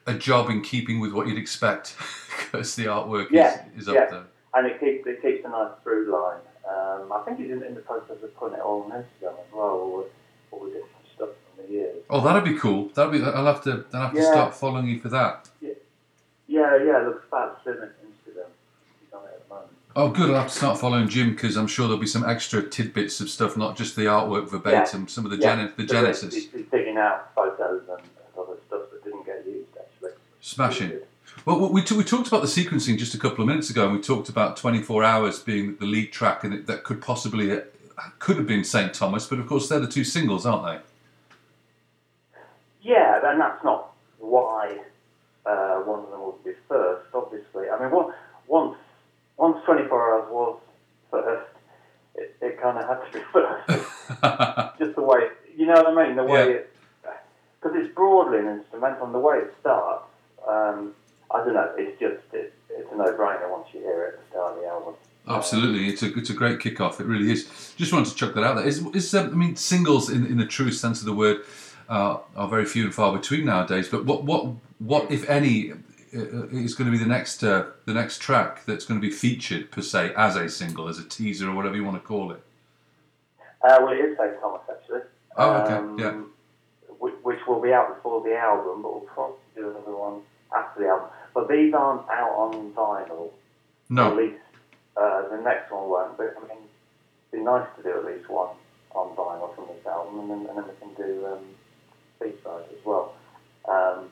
a 0.06 0.14
job 0.14 0.48
in 0.50 0.62
keeping 0.62 1.00
with 1.00 1.12
what 1.12 1.26
you'd 1.26 1.38
expect 1.38 1.96
because 2.38 2.76
the 2.76 2.86
artwork 2.86 3.28
Yeah, 3.30 3.66
is, 3.76 3.82
is 3.82 3.88
up 3.88 4.10
there. 4.10 4.24
And 4.54 4.66
it 4.66 4.80
keeps 4.80 5.06
it 5.06 5.20
keeps 5.20 5.44
a 5.44 5.48
nice 5.50 5.72
through 5.82 6.10
line. 6.10 6.40
Um, 6.68 7.12
I 7.12 7.22
think 7.24 7.38
he's 7.38 7.50
in, 7.50 7.62
in 7.62 7.74
the 7.74 7.80
process 7.80 8.16
of 8.22 8.34
putting 8.36 8.58
it 8.58 8.62
all 8.62 8.82
on 8.84 8.90
Instagram 8.90 9.32
as 9.32 9.52
well, 9.52 9.62
all 9.62 10.06
all 10.52 10.60
the 10.60 10.70
different 10.70 10.86
stuff 10.86 10.94
from 10.94 10.94
the 10.94 10.95
years. 11.70 11.96
Oh, 12.10 12.20
that'd 12.20 12.44
be 12.44 12.58
cool. 12.58 12.88
That'd 12.94 13.12
be. 13.12 13.22
I'll 13.22 13.46
have 13.46 13.62
to. 13.64 13.84
I'll 13.92 14.00
have 14.02 14.14
to 14.14 14.22
start 14.22 14.54
following 14.54 14.86
you 14.88 15.00
for 15.00 15.08
that. 15.10 15.48
Yeah, 15.60 15.72
yeah, 16.48 17.00
it 17.02 17.06
looks 17.06 17.24
fab. 17.30 17.56
Slim 17.64 17.76
on 17.82 17.88
Instagram. 17.88 18.46
He's 19.00 19.12
on 19.12 19.24
it 19.24 19.30
at 19.34 19.48
the 19.48 19.54
moment. 19.54 19.70
Oh, 19.96 20.08
good. 20.10 20.30
I'll 20.30 20.42
have 20.42 20.48
to 20.50 20.56
start 20.56 20.78
following 20.78 21.08
Jim 21.08 21.30
because 21.32 21.56
I'm 21.56 21.66
sure 21.66 21.86
there'll 21.88 22.00
be 22.00 22.06
some 22.06 22.24
extra 22.24 22.62
tidbits 22.62 23.20
of 23.20 23.28
stuff, 23.28 23.56
not 23.56 23.76
just 23.76 23.96
the 23.96 24.02
artwork 24.02 24.48
verbatim. 24.50 25.08
Some 25.08 25.24
of 25.24 25.32
the, 25.32 25.38
Yeah. 25.38 25.56
gene- 25.56 25.72
the 25.76 25.88
So 25.88 25.94
genesis. 26.00 26.34
He's, 26.34 26.50
he's 26.52 26.66
digging 26.70 26.96
out 26.98 27.34
photos 27.34 27.82
and, 27.88 27.98
and 27.98 28.38
other 28.38 28.56
stuff 28.68 28.82
that 28.92 29.02
didn't 29.04 29.26
get 29.26 29.44
used 29.44 29.66
actually. 29.78 30.10
Smashing. 30.40 30.92
Well, 31.44 31.68
we, 31.72 31.82
t- 31.82 31.96
we 31.96 32.04
talked 32.04 32.28
about 32.28 32.42
the 32.42 32.48
sequencing 32.48 32.96
just 32.98 33.14
a 33.14 33.18
couple 33.18 33.42
of 33.42 33.48
minutes 33.48 33.68
ago, 33.70 33.84
and 33.86 33.94
we 33.96 34.00
talked 34.00 34.28
about 34.28 34.56
24 34.56 35.02
Hours 35.04 35.38
being 35.40 35.76
the 35.76 35.86
lead 35.86 36.12
track, 36.12 36.44
and 36.44 36.54
it, 36.54 36.66
that 36.68 36.82
could 36.84 37.00
possibly 37.02 37.52
uh, 37.52 37.60
could 38.18 38.36
have 38.36 38.46
been 38.46 38.64
St 38.64 38.94
Thomas, 38.94 39.26
but 39.26 39.38
of 39.40 39.46
course 39.46 39.68
they're 39.68 39.80
the 39.80 39.86
two 39.88 40.04
singles, 40.04 40.46
aren't 40.46 40.64
they? 40.64 40.78
Yeah, 42.86 43.18
and 43.24 43.40
that's 43.40 43.64
not 43.64 43.92
why 44.20 44.78
uh, 45.44 45.78
one 45.80 46.04
of 46.04 46.10
them 46.10 46.22
would 46.24 46.44
be 46.44 46.52
first. 46.68 47.06
Obviously, 47.12 47.68
I 47.68 47.80
mean, 47.80 47.90
one, 47.90 48.12
once 48.46 48.76
once 49.36 49.58
24 49.64 50.14
hours 50.14 50.30
was 50.30 50.60
first, 51.10 51.50
it, 52.14 52.36
it 52.40 52.60
kind 52.60 52.78
of 52.78 52.86
had 52.86 53.04
to 53.04 53.18
be 53.18 53.24
first. 53.32 53.68
Just 54.78 54.94
the 54.94 55.02
way, 55.02 55.28
you 55.56 55.66
know 55.66 55.74
what 55.82 55.98
I 55.98 56.06
mean? 56.06 56.16
The 56.16 56.22
way 56.22 56.48
Yeah. 56.48 56.54
it, 56.54 56.76
because 57.60 57.76
it's 57.76 57.92
broadly 57.92 58.38
an 58.38 58.46
instrumental, 58.46 59.06
and 59.06 59.14
the 59.14 59.18
way 59.18 59.38
it 59.38 59.52
starts, 59.60 60.04
um, 60.46 60.94
I 61.32 61.38
don't 61.38 61.54
know. 61.54 61.72
It's 61.76 61.98
just 61.98 62.22
it, 62.32 62.54
it's 62.70 62.92
a 62.92 62.96
no-brainer 62.96 63.50
once 63.50 63.66
you 63.72 63.80
hear 63.80 64.04
it 64.04 64.14
at 64.14 64.20
the 64.24 64.30
start 64.30 64.54
of 64.54 64.62
the 64.62 64.68
album. 64.68 64.94
Absolutely, 65.26 65.88
it's 65.88 66.04
a 66.04 66.16
it's 66.16 66.30
a 66.30 66.34
great 66.34 66.60
kickoff. 66.60 67.00
It 67.00 67.06
really 67.06 67.32
is. 67.32 67.74
Just 67.76 67.92
wanted 67.92 68.10
to 68.10 68.14
chuck 68.14 68.34
that 68.34 68.44
out 68.44 68.54
there. 68.54 68.64
Is, 68.64 68.86
is 68.94 69.12
um, 69.12 69.30
I 69.32 69.34
mean, 69.34 69.56
singles 69.56 70.08
in, 70.08 70.24
in 70.26 70.36
the 70.36 70.46
true 70.46 70.70
sense 70.70 71.00
of 71.00 71.06
the 71.06 71.14
word 71.14 71.40
uh, 71.88 72.18
are 72.36 72.48
very 72.48 72.64
few 72.64 72.84
and 72.84 72.94
far 72.94 73.16
between 73.16 73.44
nowadays. 73.46 73.88
But 73.88 74.04
what 74.04 74.24
what 74.24 74.46
what 74.78 75.10
if 75.10 75.28
any 75.28 75.72
uh, 75.72 76.46
is 76.48 76.74
going 76.74 76.90
to 76.90 76.96
be 76.96 77.02
the 77.02 77.08
next 77.08 77.42
uh, 77.42 77.66
the 77.84 77.94
next 77.94 78.20
track 78.20 78.64
that's 78.66 78.84
going 78.84 79.00
to 79.00 79.06
be 79.06 79.12
featured 79.12 79.70
per 79.70 79.82
se 79.82 80.12
as 80.16 80.36
a 80.36 80.48
single, 80.48 80.88
as 80.88 80.98
a 80.98 81.04
teaser 81.04 81.48
or 81.50 81.54
whatever 81.54 81.76
you 81.76 81.84
want 81.84 82.00
to 82.00 82.06
call 82.06 82.32
it? 82.32 82.42
Uh, 83.62 83.78
well, 83.80 83.92
it 83.92 83.96
is 83.98 84.16
St. 84.16 84.40
Thomas 84.40 84.60
actually. 84.70 85.00
Oh, 85.36 85.52
okay, 85.62 85.74
Um, 85.74 85.98
yeah. 85.98 86.14
Which, 86.98 87.14
which 87.22 87.40
will 87.46 87.60
be 87.60 87.72
out 87.72 87.94
before 87.94 88.22
the 88.22 88.36
album, 88.36 88.82
but 88.82 88.92
we'll 88.92 89.00
probably 89.02 89.36
do 89.54 89.70
another 89.70 89.94
one 89.94 90.22
after 90.56 90.82
the 90.82 90.88
album. 90.88 91.08
But 91.34 91.48
these 91.48 91.74
aren't 91.74 92.08
out 92.08 92.30
on 92.30 92.72
vinyl. 92.72 93.30
No. 93.90 94.10
At 94.10 94.16
least 94.16 94.40
uh, 94.96 95.28
the 95.28 95.42
next 95.42 95.70
one 95.70 95.88
won't. 95.88 96.16
But 96.16 96.34
I 96.38 96.40
mean, 96.48 96.64
it'd 97.32 97.32
be 97.32 97.44
nice 97.44 97.66
to 97.76 97.82
do 97.82 97.90
at 97.90 98.04
least 98.06 98.28
one 98.30 98.48
on 98.94 99.14
vinyl 99.14 99.54
from 99.54 99.66
this 99.66 99.86
album, 99.86 100.20
and 100.20 100.30
then, 100.30 100.46
and 100.48 100.58
then 100.58 100.64
we 100.64 100.74
can 100.80 100.94
do 100.94 101.26
um, 101.26 101.44
As 102.20 102.84
well. 102.84 103.14
Um, 103.68 104.10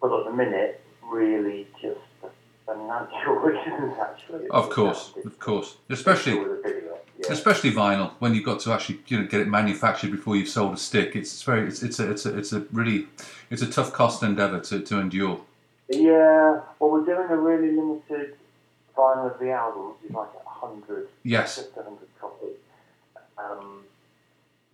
but 0.00 0.18
at 0.18 0.24
the 0.26 0.32
minute, 0.32 0.80
really 1.02 1.66
just 1.80 2.00
for 2.20 2.30
financial 2.66 3.34
reasons, 3.34 3.94
actually. 4.00 4.48
Of 4.48 4.70
course, 4.70 5.12
of 5.24 5.38
course, 5.38 5.76
especially 5.90 6.34
video, 6.34 6.98
yeah. 7.18 7.26
especially 7.32 7.72
vinyl 7.72 8.12
when 8.18 8.34
you've 8.34 8.44
got 8.44 8.60
to 8.60 8.72
actually 8.72 9.00
you 9.06 9.18
know 9.20 9.26
get 9.26 9.40
it 9.40 9.48
manufactured 9.48 10.10
before 10.10 10.36
you've 10.36 10.48
sold 10.48 10.74
a 10.74 10.76
stick. 10.76 11.14
It's, 11.16 11.32
it's 11.32 11.42
very 11.42 11.68
it's, 11.68 11.82
it's 11.82 12.00
a 12.00 12.10
it's 12.10 12.26
a 12.26 12.38
it's 12.38 12.52
a 12.52 12.60
really 12.72 13.06
it's 13.50 13.62
a 13.62 13.70
tough 13.70 13.92
cost 13.92 14.22
endeavor 14.22 14.60
to, 14.60 14.80
to 14.80 14.98
endure. 14.98 15.40
Yeah, 15.88 16.60
well, 16.78 16.90
we're 16.90 17.04
doing 17.04 17.28
a 17.28 17.36
really 17.36 17.72
limited 17.72 18.36
vinyl 18.96 19.32
of 19.32 19.38
the 19.38 19.50
album, 19.50 19.88
which 19.88 20.10
is 20.10 20.16
like 20.16 20.28
a 20.46 20.48
hundred, 20.48 21.08
Yes. 21.22 21.56
just 21.56 21.76
a 21.76 21.82
hundred 21.82 22.08
copies. 22.20 22.56
Um, 23.36 23.82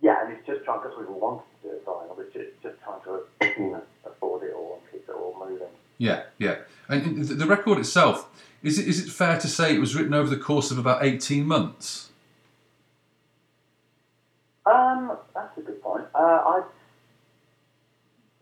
yeah, 0.01 0.23
and 0.23 0.33
it's 0.33 0.45
just 0.47 0.63
trying 0.63 0.81
because 0.81 0.97
we 0.97 1.05
wanted 1.05 1.39
to 1.39 1.43
do 1.43 1.49
it 1.49 1.50
vinyl, 1.85 2.15
but 2.15 2.33
just, 2.33 2.49
just 2.63 2.75
trying 2.83 3.01
to 3.01 3.23
you 3.59 3.71
know, 3.71 3.83
afford 4.05 4.43
it 4.43 4.53
all 4.53 4.79
and 4.81 4.91
keep 4.91 5.07
it 5.07 5.13
all 5.13 5.35
moving. 5.39 5.67
Yeah, 5.97 6.23
yeah. 6.37 6.57
And 6.89 7.25
the 7.25 7.45
record 7.45 7.79
itself 7.79 8.27
is 8.63 8.77
it 8.77 8.87
is 8.87 9.05
it 9.05 9.11
fair 9.11 9.39
to 9.39 9.47
say 9.47 9.75
it 9.75 9.79
was 9.79 9.95
written 9.95 10.13
over 10.13 10.29
the 10.29 10.41
course 10.41 10.71
of 10.71 10.77
about 10.77 11.03
eighteen 11.03 11.45
months? 11.47 12.11
Um, 14.65 15.17
that's 15.33 15.57
a 15.57 15.61
good 15.61 15.81
point. 15.81 16.05
Uh, 16.13 16.17
I, 16.19 16.63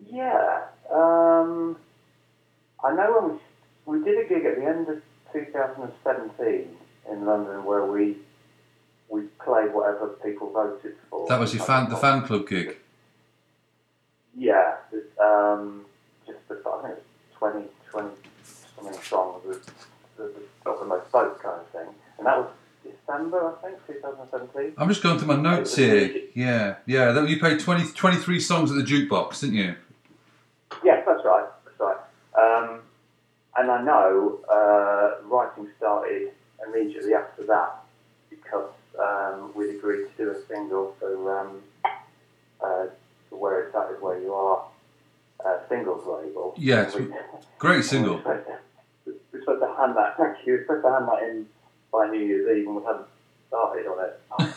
yeah, 0.06 0.64
um, 0.92 1.78
I 2.84 2.94
know 2.94 3.22
when 3.22 3.40
we 3.88 4.00
we 4.00 4.06
did 4.06 4.26
a 4.26 4.28
gig 4.28 4.46
at 4.46 4.58
the 4.58 4.66
end 4.66 4.90
of 4.90 5.02
2017 5.32 6.68
in 7.12 7.26
London 7.26 7.64
where 7.64 7.86
we 7.86 8.18
we 9.08 9.22
played 9.44 9.74
whatever 9.74 10.10
people 10.24 10.52
voted 10.52 10.96
for. 11.10 11.28
That 11.28 11.40
was 11.40 11.54
your 11.54 11.64
fan 11.64 11.90
the 11.90 11.96
fan 11.96 12.24
club 12.24 12.48
gig. 12.48 12.78
Yeah, 14.40 14.76
um, 15.22 15.86
just 16.26 16.40
the, 16.48 16.56
I 16.66 16.82
think 16.82 16.98
it 16.98 17.04
was 17.42 17.52
20, 17.52 17.68
20 17.92 18.10
something 18.76 19.02
songs 19.02 19.60
got 20.64 20.80
the 20.80 20.86
most 20.86 21.10
votes 21.12 21.42
kind 21.42 21.60
of 21.60 21.68
thing, 21.68 21.94
and 22.18 22.26
that 22.26 22.38
was 22.38 22.50
December, 22.84 23.54
I 23.58 23.68
think, 23.68 23.86
2017. 23.88 24.74
I'm 24.78 24.88
just 24.88 25.04
going 25.04 25.20
through 25.20 25.28
my 25.28 25.36
notes 25.36 25.76
here. 25.76 26.22
Yeah, 26.34 26.76
yeah. 26.86 27.12
That 27.12 27.28
you 27.28 27.38
played 27.38 27.60
20, 27.60 27.92
23 27.92 28.40
songs 28.40 28.72
at 28.72 28.78
the 28.78 28.84
jukebox, 28.84 29.42
didn't 29.42 29.56
you? 29.56 29.76
Yes, 30.86 31.04
that's 31.06 31.26
right. 31.26 31.46
That's 31.66 31.80
right. 31.80 31.98
Um, 32.42 32.80
and 33.58 33.70
I 33.70 33.84
know 33.84 34.40
uh, 34.50 35.28
writing 35.28 35.68
started 35.78 36.32
immediately 36.66 37.14
after 37.14 37.46
that 37.48 37.84
because 38.30 38.72
um, 38.98 39.52
we'd 39.54 39.76
agreed 39.76 40.06
to 40.06 40.12
do 40.18 40.32
a 40.32 40.48
single 40.48 40.96
for 40.98 41.42
um, 41.42 41.62
uh, 42.64 42.86
Where 43.30 43.62
It's 43.68 43.76
At 43.76 43.92
Is 43.92 44.02
Where 44.02 44.20
You 44.20 44.34
Are 44.34 44.66
uh, 45.46 45.58
singles 45.70 46.06
label. 46.06 46.54
Yeah, 46.58 46.90
We- 46.96 47.08
great 47.58 47.84
single. 47.86 48.18
supposed 48.18 48.46
to- 48.48 48.58
we 49.06 49.14
were 49.34 49.40
supposed 49.42 49.62
to 49.62 49.76
hand 49.78 49.96
that, 49.98 50.18
thank 50.18 50.38
you, 50.46 50.54
we 50.54 50.60
were 50.60 50.64
supposed 50.66 50.84
to 50.86 50.92
hand 50.92 51.08
that 51.08 51.24
in 51.24 51.46
by 51.92 52.08
New 52.10 52.20
Year's 52.20 52.58
Eve 52.58 52.68
and 52.68 52.76
we 52.76 52.84
hadn't 52.84 53.06
started 53.48 53.88
on 53.88 54.06
it. 54.06 54.22
Oh, 54.38 54.54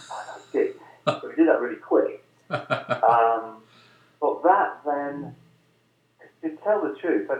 good. 0.53 0.74
So 1.05 1.20
we 1.28 1.35
did 1.35 1.49
that 1.49 1.61
really 1.61 1.77
quick. 1.81 2.24
Um, 2.51 3.57
but 4.20 4.43
that 4.44 4.81
then, 4.86 5.35
to 6.43 6.51
tell 6.62 6.81
the 6.82 6.94
truth, 7.01 7.28
I, 7.31 7.35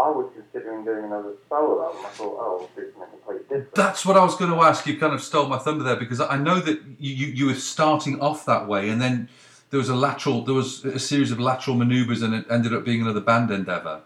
I 0.00 0.10
was 0.10 0.30
considering 0.34 0.84
doing 0.84 1.04
another 1.06 1.32
solo 1.48 1.82
album. 1.86 2.00
I 2.06 2.08
thought, 2.10 2.36
oh, 2.38 2.68
this 2.76 2.84
is 2.86 2.94
completely 2.94 3.42
different. 3.44 3.74
That's 3.74 4.06
what 4.06 4.16
I 4.16 4.22
was 4.24 4.36
going 4.36 4.52
to 4.52 4.58
ask. 4.58 4.86
You 4.86 4.96
kind 4.98 5.12
of 5.12 5.22
stole 5.22 5.46
my 5.46 5.58
thunder 5.58 5.82
there 5.82 5.96
because 5.96 6.20
I 6.20 6.36
know 6.36 6.60
that 6.60 6.80
you, 7.00 7.14
you, 7.14 7.26
you 7.28 7.46
were 7.46 7.54
starting 7.54 8.20
off 8.20 8.44
that 8.46 8.68
way, 8.68 8.90
and 8.90 9.00
then 9.00 9.28
there 9.70 9.78
was 9.78 9.88
a 9.88 9.94
lateral, 9.94 10.42
there 10.44 10.54
was 10.54 10.84
a 10.84 10.98
series 10.98 11.30
of 11.30 11.40
lateral 11.40 11.76
manoeuvres, 11.76 12.22
and 12.22 12.34
it 12.34 12.44
ended 12.50 12.74
up 12.74 12.84
being 12.84 13.00
another 13.02 13.20
band 13.20 13.50
endeavour. 13.50 14.02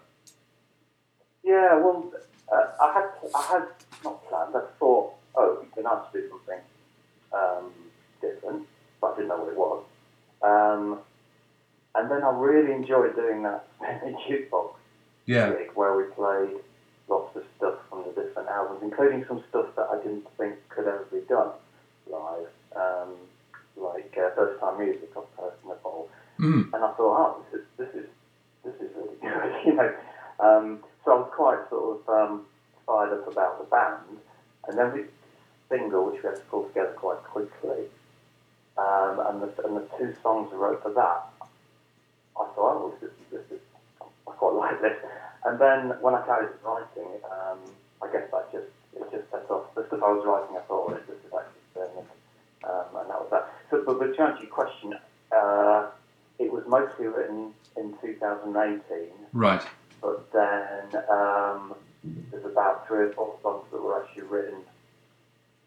Yeah, 1.43 1.75
well, 1.77 2.11
uh, 2.51 2.65
I 2.81 2.93
had 2.93 3.09
I 3.35 3.41
had 3.43 3.67
not 4.03 4.25
planned. 4.27 4.55
I 4.55 4.61
thought, 4.79 5.13
oh, 5.35 5.57
it'd 5.61 5.75
be 5.75 5.81
nice 5.81 6.11
to 6.13 6.21
do 6.21 6.29
something 6.29 6.59
um, 7.33 7.71
different, 8.21 8.67
but 9.01 9.07
I 9.07 9.15
didn't 9.15 9.29
know 9.29 9.37
what 9.43 9.51
it 9.51 9.57
was. 9.57 9.83
Um, 10.43 10.99
and 11.95 12.11
then 12.11 12.23
I 12.23 12.29
really 12.29 12.73
enjoyed 12.73 13.15
doing 13.15 13.43
that 13.43 13.67
jukebox 13.81 14.75
Yeah. 15.25 15.49
gig 15.51 15.71
where 15.75 15.95
we 15.95 16.03
played 16.13 16.57
lots 17.07 17.35
of 17.35 17.43
stuff 17.57 17.75
from 17.89 18.03
the 18.03 18.21
different 18.21 18.49
albums, 18.49 18.81
including 18.83 19.25
some 19.27 19.43
stuff 19.49 19.67
that 19.75 19.87
I 19.91 19.97
didn't 19.97 20.27
think 20.37 20.55
could 20.69 20.87
ever 20.87 21.07
be 21.11 21.21
done 21.29 21.51
live, 22.07 22.47
um, 22.75 23.13
like 23.77 24.15
uh, 24.17 24.29
first 24.35 24.59
time 24.59 24.79
music 24.79 25.09
of 25.15 25.25
Personal 25.35 25.77
Ball. 25.83 26.09
Mm. 26.39 26.73
And 26.73 26.83
I 26.83 26.91
thought, 26.93 26.99
oh, 26.99 27.45
this 27.51 27.61
is 27.61 27.67
this 27.77 27.89
is 27.95 28.09
this 28.63 28.75
is 28.75 28.95
really 28.95 29.15
good, 29.21 29.65
you 29.65 29.73
know. 29.73 29.93
Um, 30.39 30.79
so 31.03 31.11
I 31.11 31.15
was 31.15 31.31
quite 31.33 31.69
sort 31.69 32.01
of 32.01 32.09
um, 32.09 32.45
fired 32.85 33.13
up 33.13 33.31
about 33.31 33.59
the 33.59 33.65
band, 33.65 34.19
and 34.67 34.77
then 34.77 34.93
we 34.93 35.05
single, 35.69 36.05
which 36.11 36.21
we 36.21 36.29
had 36.29 36.35
to 36.35 36.45
pull 36.51 36.65
together 36.65 36.93
quite 36.95 37.23
quickly, 37.23 37.87
um, 38.77 39.19
and 39.27 39.41
the 39.41 39.49
and 39.65 39.77
the 39.77 39.87
two 39.97 40.15
songs 40.21 40.49
I 40.53 40.55
wrote 40.55 40.83
for 40.83 40.93
that, 40.93 41.47
I 42.35 42.45
thought, 42.53 42.75
oh, 42.77 42.93
this 42.99 43.09
is 43.09 43.15
this 43.31 43.57
is 43.57 43.63
I 44.01 44.31
quite 44.31 44.53
like 44.55 44.81
this. 44.81 44.97
And 45.45 45.59
then 45.59 46.01
when 46.01 46.15
I 46.15 46.23
started 46.23 46.49
writing, 46.63 47.21
um, 47.31 47.59
I 48.01 48.11
guess 48.11 48.29
that 48.31 48.51
just 48.51 48.67
it 48.95 49.11
just 49.11 49.29
set 49.31 49.49
off 49.49 49.73
the 49.75 49.85
stuff 49.87 50.03
I 50.03 50.11
was 50.11 50.25
writing. 50.25 50.57
I 50.57 50.61
thought 50.67 50.89
well, 50.89 50.97
this 50.97 51.07
is 51.07 51.31
actually 51.31 51.65
um, 52.65 52.97
and 52.97 53.09
that 53.09 53.19
was 53.21 53.29
that. 53.31 53.54
So, 53.75 53.83
but, 53.85 53.99
but 53.99 54.15
to 54.15 54.21
answer 54.21 54.43
your 54.43 54.51
question, 54.51 54.93
uh, 55.35 55.87
it 56.39 56.49
was 56.51 56.63
mostly 56.67 57.07
written 57.07 57.53
in 57.75 57.93
2018. 58.01 58.81
Right. 59.33 59.61
But 60.01 60.31
then 60.31 60.95
um, 61.09 61.73
there's 62.31 62.45
about 62.45 62.87
three 62.87 63.03
or 63.05 63.13
four 63.13 63.35
songs 63.41 63.65
that 63.71 63.81
were 63.81 64.01
actually 64.01 64.23
written 64.23 64.59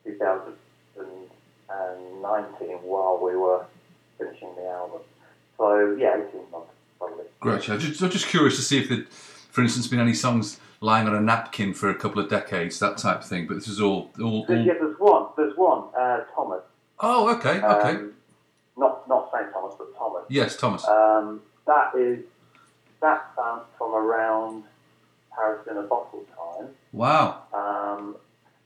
2019 0.04 2.68
while 2.82 3.18
we 3.22 3.36
were 3.36 3.64
finishing 4.16 4.54
the 4.56 4.66
album. 4.68 5.02
So 5.58 5.94
yeah, 5.98 6.22
18 6.28 6.50
months 6.50 6.72
probably. 6.98 7.26
Great. 7.40 7.68
I'm 7.68 7.78
just, 7.78 8.00
I'm 8.00 8.08
just 8.10 8.28
curious 8.28 8.56
to 8.56 8.62
see 8.62 8.78
if 8.78 8.88
there, 8.88 9.04
for 9.50 9.60
instance, 9.62 9.86
been 9.86 10.00
any 10.00 10.14
songs 10.14 10.58
lying 10.80 11.06
on 11.08 11.14
a 11.14 11.20
napkin 11.20 11.74
for 11.74 11.90
a 11.90 11.94
couple 11.94 12.22
of 12.22 12.30
decades, 12.30 12.78
that 12.78 12.96
type 12.96 13.18
of 13.18 13.26
thing. 13.26 13.46
But 13.46 13.56
this 13.56 13.68
is 13.68 13.78
all, 13.80 14.10
all, 14.20 14.46
all 14.48 14.56
yeah, 14.56 14.72
there's 14.80 14.98
one. 14.98 15.26
There's 15.36 15.54
one. 15.56 15.84
Uh, 15.98 16.20
Thomas. 16.34 16.62
Oh, 17.00 17.34
okay, 17.36 17.60
okay. 17.60 17.96
Um, 17.96 18.14
not 18.76 19.08
not 19.08 19.30
Saint 19.32 19.52
Thomas, 19.52 19.74
but 19.78 19.96
Thomas. 19.96 20.24
Yes, 20.28 20.56
Thomas. 20.56 20.86
Um, 20.86 21.42
that 21.66 21.92
is 21.96 22.24
that 23.00 23.30
sounds 23.36 23.64
from 23.76 23.94
around 23.94 24.64
Paris 25.34 25.66
in 25.70 25.76
a 25.76 25.82
Bottle 25.82 26.24
time. 26.36 26.68
wow. 26.92 27.42
Um, 27.52 28.16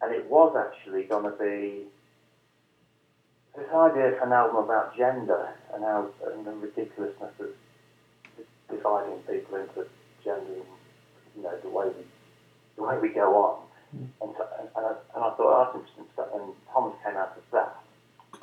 and 0.01 0.15
it 0.15 0.27
was 0.27 0.57
actually 0.57 1.05
going 1.05 1.25
to 1.25 1.39
be 1.39 1.85
this 3.57 3.69
idea 3.75 4.17
for 4.19 4.27
an 4.27 4.33
album 4.33 4.57
about 4.57 4.97
gender 4.97 5.51
and 5.75 5.85
how 5.85 6.09
and 6.33 6.47
the 6.47 6.53
ridiculousness 6.53 7.35
of 7.39 7.49
dividing 8.71 9.19
people 9.29 9.57
into 9.59 9.87
gender 10.25 10.41
and 10.55 11.37
you 11.37 11.43
know 11.43 11.57
the 11.63 11.69
way 11.69 11.87
we 11.87 12.05
the 12.77 12.83
way 12.83 12.99
we 12.99 13.09
go 13.11 13.35
on. 13.37 13.63
And, 13.93 14.09
so, 14.39 14.49
and, 14.59 14.69
and, 14.75 14.87
I, 14.87 14.91
and 15.15 15.25
I 15.25 15.31
thought 15.37 15.41
oh, 15.41 15.65
that's 15.65 15.77
interesting 15.77 16.05
stuff. 16.15 16.29
And 16.33 16.55
Thomas 16.73 16.97
came 17.05 17.17
out 17.17 17.37
of 17.37 17.45
that. 17.53 17.82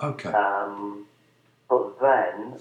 Okay. 0.01 0.29
Um, 0.29 1.05
but 1.69 1.99
then 1.99 2.59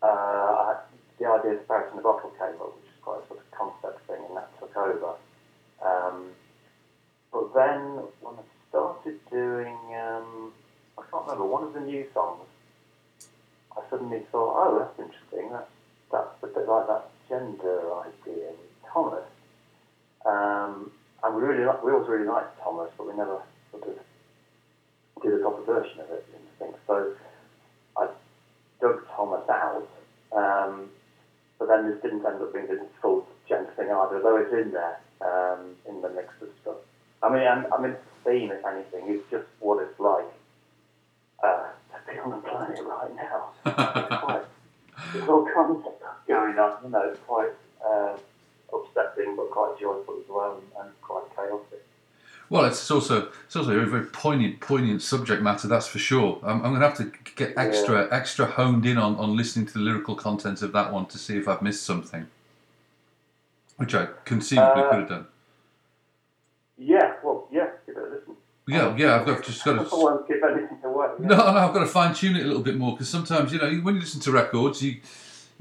uh, 0.00 0.74
the 1.18 1.26
idea 1.26 1.52
of 1.52 1.66
Paris 1.66 1.90
in 1.90 1.96
the 1.96 2.02
Bottle 2.02 2.30
came 2.38 2.54
up, 2.60 2.76
which 2.76 2.86
is 2.86 3.02
quite 3.02 3.20
a 3.24 3.26
sort 3.26 3.40
of 3.40 3.50
concept 3.50 4.06
thing, 4.06 4.22
and 4.28 4.36
that 4.36 4.48
took 4.60 4.76
over. 4.76 5.14
Um, 5.84 6.30
but 7.32 7.52
then 7.54 8.06
when 8.20 8.34
I 8.38 8.44
started 8.70 9.18
doing, 9.30 9.76
um, 9.98 10.52
I 10.96 11.02
can't 11.10 11.24
remember, 11.26 11.46
one 11.46 11.64
of 11.64 11.74
the 11.74 11.80
new 11.80 12.06
songs, 12.14 12.46
I 13.76 13.80
suddenly 13.90 14.22
thought, 14.30 14.54
oh, 14.54 14.78
that's 14.78 14.98
interesting. 14.98 15.50
That's, 15.50 15.70
that's 16.12 16.42
a 16.44 16.46
bit 16.46 16.68
like 16.68 16.86
that 16.86 17.10
gender 17.28 17.80
idea 17.98 18.50
with 18.54 18.92
Thomas. 18.92 19.24
Um, 20.24 20.92
and 21.24 21.34
we 21.34 21.42
really, 21.42 21.64
we 21.82 21.90
always 21.90 22.08
really 22.08 22.26
liked 22.26 22.60
Thomas, 22.62 22.90
but 22.96 23.08
we 23.08 23.16
never 23.16 23.42
sort 23.72 23.88
of 23.88 23.98
did 25.22 25.34
a 25.34 25.38
proper 25.38 25.62
version 25.64 26.00
of 26.00 26.10
it. 26.10 26.26
Things. 26.62 26.76
So 26.86 27.12
I 27.96 28.08
dug 28.80 29.06
Thomas 29.14 29.48
out, 29.48 29.88
um, 30.32 30.88
but 31.58 31.68
then 31.68 31.90
this 31.90 32.00
didn't 32.02 32.24
end 32.24 32.40
up 32.40 32.52
being 32.52 32.66
this 32.66 32.80
full 33.00 33.26
gender 33.48 33.70
thing 33.76 33.90
either, 33.90 34.20
though 34.20 34.36
it's 34.36 34.52
in 34.52 34.72
there 34.72 35.00
um, 35.20 35.76
in 35.88 36.00
the 36.02 36.08
mix 36.10 36.28
of 36.40 36.48
stuff. 36.62 36.76
I 37.22 37.32
mean, 37.32 37.46
I'm, 37.46 37.72
I 37.72 37.80
mean, 37.80 37.92
the 37.92 38.30
theme, 38.30 38.50
if 38.50 38.64
anything, 38.64 39.14
is 39.14 39.22
just 39.30 39.46
what 39.60 39.82
it's 39.82 39.98
like 40.00 40.26
uh, 41.42 41.68
to 41.92 42.12
be 42.12 42.18
on 42.18 42.30
the 42.30 42.36
planet 42.38 42.80
right 42.84 43.14
now. 43.14 43.50
it's 43.66 44.22
quite, 44.22 44.42
there's 45.12 45.28
all 45.28 45.46
kinds 45.54 45.76
of 45.76 45.94
stuff 45.98 46.16
going 46.26 46.58
on, 46.58 46.78
you 46.84 46.90
know, 46.90 47.10
it's 47.10 47.20
quite 47.26 47.52
uh, 47.84 48.16
upsetting, 48.72 49.36
but 49.36 49.50
quite 49.50 49.78
joyful 49.80 50.16
as 50.18 50.28
well, 50.28 50.58
and, 50.58 50.86
and 50.86 51.00
quite 51.02 51.24
chaotic. 51.36 51.86
Well, 52.52 52.66
it's 52.66 52.90
also 52.90 53.30
it's 53.46 53.56
also 53.56 53.80
a 53.80 53.86
very 53.86 54.04
poignant 54.04 54.60
poignant 54.60 55.00
subject 55.00 55.40
matter. 55.40 55.66
That's 55.68 55.86
for 55.86 55.98
sure. 55.98 56.38
I'm, 56.42 56.62
I'm 56.62 56.74
going 56.74 56.82
to 56.82 56.86
have 56.86 56.98
to 56.98 57.10
get 57.34 57.54
extra 57.56 58.06
extra 58.14 58.44
honed 58.44 58.84
in 58.84 58.98
on, 58.98 59.16
on 59.16 59.34
listening 59.38 59.64
to 59.68 59.72
the 59.72 59.78
lyrical 59.78 60.14
content 60.14 60.60
of 60.60 60.70
that 60.72 60.92
one 60.92 61.06
to 61.06 61.16
see 61.16 61.38
if 61.38 61.48
I've 61.48 61.62
missed 61.62 61.82
something, 61.82 62.26
which 63.78 63.94
I 63.94 64.08
conceivably 64.26 64.82
Uh, 64.82 64.90
could 64.90 64.98
have 64.98 65.08
done. 65.08 65.26
Yeah, 66.76 67.14
well, 67.24 67.48
yeah, 67.50 67.70
give 67.86 67.96
it 67.96 68.02
a 68.02 68.14
listen. 68.16 68.36
Yeah, 68.68 68.96
yeah. 68.98 69.18
I've 69.18 69.24
got 69.24 69.42
just 69.42 69.64
got 69.64 69.88
to. 69.88 70.24
give 70.28 70.42
anything 70.42 70.78
away. 70.84 71.06
yeah. 71.20 71.26
No, 71.28 71.36
no, 71.36 71.58
I've 71.58 71.72
got 71.72 71.80
to 71.80 71.86
fine 71.86 72.12
tune 72.12 72.36
it 72.36 72.42
a 72.42 72.46
little 72.48 72.62
bit 72.62 72.76
more 72.76 72.92
because 72.92 73.08
sometimes 73.08 73.50
you 73.54 73.60
know 73.60 73.70
when 73.76 73.94
you 73.94 74.00
listen 74.02 74.20
to 74.20 74.30
records, 74.30 74.82
you, 74.82 75.00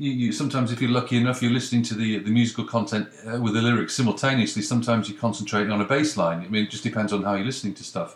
you, 0.03 0.11
you 0.21 0.31
sometimes 0.31 0.71
if 0.71 0.81
you're 0.81 0.91
lucky 1.01 1.17
enough, 1.17 1.41
you're 1.41 1.51
listening 1.59 1.83
to 1.89 1.95
the 2.01 2.09
the 2.27 2.31
musical 2.39 2.65
content 2.75 3.05
uh, 3.27 3.39
with 3.43 3.53
the 3.53 3.61
lyrics 3.61 3.93
simultaneously. 3.99 4.61
Sometimes 4.61 5.09
you're 5.09 5.19
concentrating 5.27 5.71
on 5.71 5.79
a 5.81 5.85
bass 5.85 6.17
line. 6.17 6.39
I 6.45 6.47
mean, 6.47 6.63
it 6.65 6.71
just 6.71 6.83
depends 6.83 7.11
on 7.13 7.23
how 7.23 7.33
you're 7.35 7.45
listening 7.45 7.75
to 7.75 7.83
stuff. 7.83 8.11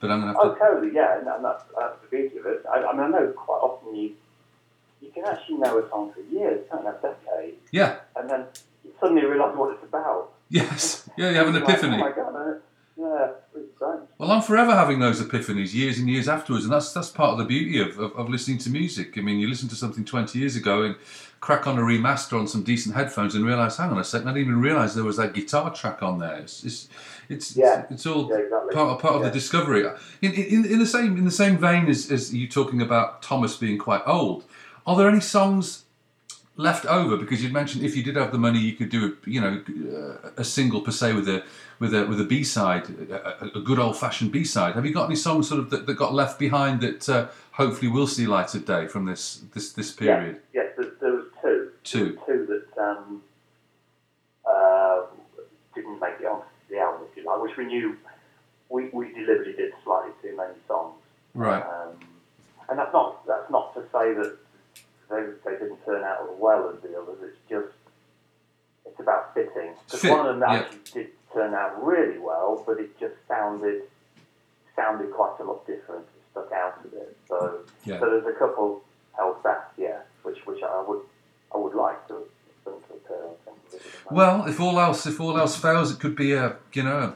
But 0.00 0.10
I'm 0.10 0.20
gonna 0.20 0.32
have 0.32 0.40
Oh, 0.42 0.52
to. 0.54 0.58
totally, 0.58 0.92
yeah, 0.94 1.18
and, 1.18 1.26
and 1.28 1.44
that's, 1.44 1.64
that's 1.78 1.96
the 2.02 2.08
beauty 2.14 2.38
of 2.38 2.46
it. 2.46 2.64
I, 2.72 2.76
I 2.84 2.92
mean, 2.92 3.02
I 3.02 3.08
know 3.08 3.26
quite 3.46 3.58
often 3.68 3.94
you 3.94 4.12
you 5.02 5.10
can 5.14 5.24
actually 5.26 5.56
know 5.58 5.78
a 5.78 5.88
song 5.90 6.12
for 6.14 6.20
years, 6.34 6.60
can't 6.70 6.84
you, 6.84 6.92
decades, 7.02 7.56
Yeah. 7.72 7.96
and 8.16 8.28
then 8.30 8.44
you 8.84 8.90
suddenly 9.00 9.24
realise 9.24 9.54
what 9.56 9.74
it's 9.74 9.84
about. 9.84 10.32
Yes. 10.48 11.08
Yeah. 11.16 11.30
You 11.30 11.36
have 11.36 11.48
an 11.48 11.54
You're 11.54 11.64
like, 11.64 11.70
epiphany. 11.74 11.96
oh 11.96 12.08
my 12.08 12.12
god, 12.12 12.60
yeah. 13.00 13.28
Well, 14.18 14.30
I'm 14.30 14.42
forever 14.42 14.72
having 14.72 14.98
those 15.00 15.22
epiphanies, 15.22 15.72
years 15.72 15.98
and 15.98 16.08
years 16.08 16.28
afterwards, 16.28 16.64
and 16.64 16.72
that's 16.72 16.92
that's 16.92 17.08
part 17.10 17.32
of 17.32 17.38
the 17.38 17.44
beauty 17.44 17.80
of, 17.80 17.98
of, 17.98 18.12
of 18.16 18.28
listening 18.28 18.58
to 18.58 18.70
music. 18.70 19.16
I 19.16 19.22
mean, 19.22 19.38
you 19.38 19.48
listen 19.48 19.68
to 19.70 19.74
something 19.74 20.04
20 20.04 20.38
years 20.38 20.56
ago 20.56 20.82
and 20.82 20.96
crack 21.40 21.66
on 21.66 21.78
a 21.78 21.82
remaster 21.82 22.38
on 22.38 22.46
some 22.46 22.62
decent 22.62 22.94
headphones 22.94 23.34
and 23.34 23.46
realise, 23.46 23.78
hang 23.78 23.90
on 23.90 23.98
a 23.98 24.04
second, 24.04 24.28
I 24.28 24.34
didn't 24.34 24.48
even 24.48 24.60
realise 24.60 24.92
there 24.94 25.04
was 25.04 25.16
that 25.16 25.32
guitar 25.32 25.72
track 25.72 26.02
on 26.02 26.18
there. 26.18 26.36
It's 26.36 26.62
it's 26.64 26.88
it's, 27.30 27.56
Yeah. 27.56 27.86
it's 27.90 28.04
all 28.06 28.28
Yeah, 28.28 28.36
exactly. 28.38 28.74
part 28.74 29.00
part 29.00 29.14
of 29.16 29.22
the 29.22 29.30
discovery. 29.30 29.86
In, 30.20 30.32
in, 30.34 30.64
in 30.66 30.78
the 30.78 30.86
same 30.86 31.16
in 31.16 31.24
the 31.24 31.30
same 31.30 31.56
vein 31.56 31.86
as, 31.88 32.10
as 32.10 32.34
you 32.34 32.46
talking 32.48 32.82
about 32.82 33.22
Thomas 33.22 33.56
being 33.56 33.78
quite 33.78 34.02
old, 34.06 34.44
are 34.86 34.96
there 34.96 35.08
any 35.08 35.20
songs 35.20 35.84
left 36.60 36.84
over 36.86 37.16
because 37.16 37.42
you'd 37.42 37.52
mentioned 37.52 37.84
if 37.84 37.96
you 37.96 38.02
did 38.02 38.16
have 38.16 38.32
the 38.32 38.38
money 38.38 38.58
you 38.58 38.74
could 38.74 38.90
do 38.90 39.00
a 39.06 39.30
you 39.30 39.40
know 39.40 39.54
uh, 39.98 40.30
a 40.36 40.44
single 40.44 40.80
per 40.86 40.90
se 40.90 41.12
with 41.14 41.28
a 41.28 41.42
with 41.78 41.92
a 41.94 42.04
with 42.06 42.20
a 42.20 42.24
B 42.24 42.44
side 42.44 42.84
a, 43.10 43.58
a- 43.58 43.60
good 43.60 43.78
old 43.78 43.96
fashioned 43.96 44.30
B 44.32 44.44
side 44.44 44.74
have 44.74 44.84
you 44.86 44.92
got 44.92 45.06
any 45.06 45.16
songs 45.16 45.48
sort 45.48 45.60
of 45.60 45.70
that, 45.70 45.86
that 45.86 45.94
got 45.94 46.12
left 46.12 46.38
behind 46.38 46.80
that 46.82 47.08
uh, 47.08 47.28
hopefully 47.52 47.90
will 47.90 48.06
see 48.06 48.26
light 48.26 48.54
of 48.54 48.64
day 48.66 48.86
from 48.86 49.06
this 49.06 49.42
this 49.54 49.72
this 49.72 49.90
period 49.92 50.40
Yes, 50.52 50.66
yes 50.66 50.66
there, 50.76 50.92
there 51.00 51.12
was 51.18 51.26
two. 51.42 51.70
Two. 51.82 52.18
Two 52.26 52.46
that 52.52 52.82
um, 52.88 53.22
uh, 54.46 55.02
didn't 55.74 55.98
make 56.00 56.16
it 56.20 56.26
onto 56.26 56.46
the 56.68 56.78
album, 56.78 57.06
if 57.10 57.16
you 57.16 57.24
like, 57.24 57.40
which 57.42 57.56
we 57.56 57.64
knew 57.64 57.96
we, 58.68 58.88
we 58.92 59.12
deliberately 59.14 59.54
did 59.54 59.72
slightly 59.82 60.12
too 60.22 60.36
many 60.36 60.54
songs. 60.68 60.94
right 61.34 61.62
Um, 61.62 61.92
and 62.68 62.78
that's 62.78 62.92
not 62.92 63.26
that's 63.26 63.50
not 63.50 63.74
to 63.74 63.80
say 63.94 64.12
that 64.14 64.36
they, 65.10 65.22
they 65.44 65.58
didn't 65.58 65.84
turn 65.84 66.02
out 66.04 66.22
as 66.22 66.38
well 66.38 66.70
as 66.70 66.80
the 66.82 66.98
others. 66.98 67.18
It's 67.22 67.38
just 67.48 67.74
it's 68.86 69.00
about 69.00 69.34
fitting. 69.34 69.74
Because 69.86 70.00
Fit, 70.00 70.10
one 70.10 70.26
of 70.26 70.38
them 70.38 70.48
yeah. 70.48 70.58
actually 70.58 70.80
did 70.92 71.08
turn 71.32 71.54
out 71.54 71.84
really 71.84 72.18
well, 72.18 72.62
but 72.66 72.78
it 72.78 72.98
just 72.98 73.14
sounded 73.28 73.82
sounded 74.76 75.12
quite 75.12 75.36
a 75.40 75.44
lot 75.44 75.66
different. 75.66 76.02
It 76.02 76.22
stuck 76.30 76.52
out 76.52 76.80
a 76.84 76.88
bit. 76.88 77.16
So 77.28 77.60
Yeah. 77.84 78.00
so 78.00 78.10
there's 78.10 78.26
a 78.26 78.38
couple 78.38 78.82
held 79.16 79.42
back, 79.42 79.72
yeah, 79.76 79.98
which 80.22 80.38
which 80.46 80.62
I 80.62 80.82
would 80.86 81.02
I 81.54 81.58
would 81.58 81.74
like 81.74 82.06
to 82.08 82.14
to. 82.64 82.74
Well 84.10 84.46
if 84.46 84.60
all 84.60 84.78
else 84.80 85.06
if 85.06 85.20
all 85.20 85.38
else 85.38 85.56
fails 85.56 85.92
it 85.92 86.00
could 86.00 86.16
be 86.16 86.32
a 86.32 86.56
you 86.72 86.82
know 86.82 87.14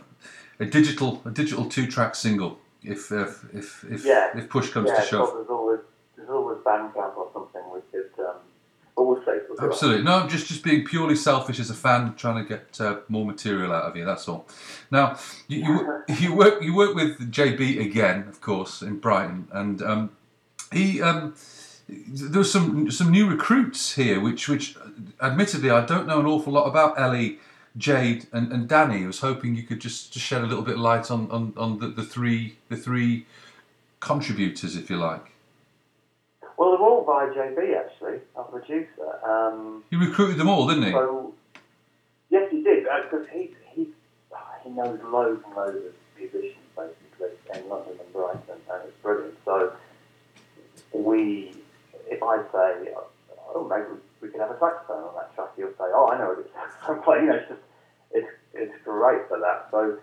a, 0.60 0.64
a 0.64 0.66
digital 0.66 1.20
a 1.24 1.30
digital 1.30 1.64
two 1.68 1.86
track 1.86 2.14
single 2.14 2.58
if 2.82 3.10
if 3.10 3.44
if 3.52 3.84
if, 3.84 4.04
yeah. 4.04 4.36
if 4.36 4.48
push 4.48 4.70
comes 4.70 4.90
yeah, 4.90 5.00
to 5.00 5.06
shove 5.06 5.32
there's 5.34 5.48
always 5.48 5.80
there's 6.16 6.30
always 6.30 6.58
Bandcamp 6.58 7.16
or 7.16 7.28
something 7.32 7.53
Absolutely. 9.60 10.02
No, 10.04 10.14
I'm 10.18 10.28
just, 10.28 10.46
just 10.46 10.62
being 10.62 10.84
purely 10.84 11.16
selfish 11.16 11.60
as 11.60 11.70
a 11.70 11.74
fan, 11.74 12.14
trying 12.16 12.42
to 12.42 12.48
get 12.48 12.80
uh, 12.80 12.98
more 13.08 13.24
material 13.24 13.72
out 13.72 13.84
of 13.84 13.96
you. 13.96 14.04
That's 14.04 14.28
all. 14.28 14.46
Now, 14.90 15.18
you, 15.48 15.58
you, 15.58 16.04
you 16.18 16.34
work 16.34 16.62
you 16.62 16.74
work 16.74 16.94
with 16.94 17.30
JB 17.32 17.80
again, 17.80 18.26
of 18.28 18.40
course, 18.40 18.82
in 18.82 18.98
Brighton, 18.98 19.48
and 19.52 19.82
um, 19.82 20.10
he 20.72 21.00
um, 21.02 21.34
there's 21.88 22.50
some 22.50 22.90
some 22.90 23.10
new 23.10 23.28
recruits 23.28 23.94
here, 23.94 24.20
which 24.20 24.48
which 24.48 24.76
admittedly 25.20 25.70
I 25.70 25.84
don't 25.84 26.06
know 26.06 26.20
an 26.20 26.26
awful 26.26 26.52
lot 26.52 26.66
about. 26.66 26.98
Ellie, 26.98 27.38
Jade, 27.76 28.26
and, 28.32 28.52
and 28.52 28.68
Danny. 28.68 29.04
I 29.04 29.06
was 29.06 29.20
hoping 29.20 29.54
you 29.54 29.64
could 29.64 29.80
just, 29.80 30.12
just 30.12 30.24
shed 30.24 30.42
a 30.42 30.46
little 30.46 30.64
bit 30.64 30.74
of 30.74 30.80
light 30.80 31.10
on 31.10 31.30
on, 31.30 31.52
on 31.56 31.78
the, 31.78 31.88
the 31.88 32.04
three 32.04 32.56
the 32.68 32.76
three 32.76 33.26
contributors, 34.00 34.76
if 34.76 34.90
you 34.90 34.96
like. 34.96 35.33
Well, 36.56 36.70
they're 36.70 36.86
all 36.86 37.04
by 37.04 37.26
JB 37.26 37.76
actually, 37.76 38.20
our 38.36 38.44
producer. 38.44 39.24
Um, 39.26 39.82
He 39.90 39.96
recruited 39.96 40.38
them 40.38 40.48
all, 40.48 40.66
didn't 40.66 40.84
he? 40.84 40.92
So 40.92 41.34
yes, 42.30 42.50
he 42.50 42.62
did 42.62 42.84
because 43.10 43.26
he 43.32 43.54
he 43.72 43.88
he 44.62 44.70
knows 44.70 45.00
loads 45.02 45.42
and 45.46 45.54
loads 45.54 45.76
of 45.76 45.94
musicians 46.18 46.54
basically 46.76 47.36
in 47.54 47.68
London 47.68 47.94
and 48.00 48.12
Brighton, 48.12 48.60
and 48.70 48.82
it's 48.84 48.96
brilliant. 49.02 49.36
So 49.44 49.72
we, 50.92 51.54
if 52.08 52.22
I 52.22 52.38
say, 52.52 52.88
oh, 53.54 53.66
maybe 53.68 54.00
we 54.20 54.28
could 54.28 54.40
have 54.40 54.50
a 54.50 54.58
saxophone 54.58 55.04
on 55.04 55.14
that 55.16 55.34
track, 55.34 55.48
he'll 55.56 55.68
say, 55.70 55.90
"Oh, 55.92 56.08
I 56.12 56.18
know 56.18 56.28
what 56.28 56.38
it's 56.38 56.50
I'm 56.88 57.02
playing." 57.02 57.24
You 57.24 57.30
know, 57.30 57.36
it's 57.36 57.48
just 57.48 57.60
it's 58.12 58.30
it's 58.54 58.84
great 58.84 59.26
for 59.28 59.38
that. 59.40 59.68
So 59.70 59.98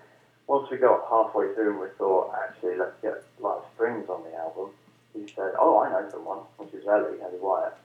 once 0.47 0.69
we 0.69 0.77
got 0.77 1.07
halfway 1.09 1.53
through 1.53 1.71
and 1.71 1.79
we 1.79 1.87
thought, 1.97 2.33
actually, 2.43 2.75
let's 2.77 2.99
get 3.01 3.23
like 3.39 3.59
strings 3.75 4.09
on 4.09 4.23
the 4.23 4.35
album, 4.37 4.71
he 5.13 5.27
said, 5.35 5.53
"Oh, 5.59 5.79
I 5.79 5.89
know 5.89 6.09
someone," 6.09 6.39
which 6.57 6.73
is 6.73 6.87
Ellie, 6.87 7.21
Ellie 7.21 7.39
Wyatt. 7.39 7.77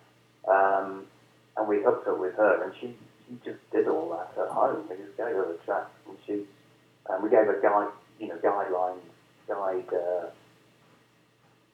Um, 0.48 1.06
and 1.56 1.68
we 1.68 1.82
hooked 1.82 2.06
up 2.06 2.18
with 2.18 2.34
her, 2.34 2.62
and 2.62 2.72
she, 2.80 2.94
she 3.26 3.36
just 3.44 3.58
did 3.70 3.88
all 3.88 4.10
that 4.10 4.40
at 4.40 4.50
home. 4.50 4.84
We 4.88 4.96
just 4.96 5.16
gave 5.16 5.34
her 5.34 5.46
the 5.52 5.58
tracks, 5.64 5.90
and 6.06 6.16
she, 6.26 6.44
and 7.08 7.22
we 7.22 7.30
gave 7.30 7.46
her 7.46 7.60
guide, 7.60 7.88
you 8.20 8.28
know, 8.28 8.36
guidelines, 8.36 9.00
guide, 9.48 9.92
uh, 9.92 10.26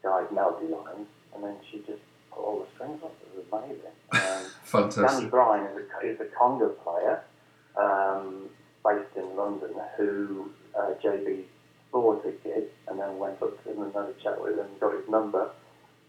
guide 0.03 0.33
melody 0.33 0.69
lines, 0.69 1.09
and 1.35 1.45
then 1.45 1.57
she 1.71 1.79
just 1.79 2.03
put 2.31 2.41
all 2.43 2.61
the 2.61 2.67
strings 2.75 3.03
on. 3.03 3.11
It 3.11 3.37
was 3.37 3.63
amazing. 3.63 3.93
Um, 4.33 4.45
Fantastic. 4.65 5.19
Danny 5.19 5.27
Bryan 5.31 5.67
is 5.67 5.87
a, 6.03 6.07
is 6.07 6.21
a 6.21 6.25
conga 6.25 6.71
player 6.83 7.23
um, 7.77 8.49
based 8.85 9.17
in 9.17 9.37
London 9.37 9.71
who 9.97 10.51
uh, 10.79 10.95
JB 11.03 11.45
bought 11.93 12.25
a 12.25 12.31
gig 12.31 12.65
and 12.89 12.99
then 12.99 13.19
went 13.19 13.41
up 13.43 13.63
to 13.63 13.71
him 13.71 13.83
and 13.83 13.93
had 13.95 14.05
a 14.05 14.15
chat 14.23 14.43
with 14.43 14.55
him 14.59 14.67
and 14.67 14.81
got 14.81 14.95
his 14.95 15.09
number. 15.09 15.51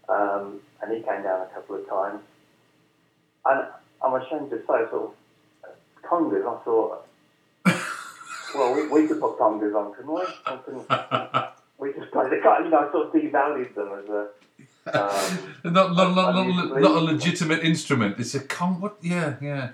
Um, 0.08 0.60
and 0.82 0.92
he 0.92 0.98
came 1.02 1.22
down 1.22 1.42
a 1.42 1.46
couple 1.54 1.76
of 1.76 1.88
times. 1.88 2.20
And 3.46 3.66
I'm 4.04 4.14
ashamed 4.14 4.50
to 4.50 4.58
say, 4.58 4.64
sort 4.90 4.92
of, 4.92 5.10
congas, 6.02 6.42
I 6.42 6.64
thought, 6.64 7.06
well, 8.54 8.74
we, 8.74 8.88
we 8.88 9.06
could 9.08 9.20
put 9.20 9.38
congas 9.38 9.74
on, 9.74 9.94
couldn't 9.94 10.12
we? 10.12 10.22
Couldn't- 10.64 10.88
we 11.78 11.92
just 11.92 12.10
played 12.12 12.30
the 12.30 12.40
kind, 12.42 12.64
you 12.64 12.70
know, 12.70 12.88
I 12.88 12.92
sort 12.92 13.06
of 13.06 13.12
devalued 13.12 13.74
them 13.74 13.88
as 14.02 14.08
a. 14.08 14.26
Um, 14.86 15.72
not, 15.72 15.94
not, 15.96 16.14
not, 16.14 16.34
not, 16.46 16.80
not 16.82 16.90
a 16.96 17.00
legitimate 17.00 17.64
instrument. 17.64 18.16
It's 18.20 18.34
a 18.34 18.40
con. 18.40 18.82
What? 18.82 18.98
Yeah, 19.00 19.36
yeah. 19.40 19.70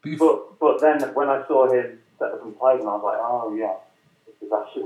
But 0.00 0.16
But 0.18 0.58
but 0.60 0.80
then 0.80 1.00
when 1.14 1.28
I 1.28 1.44
saw 1.48 1.68
him 1.68 1.98
set 2.16 2.30
up 2.30 2.44
and 2.44 2.56
play 2.56 2.74
and 2.74 2.82
I 2.82 2.94
was 2.94 3.02
like, 3.02 3.18
oh 3.18 3.52
yeah, 3.58 3.74
this 4.40 4.48
is 4.48 4.52
actually 4.52 4.82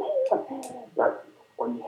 when 1.57 1.77
you 1.77 1.85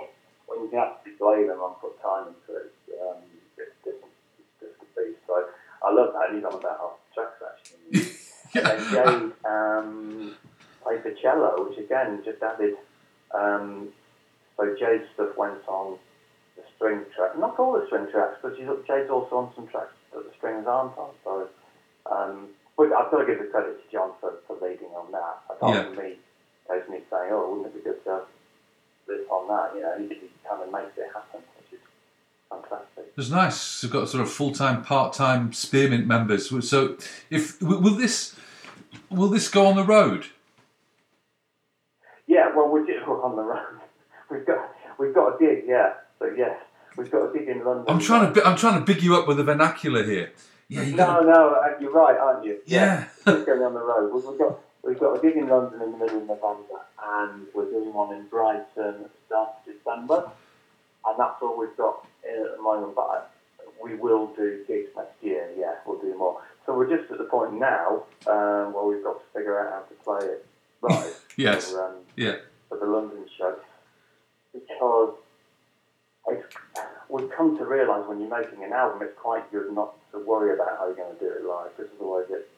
when 0.47 0.61
you 0.65 0.69
can 0.69 0.79
actually 0.81 1.13
play 1.13 1.47
them 1.47 1.59
and 1.63 1.75
put 1.81 2.01
time 2.03 2.29
into 2.29 2.61
it, 2.61 2.73
um, 3.01 3.17
it's 3.57 3.73
different. 3.85 4.13
It's 4.39 4.77
just 4.79 4.95
beast. 4.95 5.19
So 5.27 5.45
I 5.85 5.93
love 5.93 6.13
that. 6.13 6.35
He's 6.35 6.45
on 6.45 6.55
about 6.55 6.79
half 6.79 6.97
the 7.01 7.15
tracks 7.15 7.43
actually. 7.43 8.19
And 8.55 8.81
Jade 8.93 9.33
um, 9.49 10.35
played 10.83 11.03
the 11.05 11.17
cello, 11.23 11.69
which 11.69 11.79
again 11.79 12.21
just 12.25 12.43
added. 12.43 12.75
Um, 13.35 13.89
so 14.59 14.77
Jade's 14.79 15.09
stuff 15.15 15.37
went 15.39 15.67
on 15.67 15.97
the 16.57 16.63
string 16.77 17.01
track, 17.17 17.39
not 17.39 17.59
all 17.59 17.73
the 17.73 17.87
string 17.87 18.07
tracks, 18.13 18.37
but 18.43 18.55
she's, 18.57 18.67
Jade's 18.87 19.09
also 19.09 19.37
on 19.37 19.53
some 19.57 19.67
tracks 19.69 19.95
that 20.13 20.23
the 20.29 20.37
strings 20.37 20.67
aren't 20.67 20.97
on. 20.99 21.11
So, 21.25 21.49
um, 22.13 22.49
I've 22.79 23.11
got 23.11 23.21
to 23.21 23.27
give 23.27 23.39
the 23.39 23.47
credit 23.47 23.81
to 23.83 23.91
John 23.91 24.11
for, 24.21 24.35
for 24.47 24.57
leading 24.61 24.89
on 24.89 25.11
that. 25.13 25.41
Apart 25.49 25.75
Yeah. 25.75 25.85
from 25.85 25.97
me 25.97 26.17
occasionally 26.67 27.03
saying, 27.11 27.31
"Oh, 27.33 27.55
wouldn't 27.55 27.75
it 27.75 27.85
be 27.85 27.91
good 27.91 28.03
to 28.05 28.23
this 29.07 29.21
on 29.31 29.49
that?" 29.49 29.75
You 29.75 29.83
know, 29.83 29.99
he, 29.99 30.29
kind 30.49 30.63
of 30.63 30.73
makes 30.73 30.97
it 30.99 31.07
happen, 31.15 31.41
which 31.57 31.79
is 31.81 31.87
fantastic. 32.51 33.13
It's 33.17 33.31
nice. 33.31 33.83
We've 33.83 33.93
got 33.93 34.09
sort 34.09 34.23
of 34.23 34.31
full-time, 34.31 34.83
part-time 34.83 35.53
spearmint 35.53 36.07
members. 36.07 36.51
So, 36.69 36.97
if 37.31 37.61
will 37.63 37.95
this 37.97 38.35
will 39.11 39.29
this 39.29 39.49
go 39.49 39.67
on 39.67 39.77
the 39.77 39.85
road? 39.85 40.27
Yeah, 42.27 42.55
well, 42.55 42.69
we're, 42.69 42.87
just, 42.87 43.07
on 43.07 43.37
the 43.37 43.43
road. 43.43 43.81
We've 44.31 44.47
got 44.47 44.71
we've 44.99 45.15
got 45.15 45.35
a 45.35 45.39
gig, 45.39 45.65
yeah. 45.67 45.95
So 46.19 46.33
yes, 46.37 46.57
we've 46.97 47.11
got 47.11 47.31
a 47.31 47.39
gig 47.39 47.49
in 47.49 47.65
London. 47.65 47.85
I'm 47.89 47.99
trying 48.01 48.33
to 48.33 48.47
I'm 48.47 48.57
trying 48.57 48.79
to 48.79 48.85
big 48.85 49.03
you 49.03 49.17
up 49.17 49.29
with 49.29 49.37
the 49.37 49.45
vernacular 49.45 50.03
here. 50.05 50.33
Yeah, 50.69 50.83
you 50.83 50.93
No, 50.97 51.07
got. 51.07 51.27
no, 51.27 51.51
uh, 51.51 51.79
you're 51.81 51.93
right, 51.93 52.17
aren't 52.17 52.45
you? 52.47 52.59
Yeah. 52.65 53.05
Just 53.27 53.45
going 53.45 53.63
on 53.63 53.75
the 53.75 53.81
road. 53.81 54.11
We've 54.15 54.39
got 54.39 54.59
we've 54.83 54.99
got 54.99 55.15
a 55.19 55.21
gig 55.23 55.37
in 55.37 55.49
London 55.49 55.81
in 55.83 55.93
the 55.93 55.99
middle 55.99 56.19
of 56.19 56.27
November, 56.29 56.81
and 57.21 57.47
we're 57.55 57.71
doing 57.71 57.93
one 57.93 58.15
in 58.15 58.27
Brighton 58.27 58.65
at 58.77 59.03
the 59.03 59.09
start 59.27 59.51
of 59.67 59.75
December, 59.75 60.31
and 61.07 61.19
that's 61.19 61.41
all 61.43 61.57
we've 61.59 61.77
got 61.77 62.05
at 62.29 62.57
the 62.57 62.63
moment. 62.63 62.95
But 62.95 63.03
I- 63.03 63.23
we 63.83 63.97
will 63.97 64.29
do 64.37 64.65
gigs 64.69 64.91
next 64.97 65.21
year. 65.23 65.51
Yeah, 65.59 65.75
we'll 65.85 65.99
do 65.99 66.17
more. 66.17 66.41
So 66.65 66.77
we're 66.77 66.89
just 66.95 67.11
at 67.11 67.19
the 67.19 67.25
point 67.25 67.55
now 67.55 68.05
um, 68.29 68.73
where 68.73 68.85
we've 68.85 69.03
got 69.03 69.15
to 69.19 69.25
figure 69.37 69.59
out 69.59 69.73
how 69.73 69.81
to 69.81 69.95
play 70.05 70.29
it 70.29 70.47
right. 70.81 71.13
Yes. 71.37 71.73
For, 71.73 71.85
um, 71.87 71.95
Yeah. 72.17 72.37
for 72.69 72.79
the 72.79 72.87
London 72.87 73.25
show 73.37 73.57
because 74.53 75.15
it's, 76.29 76.45
we've 77.09 77.31
come 77.37 77.57
to 77.59 77.65
realise 77.65 78.07
when 78.07 78.21
you're 78.21 78.31
making 78.39 78.63
an 78.63 78.73
album, 78.73 79.03
it's 79.03 79.19
quite 79.19 79.51
good 79.51 79.73
not 79.73 79.95
to 80.13 80.19
worry 80.21 80.55
about 80.55 80.79
how 80.79 80.87
you're 80.87 80.95
going 80.95 81.15
to 81.17 81.19
do 81.19 81.31
it 81.33 81.45
live 81.45 81.77
because 81.77 81.91
otherwise 81.99 82.27
it 82.31 82.49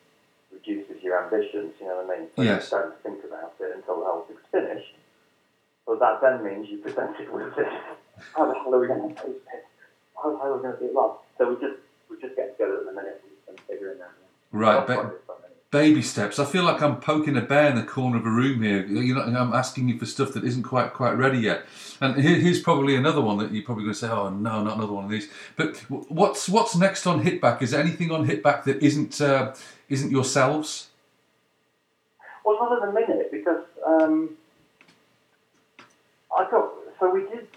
reduces 0.55 1.02
your 1.02 1.23
ambitions. 1.23 1.74
You 1.81 1.86
know 1.89 1.97
what 2.05 2.16
I 2.16 2.20
mean? 2.20 2.28
So 2.36 2.42
Yes. 2.42 2.70
you 2.73 2.78
don't 2.78 3.02
think 3.02 3.24
about 3.24 3.52
it 3.60 3.73
until 3.74 3.99
the 4.00 4.05
whole 4.05 4.20
thing's 4.26 4.41
finished. 4.50 4.94
But 5.86 5.99
that 6.00 6.20
then 6.20 6.42
means 6.42 6.68
you 6.68 6.78
present 6.78 7.18
it 7.20 7.31
with 7.33 7.55
this. 7.57 7.68
How 8.36 8.47
the 8.47 8.55
hell 8.55 8.74
are 8.74 8.78
we 8.78 8.86
going 8.86 9.02
to 9.02 9.23
do 9.23 9.34
this? 9.52 9.62
How 10.16 10.31
the 10.31 10.39
hell 10.39 10.52
are 10.52 10.57
we 10.57 10.62
going 10.62 10.74
to 10.74 10.81
do 10.81 10.86
it 10.86 10.94
live? 10.94 11.12
So 11.36 11.49
we 11.50 11.55
just 11.60 11.78
we 12.08 12.18
just 12.20 12.36
get 12.36 12.57
together 12.57 12.78
at 12.78 12.86
the 12.86 12.92
minute 12.92 13.20
and 13.49 13.60
figuring 13.68 13.99
that 13.99 14.05
out. 14.05 14.12
Right, 14.52 14.86
That's 14.86 15.02
baby 15.74 16.02
steps. 16.02 16.38
I 16.38 16.44
feel 16.44 16.62
like 16.62 16.80
I'm 16.80 17.00
poking 17.00 17.36
a 17.36 17.40
bear 17.40 17.68
in 17.68 17.74
the 17.74 17.82
corner 17.82 18.16
of 18.16 18.24
a 18.24 18.30
room 18.30 18.62
here. 18.62 18.86
You 18.86 19.16
know, 19.16 19.22
I'm 19.22 19.52
asking 19.52 19.88
you 19.88 19.98
for 19.98 20.06
stuff 20.06 20.32
that 20.34 20.44
isn't 20.44 20.62
quite 20.62 20.92
quite 20.92 21.14
ready 21.14 21.38
yet. 21.38 21.66
And 22.00 22.14
here, 22.22 22.36
here's 22.36 22.60
probably 22.60 22.94
another 22.94 23.20
one 23.20 23.38
that 23.38 23.50
you're 23.50 23.64
probably 23.64 23.82
going 23.82 23.94
to 23.94 23.98
say, 23.98 24.08
"Oh 24.08 24.30
no, 24.30 24.62
not 24.62 24.76
another 24.76 24.92
one 24.92 25.04
of 25.04 25.10
these." 25.10 25.28
But 25.56 25.78
what's 25.88 26.48
what's 26.48 26.76
next 26.76 27.08
on 27.08 27.24
Hitback? 27.24 27.60
Is 27.60 27.72
there 27.72 27.80
anything 27.80 28.12
on 28.12 28.24
Hitback 28.24 28.62
that 28.64 28.84
isn't 28.84 29.20
uh, 29.20 29.52
isn't 29.88 30.12
yourselves? 30.12 30.90
Well, 32.44 32.56
not 32.60 32.80
at 32.80 32.86
the 32.86 32.92
minute 32.92 33.32
because 33.32 33.64
um, 33.84 34.36
I 36.38 36.48
got 36.52 36.70
so 37.00 37.10
we 37.10 37.22
did. 37.22 37.48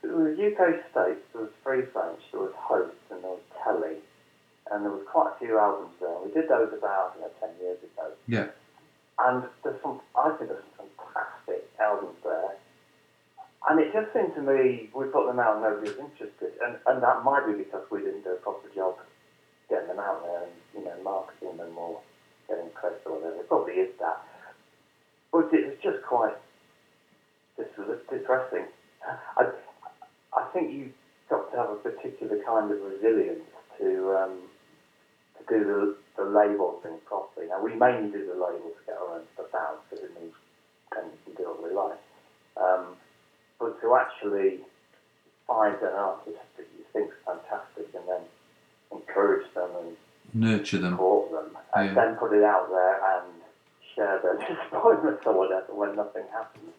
There 0.00 0.16
was 0.16 0.38
UK 0.38 0.90
states, 0.90 1.20
there 1.34 1.42
was 1.42 1.50
Free 1.62 1.82
French, 1.92 2.20
there 2.32 2.40
was 2.40 2.54
Host, 2.56 2.96
and 3.10 3.22
there 3.22 3.30
was 3.30 3.40
Telly, 3.62 3.96
and 4.70 4.84
there 4.84 4.92
was 4.92 5.04
quite 5.10 5.32
a 5.34 5.38
few 5.38 5.58
albums 5.58 5.94
there. 6.00 6.16
We 6.24 6.32
did 6.32 6.48
those 6.48 6.72
about 6.76 7.14
you 7.16 7.22
know, 7.22 7.30
ten 7.40 7.50
years 7.60 7.78
ago, 7.82 8.10
Yeah. 8.26 8.48
and 9.26 9.44
there's 9.62 9.80
some. 9.82 10.00
I 10.16 10.30
think 10.36 10.50
there's 10.50 10.64
some 10.76 10.86
fantastic 10.98 11.68
albums 11.80 12.18
there. 12.24 12.56
And 13.68 13.80
it 13.80 13.92
just 13.92 14.12
seemed 14.14 14.32
to 14.36 14.42
me 14.42 14.90
we 14.94 15.06
put 15.10 15.26
them 15.26 15.40
out 15.40 15.56
and 15.58 15.62
nobody 15.66 15.90
was 15.90 15.98
interested, 15.98 16.52
and, 16.62 16.76
and 16.86 17.02
that 17.02 17.24
might 17.24 17.46
be 17.46 17.54
because 17.54 17.82
we 17.90 17.98
didn't 18.00 18.22
do 18.22 18.30
a 18.30 18.36
proper 18.42 18.68
job 18.74 18.94
getting 19.68 19.88
them 19.88 19.98
out 19.98 20.22
there 20.22 20.42
and 20.46 20.52
you 20.74 20.84
know 20.84 20.94
marketing 21.02 21.56
them 21.56 21.76
or 21.76 21.98
getting 22.48 22.70
press 22.70 22.94
or 23.06 23.18
whatever. 23.18 23.40
It 23.42 23.48
probably 23.48 23.74
is 23.74 23.90
that, 23.98 24.22
but 25.32 25.50
it 25.52 25.66
was 25.66 25.78
just 25.82 26.02
quite 26.06 26.34
dis- 27.56 27.66
depressing. 28.10 28.66
I 29.36 29.50
I 30.36 30.42
think 30.52 30.72
you've 30.72 30.92
got 31.28 31.50
to 31.50 31.56
have 31.58 31.70
a 31.70 31.76
particular 31.76 32.38
kind 32.46 32.70
of 32.70 32.78
resilience 32.82 33.42
to 33.78 34.14
um, 34.14 34.38
to 34.38 34.55
do 35.48 35.64
the, 35.64 35.94
the 36.22 36.28
label 36.30 36.78
thing 36.82 36.98
properly. 37.06 37.46
Now 37.48 37.60
we 37.62 37.74
mainly 37.76 38.10
do 38.10 38.24
the 38.26 38.34
label 38.34 38.70
to 38.70 38.82
get 38.86 38.96
our 38.96 39.14
own 39.14 39.22
stuff 39.34 39.54
out 39.54 39.80
because 39.90 40.04
it 40.04 40.10
means 40.20 40.32
we 40.34 41.34
can 41.34 41.34
do 41.36 41.48
what 41.50 41.62
we 41.62 41.74
like. 41.74 41.98
Um, 42.56 42.96
but 43.58 43.80
to 43.80 43.94
actually 43.96 44.60
find 45.46 45.76
an 45.82 45.92
artist 45.94 46.38
that 46.56 46.66
you 46.76 46.84
think 46.92 47.08
is 47.08 47.16
fantastic 47.24 47.86
and 47.94 48.04
then 48.08 48.20
encourage 48.92 49.46
them 49.54 49.70
and 49.78 49.96
Nurture 50.34 50.78
them. 50.78 50.92
support 50.92 51.30
them 51.30 51.56
and 51.74 51.88
Yeah. 51.88 51.94
then 51.94 52.16
put 52.16 52.32
it 52.32 52.42
out 52.42 52.68
there 52.70 53.00
and 53.16 53.24
share 53.94 54.18
their 54.18 54.34
disappointments 54.48 55.22
or 55.26 55.32
whatever 55.34 55.72
when 55.72 55.94
nothing 55.94 56.24
happens. 56.32 56.72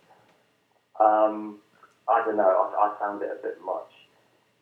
Um, 0.99 1.57
I 2.09 2.23
don't 2.25 2.37
know, 2.37 2.43
I, 2.77 2.87
I 2.87 2.99
found 2.99 3.21
it 3.21 3.29
a 3.31 3.41
bit 3.41 3.57
much. 3.65 3.85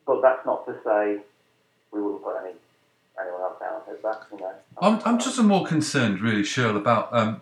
But 0.06 0.22
that's 0.22 0.46
not 0.46 0.66
to 0.66 0.76
say 0.84 1.20
we 1.92 2.02
wouldn't 2.02 2.24
put 2.24 2.36
any 2.44 2.54
anyone 3.22 3.42
else 3.42 3.62
out 3.62 4.28
you 4.32 4.40
know. 4.40 4.54
I'm, 4.82 5.02
I'm 5.06 5.20
just 5.20 5.42
more 5.42 5.66
concerned, 5.66 6.22
really, 6.22 6.44
Shirl, 6.44 6.78
about 6.78 7.14
um, 7.14 7.42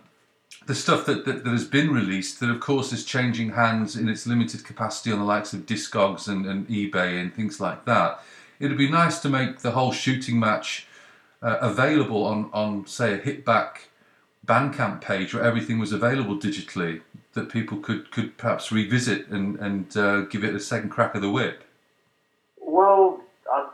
the 0.66 0.76
stuff 0.76 1.06
that, 1.06 1.26
that, 1.26 1.44
that 1.44 1.50
has 1.50 1.66
been 1.66 1.92
released, 1.92 2.40
that 2.40 2.50
of 2.50 2.60
course 2.60 2.94
is 2.94 3.04
changing 3.04 3.52
hands 3.52 3.96
in 3.96 4.08
its 4.08 4.26
limited 4.26 4.64
capacity 4.64 5.12
on 5.12 5.20
the 5.20 5.26
likes 5.26 5.54
of 5.54 5.66
Discogs 5.66 6.28
and, 6.28 6.46
and 6.46 6.68
eBay 6.68 7.20
and 7.20 7.34
things 7.34 7.60
like 7.60 7.86
that. 7.86 8.22
It'd 8.60 8.78
be 8.78 8.90
nice 8.90 9.20
to 9.20 9.30
make 9.30 9.60
the 9.60 9.72
whole 9.72 9.92
shooting 9.92 10.40
match 10.40 10.88
uh, 11.42 11.58
available 11.60 12.26
on, 12.26 12.50
on, 12.54 12.88
say, 12.88 13.14
a 13.14 13.18
Hitback 13.18 13.88
Bandcamp 14.46 15.02
page 15.02 15.34
where 15.34 15.44
everything 15.44 15.80
was 15.80 15.92
available 15.92 16.38
digitally, 16.38 17.02
that 17.34 17.50
people 17.50 17.78
could, 17.78 18.12
could 18.12 18.38
perhaps 18.38 18.72
revisit 18.72 19.28
and, 19.28 19.58
and 19.60 19.98
uh, 19.98 20.22
give 20.22 20.44
it 20.44 20.54
a 20.54 20.60
second 20.60 20.90
crack 20.90 21.16
of 21.16 21.22
the 21.22 21.30
whip. 21.30 21.64
Well, 22.62 23.22
I, 23.52 23.70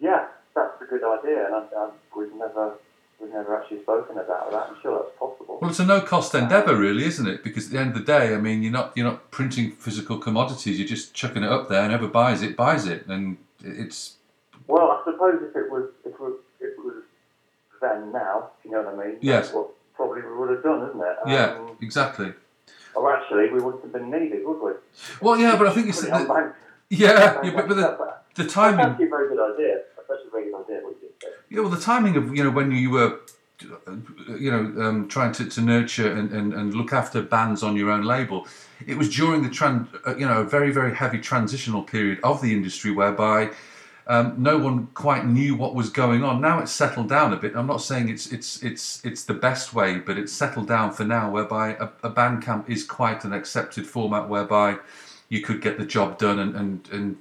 yeah, 0.00 0.26
that's 0.54 0.80
a 0.80 0.83
good 0.98 1.18
idea, 1.18 1.46
and 1.46 1.54
I, 1.54 1.58
I, 1.76 1.90
we've 2.16 2.32
never 2.34 2.74
we've 3.20 3.32
never 3.32 3.56
actually 3.60 3.80
spoken 3.82 4.18
about 4.18 4.50
that. 4.50 4.66
I'm 4.70 4.76
sure 4.82 4.98
that's 5.02 5.18
possible. 5.18 5.58
Well, 5.60 5.70
it's 5.70 5.78
a 5.80 5.84
no-cost 5.86 6.34
endeavour, 6.34 6.76
really, 6.76 7.04
isn't 7.04 7.26
it? 7.26 7.42
Because 7.44 7.66
at 7.66 7.72
the 7.72 7.78
end 7.78 7.90
of 7.90 7.94
the 7.94 8.04
day, 8.04 8.34
I 8.34 8.38
mean, 8.38 8.62
you're 8.62 8.72
not 8.72 8.92
you're 8.96 9.06
not 9.06 9.30
printing 9.30 9.72
physical 9.72 10.18
commodities. 10.18 10.78
You're 10.78 10.88
just 10.88 11.14
chucking 11.14 11.42
it 11.42 11.50
up 11.50 11.68
there, 11.68 11.82
and 11.82 11.90
whoever 11.92 12.08
buys 12.08 12.42
it 12.42 12.56
buys 12.56 12.86
it, 12.86 13.06
and 13.06 13.36
it's 13.62 14.16
Well, 14.66 14.90
I 14.90 15.02
suppose 15.10 15.40
if 15.42 15.56
it 15.56 15.70
was 15.70 15.90
if 16.04 16.12
it 16.14 16.20
was, 16.20 16.34
if 16.60 16.68
it 16.72 16.78
was 16.84 17.02
then 17.80 18.12
now, 18.12 18.50
you 18.64 18.70
know 18.70 18.82
what 18.82 18.94
I 18.94 19.08
mean, 19.08 19.16
Yes. 19.20 19.46
that's 19.46 19.54
what 19.54 19.70
probably 19.94 20.22
we 20.22 20.34
would 20.36 20.50
have 20.50 20.62
done, 20.62 20.88
isn't 20.88 21.00
it? 21.00 21.16
Yeah, 21.26 21.54
Um, 21.58 21.76
exactly. 21.82 22.32
or 22.94 23.14
actually, 23.14 23.50
we 23.50 23.60
wouldn't 23.60 23.82
have 23.82 23.92
been 23.92 24.10
needed, 24.10 24.44
would 24.46 24.60
we? 24.62 24.72
Well, 25.20 25.36
yeah, 25.38 25.56
but 25.56 25.66
I 25.68 25.72
think 25.74 25.88
it's 25.88 26.00
the, 26.00 26.08
yeah, 26.88 27.40
yeah, 27.42 27.50
but, 27.54 27.68
but 27.68 27.76
the, 27.76 27.82
the 28.34 28.42
That's 28.42 28.54
timing. 28.54 28.80
actually 28.80 29.06
a 29.06 29.08
very 29.10 29.28
good 29.28 29.54
idea. 29.54 29.82
A 30.10 30.30
very 30.30 30.50
good 30.50 30.64
idea. 30.64 30.80
What 30.82 30.96
you 31.00 31.08
just 31.08 31.22
said. 31.22 31.32
Yeah, 31.48 31.60
well, 31.60 31.70
the 31.70 31.80
timing 31.80 32.16
of 32.16 32.34
you 32.34 32.44
know 32.44 32.50
when 32.50 32.70
you 32.70 32.90
were, 32.90 33.20
you 34.38 34.50
know, 34.50 34.82
um, 34.82 35.08
trying 35.08 35.32
to, 35.32 35.46
to 35.46 35.60
nurture 35.60 36.10
and, 36.12 36.30
and, 36.32 36.52
and 36.52 36.74
look 36.74 36.92
after 36.92 37.22
bands 37.22 37.62
on 37.62 37.76
your 37.76 37.90
own 37.90 38.04
label, 38.04 38.46
it 38.86 38.96
was 38.96 39.14
during 39.14 39.42
the 39.42 39.48
tran, 39.48 39.88
uh, 40.06 40.16
you 40.16 40.26
know, 40.26 40.40
a 40.40 40.44
very 40.44 40.70
very 40.70 40.94
heavy 40.94 41.18
transitional 41.18 41.82
period 41.82 42.18
of 42.22 42.40
the 42.42 42.52
industry 42.52 42.90
whereby. 42.90 43.50
Um, 44.06 44.34
no 44.36 44.58
one 44.58 44.88
quite 44.88 45.24
knew 45.24 45.56
what 45.56 45.74
was 45.74 45.88
going 45.88 46.22
on. 46.22 46.42
Now 46.42 46.58
it's 46.58 46.70
settled 46.70 47.08
down 47.08 47.32
a 47.32 47.36
bit. 47.36 47.56
I'm 47.56 47.66
not 47.66 47.80
saying 47.80 48.10
it's 48.10 48.30
it's 48.30 48.62
it's 48.62 49.02
it's 49.02 49.24
the 49.24 49.32
best 49.32 49.72
way, 49.72 49.96
but 49.96 50.18
it's 50.18 50.30
settled 50.30 50.68
down 50.68 50.92
for 50.92 51.04
now. 51.04 51.30
Whereby 51.30 51.70
a, 51.76 51.88
a 52.02 52.10
Bandcamp 52.10 52.68
is 52.68 52.84
quite 52.84 53.24
an 53.24 53.32
accepted 53.32 53.86
format, 53.86 54.28
whereby 54.28 54.76
you 55.30 55.40
could 55.40 55.62
get 55.62 55.78
the 55.78 55.86
job 55.86 56.18
done 56.18 56.38
and 56.38 56.54
and, 56.54 56.88
and 56.92 57.16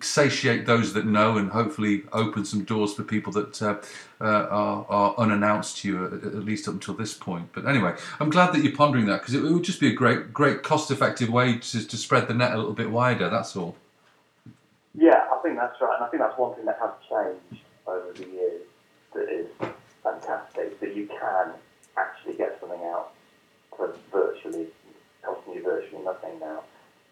satiate 0.00 0.66
those 0.66 0.92
that 0.94 1.06
know 1.06 1.36
and 1.36 1.50
hopefully 1.50 2.02
open 2.12 2.44
some 2.44 2.64
doors 2.64 2.94
for 2.94 3.02
people 3.02 3.32
that 3.32 3.60
uh, 3.62 3.76
uh, 4.20 4.24
are, 4.24 4.86
are 4.88 5.14
unannounced 5.18 5.78
to 5.78 5.88
you 5.88 6.06
at, 6.06 6.12
at 6.12 6.44
least 6.44 6.68
up 6.68 6.74
until 6.74 6.94
this 6.94 7.14
point. 7.14 7.50
But 7.52 7.66
anyway, 7.66 7.94
I'm 8.20 8.30
glad 8.30 8.52
that 8.54 8.62
you're 8.62 8.76
pondering 8.76 9.06
that 9.06 9.20
because 9.20 9.34
it, 9.34 9.44
it 9.44 9.50
would 9.50 9.64
just 9.64 9.80
be 9.80 9.88
a 9.88 9.92
great, 9.92 10.32
great 10.32 10.62
cost-effective 10.62 11.28
way 11.28 11.58
to, 11.58 11.86
to 11.86 11.96
spread 11.96 12.28
the 12.28 12.34
net 12.34 12.52
a 12.52 12.56
little 12.56 12.72
bit 12.72 12.90
wider. 12.90 13.28
That's 13.28 13.56
all. 13.56 13.76
Yeah, 14.94 15.24
I 15.32 15.38
think 15.42 15.56
that's 15.56 15.80
right, 15.80 15.96
and 15.96 16.04
I 16.04 16.08
think 16.08 16.22
that's 16.22 16.38
one 16.38 16.54
thing 16.54 16.66
that 16.66 16.78
has 16.80 16.92
changed 17.08 17.64
over 17.86 18.12
the 18.12 18.26
years 18.26 18.62
that 19.14 19.28
is 19.28 19.48
fantastic. 20.02 20.80
That 20.80 20.94
you 20.96 21.06
can 21.06 21.52
actually 21.96 22.34
get 22.34 22.58
something 22.60 22.80
out 22.84 23.12
for 23.76 23.96
virtually 24.12 24.68
costing 25.22 25.54
you 25.54 25.62
virtually 25.62 26.02
nothing 26.04 26.38
now, 26.38 26.62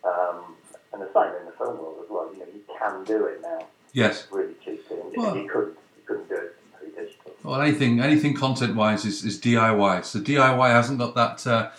um, 0.04 0.54
and 0.92 1.02
the 1.02 1.08
same 1.14 1.34
in 1.40 1.46
the 1.46 1.52
film 1.52 1.78
world 1.78 1.96
as 2.04 2.10
well. 2.10 2.30
You 2.32 2.40
know, 2.40 2.46
you 2.52 2.62
can 2.78 3.04
do 3.04 3.26
it 3.26 3.40
now 3.42 3.66
Yes. 3.92 4.26
really 4.30 4.54
cheaply, 4.64 4.98
and 5.00 5.16
Well- 5.16 5.36
you 5.36 5.48
couldn't 5.48 5.76
you 5.96 6.02
couldn't 6.06 6.28
do 6.28 6.34
it 6.36 6.56
through 6.78 6.88
digital. 6.90 7.32
Well, 7.42 7.60
anything, 7.60 8.00
anything 8.00 8.34
content-wise 8.34 9.04
is, 9.04 9.24
is 9.24 9.38
DIY. 9.40 10.04
So 10.04 10.18
DIY 10.20 10.68
hasn't 10.70 10.98
got 10.98 11.14
that 11.14 11.46
uh, 11.46 11.70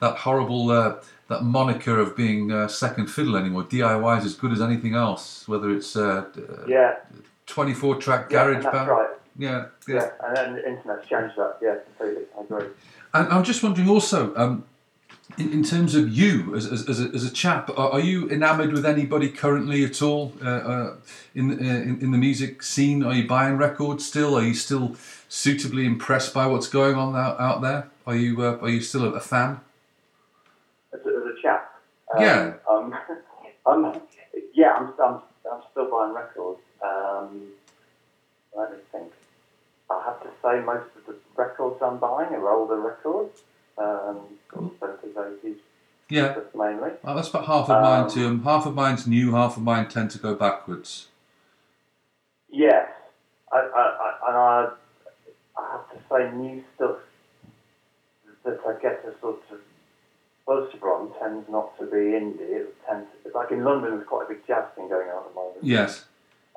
that 0.00 0.16
horrible 0.18 0.70
uh, 0.70 0.96
that 1.28 1.42
moniker 1.44 1.98
of 1.98 2.16
being 2.16 2.52
uh, 2.52 2.68
second 2.68 3.06
fiddle 3.08 3.36
anymore. 3.36 3.64
DIY 3.64 4.18
is 4.18 4.24
as 4.24 4.34
good 4.34 4.52
as 4.52 4.60
anything 4.60 4.94
else, 4.94 5.46
whether 5.48 5.70
it's 5.70 5.96
uh, 5.96 6.24
Yeah, 6.66 6.96
24 7.46 7.96
track 7.96 8.30
yeah, 8.30 8.44
garage 8.44 8.64
and 8.64 8.72
band. 8.72 8.88
right. 8.88 9.08
Yeah, 9.38 9.66
yeah. 9.88 9.94
Yeah, 9.94 10.10
and 10.26 10.36
then 10.36 10.52
the 10.56 10.68
internet's 10.68 11.08
changed 11.08 11.36
that. 11.36 11.56
Yeah, 11.62 11.76
completely. 11.96 12.24
I 12.38 12.42
agree. 12.42 12.66
And 13.14 13.28
I'm 13.28 13.44
just 13.44 13.62
wondering 13.62 13.88
also, 13.88 14.34
um, 14.36 14.64
in, 15.38 15.52
in 15.52 15.64
terms 15.64 15.94
of 15.94 16.10
you 16.10 16.54
as, 16.54 16.66
as, 16.66 16.88
as, 16.88 17.00
a, 17.00 17.08
as 17.08 17.24
a 17.24 17.30
chap, 17.30 17.70
are, 17.70 17.92
are 17.92 18.00
you 18.00 18.28
enamoured 18.28 18.72
with 18.72 18.84
anybody 18.84 19.28
currently 19.28 19.84
at 19.84 20.02
all 20.02 20.32
uh, 20.42 20.48
uh, 20.48 20.96
in, 21.34 21.50
uh, 21.50 21.54
in 21.54 22.00
in 22.00 22.10
the 22.10 22.18
music 22.18 22.62
scene? 22.62 23.02
Are 23.02 23.14
you 23.14 23.26
buying 23.26 23.56
records 23.56 24.06
still? 24.06 24.36
Are 24.36 24.42
you 24.42 24.54
still 24.54 24.96
suitably 25.28 25.86
impressed 25.86 26.34
by 26.34 26.46
what's 26.46 26.68
going 26.68 26.96
on 26.96 27.16
out, 27.16 27.40
out 27.40 27.62
there? 27.62 27.88
Are 28.06 28.16
you 28.16 28.42
uh, 28.42 28.58
are 28.60 28.68
you 28.68 28.80
still 28.80 29.14
a, 29.14 29.20
fan? 29.20 29.60
as 30.92 31.00
a, 31.06 31.08
as 31.08 31.38
a 31.38 31.42
chap. 31.42 31.74
Um, 32.14 32.22
Yeah. 32.22 32.54
Um, 32.70 32.94
um, 33.66 34.00
yeah, 34.54 34.74
I'm, 34.74 34.92
I'm, 35.02 35.22
I'm 35.50 35.62
still 35.70 35.90
buying 35.90 36.14
records. 36.14 36.60
Um, 36.82 37.48
let 38.56 38.72
me 38.72 38.78
think. 38.90 39.12
I 39.90 40.02
have 40.04 40.22
to 40.22 40.28
say 40.42 40.64
most 40.64 40.88
of 40.96 41.06
the 41.06 41.16
records 41.36 41.82
I'm 41.82 41.98
buying 41.98 42.34
are 42.34 42.50
older 42.50 42.80
records. 42.80 43.42
Um, 43.78 44.20
sort 44.52 44.64
of 44.64 44.80
70s, 44.80 45.14
80s 45.44 45.56
Yeah. 46.08 46.36
mainly. 46.54 46.90
Well, 47.02 47.14
that's 47.16 47.28
about 47.30 47.46
half 47.46 47.70
of 47.70 47.82
mine 47.82 48.04
Um, 48.04 48.10
too. 48.10 48.26
Um, 48.26 48.42
half 48.42 48.66
of 48.66 48.74
mine's 48.74 49.06
new, 49.06 49.32
half 49.32 49.56
of 49.56 49.62
mine 49.62 49.88
tend 49.88 50.10
to 50.12 50.18
go 50.18 50.34
backwards. 50.34 51.08
Yes. 52.50 52.88
I, 53.50 53.56
I, 53.56 53.60
I, 53.60 54.28
and 54.28 54.36
I, 54.36 54.68
I 55.58 55.72
have 55.72 55.90
to 55.90 55.96
say 56.10 56.36
new 56.36 56.62
stuff 56.76 56.96
that 58.44 58.58
I 58.66 58.80
get 58.82 59.04
a 59.06 59.18
sort 59.20 59.40
of 59.50 59.58
buzz 60.46 60.68
from 60.80 61.12
tends 61.20 61.48
not 61.48 61.78
to 61.78 61.86
be 61.86 61.96
indie. 61.96 62.40
It 62.40 62.76
tends 62.86 63.08
to, 63.24 63.30
like 63.36 63.50
in 63.50 63.64
London, 63.64 63.92
there's 63.96 64.06
quite 64.06 64.26
a 64.26 64.28
big 64.28 64.46
jazz 64.46 64.64
thing 64.74 64.88
going 64.88 65.08
on 65.08 65.22
at 65.24 65.28
the 65.30 65.34
moment. 65.34 65.64
Yes. 65.64 66.04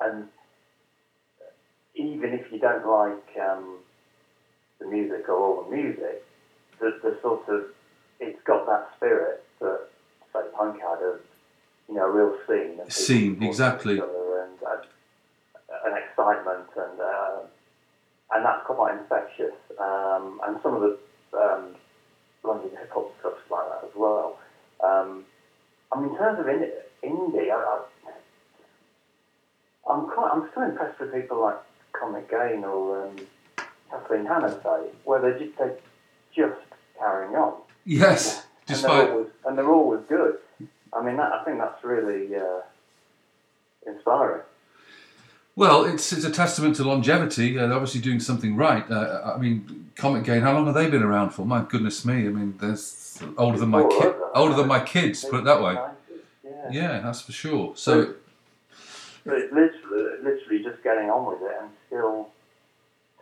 and 0.00 0.28
even 1.94 2.34
if 2.34 2.52
you 2.52 2.58
don't 2.58 2.86
like 2.86 3.38
um, 3.48 3.78
the 4.78 4.86
music 4.86 5.26
or 5.30 5.34
all 5.36 5.62
the 5.64 5.74
music, 5.74 6.25
the, 6.80 6.98
the 7.02 7.18
sort 7.22 7.48
of 7.48 7.64
it's 8.20 8.40
got 8.44 8.66
that 8.66 8.88
spirit 8.96 9.44
that 9.60 9.80
say 10.32 10.40
punk 10.56 10.80
had 10.80 11.02
of 11.02 11.20
you 11.88 11.94
know 11.94 12.06
a 12.06 12.10
real 12.10 12.36
scene, 12.46 12.78
Scene, 12.90 13.42
exactly. 13.42 13.98
and 13.98 14.02
uh, 14.02 14.76
an 15.86 15.96
excitement 15.96 16.68
and 16.76 17.00
uh, 17.00 17.38
and 18.32 18.44
that's 18.44 18.66
quite 18.66 18.98
infectious. 18.98 19.54
Um, 19.78 20.40
and 20.46 20.56
some 20.62 20.74
of 20.74 20.80
the 20.80 20.98
um, 21.38 21.74
London 22.42 22.70
hip 22.70 22.90
hop 22.92 23.14
stuff's 23.20 23.38
like 23.50 23.68
that 23.68 23.84
as 23.88 23.94
well. 23.94 24.38
Um, 24.82 25.24
I 25.92 26.00
mean, 26.00 26.10
in 26.10 26.16
terms 26.16 26.40
of 26.40 26.46
indie, 26.46 26.70
indie 27.04 27.50
I, 27.50 27.54
I, 27.54 27.82
I'm 29.92 30.06
quite, 30.06 30.30
I'm 30.32 30.48
still 30.50 30.64
impressed 30.64 30.98
with 31.00 31.14
people 31.14 31.40
like 31.40 31.56
Comet 31.92 32.28
Gain 32.28 32.64
or 32.64 33.06
um, 33.06 33.16
Kathleen 33.90 34.26
Hanna, 34.26 34.60
say, 34.62 34.90
where 35.04 35.20
they're 35.20 35.38
just, 35.38 35.56
they're 35.58 35.76
just 36.36 36.60
carrying 36.98 37.34
on. 37.34 37.54
Yes. 37.84 38.42
And 38.68 38.76
Just 38.76 38.82
they're, 38.82 39.12
always, 39.12 39.26
and 39.46 39.58
they're 39.58 39.70
always 39.70 40.00
good. 40.08 40.38
I 40.92 41.02
mean, 41.02 41.16
that, 41.16 41.32
I 41.32 41.44
think 41.44 41.58
that's 41.58 41.82
really 41.84 42.34
uh, 42.34 42.60
inspiring. 43.86 44.42
Well, 45.54 45.86
it's 45.86 46.12
it's 46.12 46.24
a 46.24 46.30
testament 46.30 46.76
to 46.76 46.84
longevity. 46.84 47.58
Uh, 47.58 47.66
they're 47.66 47.76
obviously 47.76 48.02
doing 48.02 48.20
something 48.20 48.56
right. 48.56 48.84
Uh, 48.90 49.32
I 49.34 49.38
mean, 49.38 49.90
Comet 49.96 50.24
Gain. 50.24 50.42
How 50.42 50.52
long 50.52 50.66
have 50.66 50.74
they 50.74 50.90
been 50.90 51.02
around 51.02 51.30
for? 51.30 51.46
My 51.46 51.62
goodness 51.62 52.04
me! 52.04 52.26
I 52.26 52.28
mean, 52.28 52.58
there's 52.60 53.22
older 53.38 53.58
than 53.58 53.70
my 53.70 53.82
ki- 53.82 54.12
older 54.34 54.54
than 54.54 54.68
my 54.68 54.80
kids. 54.80 55.24
Put 55.24 55.40
it 55.40 55.44
that 55.44 55.62
way. 55.62 55.78
Yeah. 56.44 56.70
Yeah, 56.70 57.00
that's 57.00 57.22
for 57.22 57.32
sure. 57.32 57.72
So 57.74 58.14
But 59.24 59.38
it's 59.38 59.52
literally, 59.52 60.22
literally 60.22 60.62
just 60.62 60.82
getting 60.82 61.08
on 61.08 61.24
with 61.26 61.40
it 61.50 61.56
and 61.58 61.70
still 61.86 62.28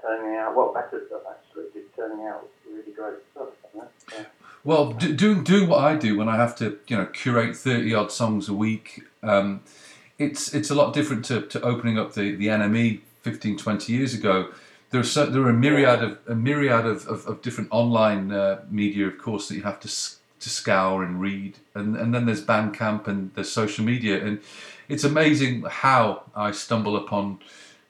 turning 0.06 0.36
out, 0.36 0.54
well, 0.54 0.72
better 0.72 1.02
stuff 1.06 1.22
actually, 1.30 1.64
just 1.72 1.94
turning 1.96 2.26
out 2.26 2.48
really 2.70 2.92
great 2.92 3.18
stuff. 3.32 3.48
Well, 4.62 4.92
do, 4.92 5.14
doing 5.14 5.44
doing 5.44 5.68
what 5.68 5.84
I 5.84 5.96
do 5.96 6.16
when 6.16 6.28
I 6.28 6.36
have 6.36 6.56
to, 6.56 6.78
you 6.86 6.96
know, 6.96 7.06
curate 7.06 7.56
thirty 7.56 7.94
odd 7.94 8.10
songs 8.10 8.48
a 8.48 8.54
week, 8.54 9.02
um, 9.22 9.62
it's 10.18 10.54
it's 10.54 10.70
a 10.70 10.74
lot 10.74 10.94
different 10.94 11.24
to, 11.26 11.42
to 11.42 11.60
opening 11.60 11.98
up 11.98 12.14
the, 12.14 12.34
the 12.34 12.46
NME 12.46 13.00
15, 13.22 13.56
20 13.56 13.92
years 13.92 14.14
ago. 14.14 14.50
There 14.90 15.00
are 15.00 15.04
cer- 15.04 15.26
there 15.26 15.42
are 15.42 15.50
a 15.50 15.54
myriad 15.54 16.02
of 16.02 16.18
a 16.28 16.34
myriad 16.34 16.86
of, 16.86 17.06
of, 17.08 17.26
of 17.26 17.42
different 17.42 17.68
online 17.72 18.32
uh, 18.32 18.62
media, 18.70 19.06
of 19.06 19.18
course, 19.18 19.48
that 19.48 19.56
you 19.56 19.62
have 19.62 19.80
to 19.80 19.88
to 19.88 20.50
scour 20.50 21.02
and 21.02 21.20
read, 21.20 21.58
and 21.74 21.96
and 21.96 22.14
then 22.14 22.26
there's 22.26 22.44
Bandcamp 22.44 23.08
and 23.08 23.34
there's 23.34 23.50
social 23.50 23.84
media, 23.84 24.24
and 24.24 24.40
it's 24.88 25.04
amazing 25.04 25.64
how 25.68 26.24
I 26.34 26.52
stumble 26.52 26.96
upon 26.96 27.40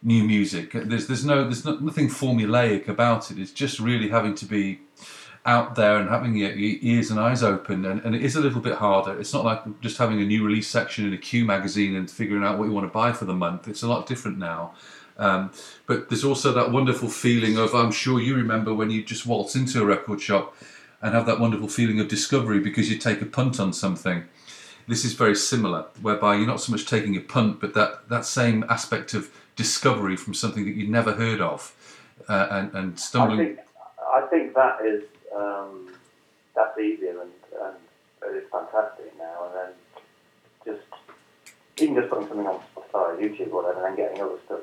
new 0.04 0.22
music. 0.22 0.72
There's 0.72 1.06
there's 1.06 1.24
no 1.24 1.44
there's 1.44 1.64
no, 1.64 1.76
nothing 1.78 2.08
formulaic 2.08 2.88
about 2.88 3.30
it. 3.30 3.38
It's 3.38 3.52
just 3.52 3.80
really 3.80 4.08
having 4.08 4.34
to 4.36 4.44
be 4.44 4.80
out 5.46 5.74
there 5.74 5.96
and 5.96 6.08
having 6.08 6.36
your, 6.36 6.52
your 6.52 6.78
ears 6.80 7.10
and 7.10 7.20
eyes 7.20 7.42
open, 7.42 7.84
and, 7.84 8.00
and 8.02 8.14
it 8.14 8.22
is 8.22 8.36
a 8.36 8.40
little 8.40 8.60
bit 8.60 8.74
harder. 8.74 9.18
It's 9.18 9.32
not 9.32 9.44
like 9.44 9.80
just 9.80 9.98
having 9.98 10.20
a 10.20 10.24
new 10.24 10.44
release 10.44 10.68
section 10.68 11.06
in 11.06 11.12
a 11.12 11.18
Q 11.18 11.44
magazine 11.44 11.96
and 11.96 12.10
figuring 12.10 12.44
out 12.44 12.58
what 12.58 12.66
you 12.66 12.72
want 12.72 12.86
to 12.86 12.92
buy 12.92 13.12
for 13.12 13.24
the 13.24 13.34
month. 13.34 13.66
It's 13.66 13.82
a 13.82 13.88
lot 13.88 14.06
different 14.06 14.38
now. 14.38 14.74
Um, 15.16 15.52
but 15.86 16.08
there's 16.08 16.24
also 16.24 16.52
that 16.52 16.72
wonderful 16.72 17.08
feeling 17.08 17.56
of 17.56 17.74
I'm 17.74 17.92
sure 17.92 18.20
you 18.20 18.34
remember 18.34 18.74
when 18.74 18.90
you 18.90 19.04
just 19.04 19.26
waltz 19.26 19.54
into 19.54 19.80
a 19.80 19.86
record 19.86 20.20
shop 20.20 20.56
and 21.00 21.14
have 21.14 21.26
that 21.26 21.38
wonderful 21.38 21.68
feeling 21.68 22.00
of 22.00 22.08
discovery 22.08 22.58
because 22.58 22.90
you 22.90 22.98
take 22.98 23.20
a 23.20 23.26
punt 23.26 23.60
on 23.60 23.72
something. 23.72 24.24
This 24.88 25.04
is 25.04 25.14
very 25.14 25.36
similar, 25.36 25.86
whereby 26.02 26.34
you're 26.34 26.46
not 26.46 26.60
so 26.60 26.72
much 26.72 26.86
taking 26.86 27.16
a 27.16 27.20
punt, 27.20 27.60
but 27.60 27.74
that, 27.74 28.08
that 28.08 28.26
same 28.26 28.64
aspect 28.68 29.14
of 29.14 29.30
discovery 29.56 30.16
from 30.16 30.34
something 30.34 30.64
that 30.64 30.74
you'd 30.74 30.90
never 30.90 31.12
heard 31.12 31.40
of, 31.40 31.74
uh, 32.28 32.48
and, 32.50 32.74
and 32.74 32.92
I 32.94 32.96
stumbling. 32.96 33.56
think, 33.56 33.58
I 34.12 34.26
think 34.30 34.54
that 34.54 34.78
is, 34.84 35.02
um, 35.34 35.94
that's 36.54 36.78
easier 36.78 37.20
and, 37.20 37.30
and 37.62 37.76
it 38.22 38.42
is 38.42 38.50
fantastic 38.50 39.16
now. 39.18 39.46
And 39.46 39.54
then 39.54 40.74
just, 40.74 40.86
even 41.78 41.94
just 41.94 42.08
putting 42.10 42.28
something 42.28 42.46
on 42.46 42.60
Spotify, 42.74 43.20
YouTube, 43.20 43.52
or 43.52 43.62
whatever, 43.62 43.86
and 43.86 43.96
then 43.96 44.06
getting 44.06 44.22
other 44.22 44.38
stuff 44.46 44.60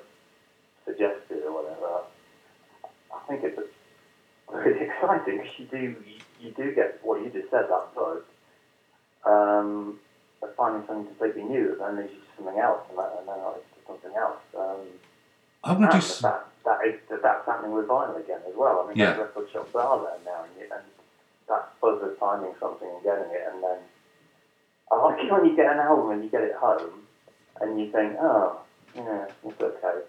suggested 0.86 1.44
or 1.46 1.64
whatever, 1.64 2.02
I 3.14 3.20
think 3.28 3.44
it's 3.44 3.60
really 4.50 4.86
exciting 4.88 5.38
because 5.38 5.60
you 5.60 5.66
do, 5.66 5.78
you, 5.78 6.20
you 6.40 6.52
do 6.52 6.74
get 6.74 7.00
what 7.04 7.22
you 7.22 7.30
just 7.30 7.50
said, 7.52 7.66
that 7.70 7.96
buzz. 7.96 8.24
Um, 9.24 10.00
of 10.42 10.56
finding 10.56 10.86
something 10.88 11.06
completely 11.06 11.44
new, 11.44 11.74
and 11.74 11.82
then 11.82 11.96
there's 11.96 12.12
just 12.12 12.26
something 12.36 12.58
else, 12.58 12.82
and, 12.90 12.98
that, 12.98 13.16
and 13.20 13.28
then 13.28 13.38
it's 13.56 13.71
something 13.92 14.18
else. 14.18 14.42
Um, 14.58 14.80
I'm 15.64 15.76
gonna 15.76 15.88
do 15.92 15.96
and 15.96 16.04
s- 16.04 16.18
the 16.18 16.28
fact 16.28 16.48
that 16.66 16.86
is 16.88 17.00
that's 17.10 17.46
happening 17.46 17.72
with 17.74 17.88
vinyl 17.88 18.18
again 18.20 18.40
as 18.48 18.56
well. 18.56 18.82
I 18.84 18.88
mean, 18.90 18.98
Yeah. 18.98 19.18
record 19.20 19.50
shops 19.52 19.76
are 19.76 20.00
there 20.00 20.18
now, 20.26 20.44
and, 20.44 20.72
and 20.72 20.84
that 21.48 21.70
buzz 21.82 22.02
of 22.02 22.18
finding 22.18 22.54
something 22.60 22.88
and 22.90 23.04
getting 23.04 23.30
it, 23.32 23.48
and 23.52 23.64
then 23.64 23.78
I 24.92 24.96
like 24.98 25.24
it 25.24 25.32
when 25.32 25.46
you 25.46 25.56
get 25.56 25.72
an 25.72 25.80
album 25.80 26.12
and 26.12 26.24
you 26.24 26.30
get 26.30 26.42
it 26.44 26.56
home, 26.56 27.08
and 27.62 27.80
you 27.80 27.92
think, 27.92 28.18
oh, 28.20 28.60
yeah, 28.96 29.28
it's 29.46 29.62
okay, 29.62 30.00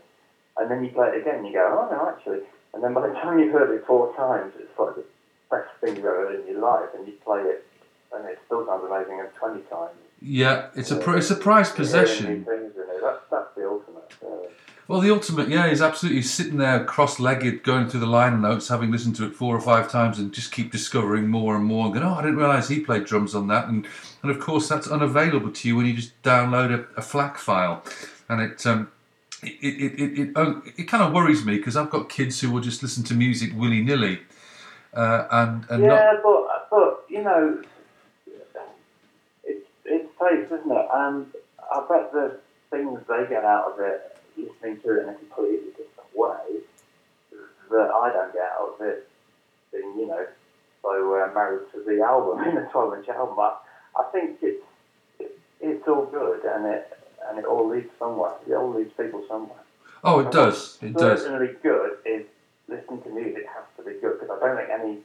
and 0.59 0.71
then 0.71 0.85
you 0.85 0.91
play 0.91 1.09
it 1.09 1.21
again, 1.23 1.37
and 1.37 1.47
you 1.47 1.53
go, 1.53 1.67
oh 1.89 1.95
no, 1.95 2.09
actually, 2.09 2.43
and 2.75 2.83
then 2.83 2.95
by 2.95 3.07
the 3.07 3.15
time 3.15 3.39
you've 3.39 3.53
heard 3.53 3.71
it 3.71 3.85
four 3.87 4.15
times, 4.15 4.53
it's 4.59 4.77
like 4.79 4.95
the 4.97 5.05
best 5.51 5.69
thing 5.81 5.97
you've 5.97 6.05
ever 6.05 6.29
heard 6.29 6.41
in 6.41 6.47
your 6.47 6.61
life, 6.61 6.89
and 6.95 7.07
you 7.07 7.13
play 7.25 7.41
it, 7.43 7.67
and 8.15 8.25
it 8.27 8.39
still 8.47 8.67
sounds 8.67 8.85
amazing, 8.85 9.21
and 9.21 9.33
twenty 9.35 9.61
times. 9.63 9.93
Yeah, 10.23 10.69
it's 10.75 10.91
a 10.91 10.97
pr- 10.97 11.17
it's 11.17 11.31
a 11.31 11.37
prized 11.37 11.75
possession. 11.75 12.45
things 12.45 12.75
in 12.77 12.83
it. 12.83 13.01
That's 13.03 13.19
that's 13.31 13.55
the 13.57 13.69
ultimate. 13.69 14.05
Really. 14.23 14.49
Well, 14.87 15.01
the 15.01 15.11
ultimate, 15.11 15.49
yeah, 15.49 15.67
is 15.67 15.83
absolutely 15.83 16.23
sitting 16.23 16.59
there 16.59 16.85
cross-legged, 16.85 17.63
going 17.63 17.89
through 17.89 18.01
the 18.01 18.07
liner 18.07 18.37
notes, 18.37 18.69
having 18.69 18.93
listened 18.93 19.17
to 19.17 19.27
it 19.27 19.35
four 19.35 19.57
or 19.57 19.61
five 19.61 19.91
times, 19.91 20.19
and 20.19 20.33
just 20.33 20.53
keep 20.53 20.71
discovering 20.71 21.29
more 21.29 21.57
and 21.57 21.65
more. 21.65 21.87
And 21.87 21.95
going, 21.95 22.07
oh, 22.07 22.15
I 22.15 22.23
didn't 22.23 22.37
realise 22.37 22.69
he 22.69 22.81
played 22.81 23.05
drums 23.05 23.35
on 23.35 23.49
that. 23.49 23.69
And 23.69 23.87
and 24.23 24.31
of 24.31 24.39
course, 24.39 24.69
that's 24.69 24.87
unavailable 24.87 25.51
to 25.51 25.69
you 25.69 25.77
when 25.77 25.87
you 25.87 25.95
just 25.95 26.21
download 26.23 26.71
a, 26.71 26.99
a 26.99 27.03
FLAC 27.03 27.37
file, 27.39 27.83
and 28.29 28.41
it. 28.41 28.65
Um, 28.67 28.91
it, 29.45 29.59
it, 29.61 30.01
it, 30.01 30.19
it, 30.21 30.33
oh, 30.37 30.63
it 30.77 30.85
kind 30.85 31.03
of 31.03 31.13
worries 31.13 31.45
me 31.45 31.57
because 31.57 31.77
I've 31.77 31.91
got 31.91 32.09
kids 32.09 32.41
who 32.41 32.53
will 32.53 32.61
just 32.61 32.81
listen 32.81 33.03
to 33.05 33.15
music 33.15 33.51
willy 33.57 33.83
nilly, 33.83 34.21
uh, 34.95 35.27
and 35.33 35.67
and 35.69 35.83
not 35.83 35.95
yeah, 35.95 36.13
but 36.23 36.71
but 36.71 37.05
you 37.09 37.25
know, 37.25 37.61
it's 40.31 40.53
isn't 40.53 40.71
it? 40.71 40.89
And 40.93 41.27
I 41.73 41.87
bet 41.89 42.13
the 42.13 42.39
things 42.71 43.01
they 43.09 43.27
get 43.29 43.45
out 43.45 43.73
of 43.73 43.81
it, 43.81 44.17
listening 44.37 44.81
to 44.81 44.99
it 44.99 45.03
in 45.03 45.09
a 45.11 45.15
completely 45.15 45.71
different 45.71 46.11
way, 46.15 46.61
that 47.71 47.91
I 47.91 48.13
don't 48.13 48.33
get 48.33 48.49
out 48.59 48.75
of 48.75 48.87
it. 48.87 49.09
Being 49.73 49.95
you 49.99 50.07
know, 50.07 50.27
so 50.83 50.91
uh, 50.91 51.33
married 51.35 51.71
to 51.73 51.83
the 51.87 52.03
album 52.03 52.45
in 52.49 52.55
the 52.57 52.69
twelve-inch 52.71 53.09
album, 53.09 53.39
I, 53.39 53.57
I 53.99 54.05
think 54.13 54.39
it's 54.43 54.63
it, 55.19 55.39
it's 55.61 55.89
all 55.89 56.07
good, 56.07 56.45
and 56.45 56.67
it 56.67 56.99
and 57.29 57.39
it 57.39 57.45
all 57.45 57.69
leads 57.69 57.91
somewhere. 57.99 58.33
It 58.47 58.55
all 58.55 58.75
leads 58.75 58.93
people 58.93 59.25
somewhere. 59.29 59.61
oh, 60.05 60.21
it 60.21 60.31
does, 60.31 60.79
it 60.83 60.95
does. 60.95 61.23
Certainly 61.23 61.55
good 61.63 61.99
is 62.05 62.27
listening 62.69 63.03
to 63.03 63.11
music 63.11 63.47
has 63.55 63.65
to 63.77 63.83
be 63.83 63.99
good 64.01 64.21
because 64.21 64.39
I 64.43 64.47
don't 64.47 64.57
think 64.57 64.71
any 64.71 64.99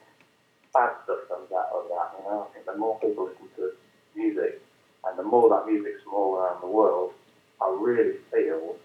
bad 0.73 0.91
stuff 1.03 1.27
comes 1.29 1.51
out 1.51 1.69
of 1.73 1.87
that. 1.89 2.17
You 2.17 2.23
know, 2.25 2.47
I 2.49 2.53
think 2.53 2.65
the 2.65 2.77
more 2.77 2.99
people 2.99 3.25
listen 3.25 3.47
to 3.57 3.71
music 4.15 4.61
and 5.09 5.17
the 5.17 5.23
more 5.23 5.49
that 5.49 5.71
music's 5.71 6.01
more 6.09 6.43
around 6.43 6.61
the 6.61 6.67
world, 6.67 7.13
I 7.61 7.75
really 7.79 8.17
feel 8.31 8.75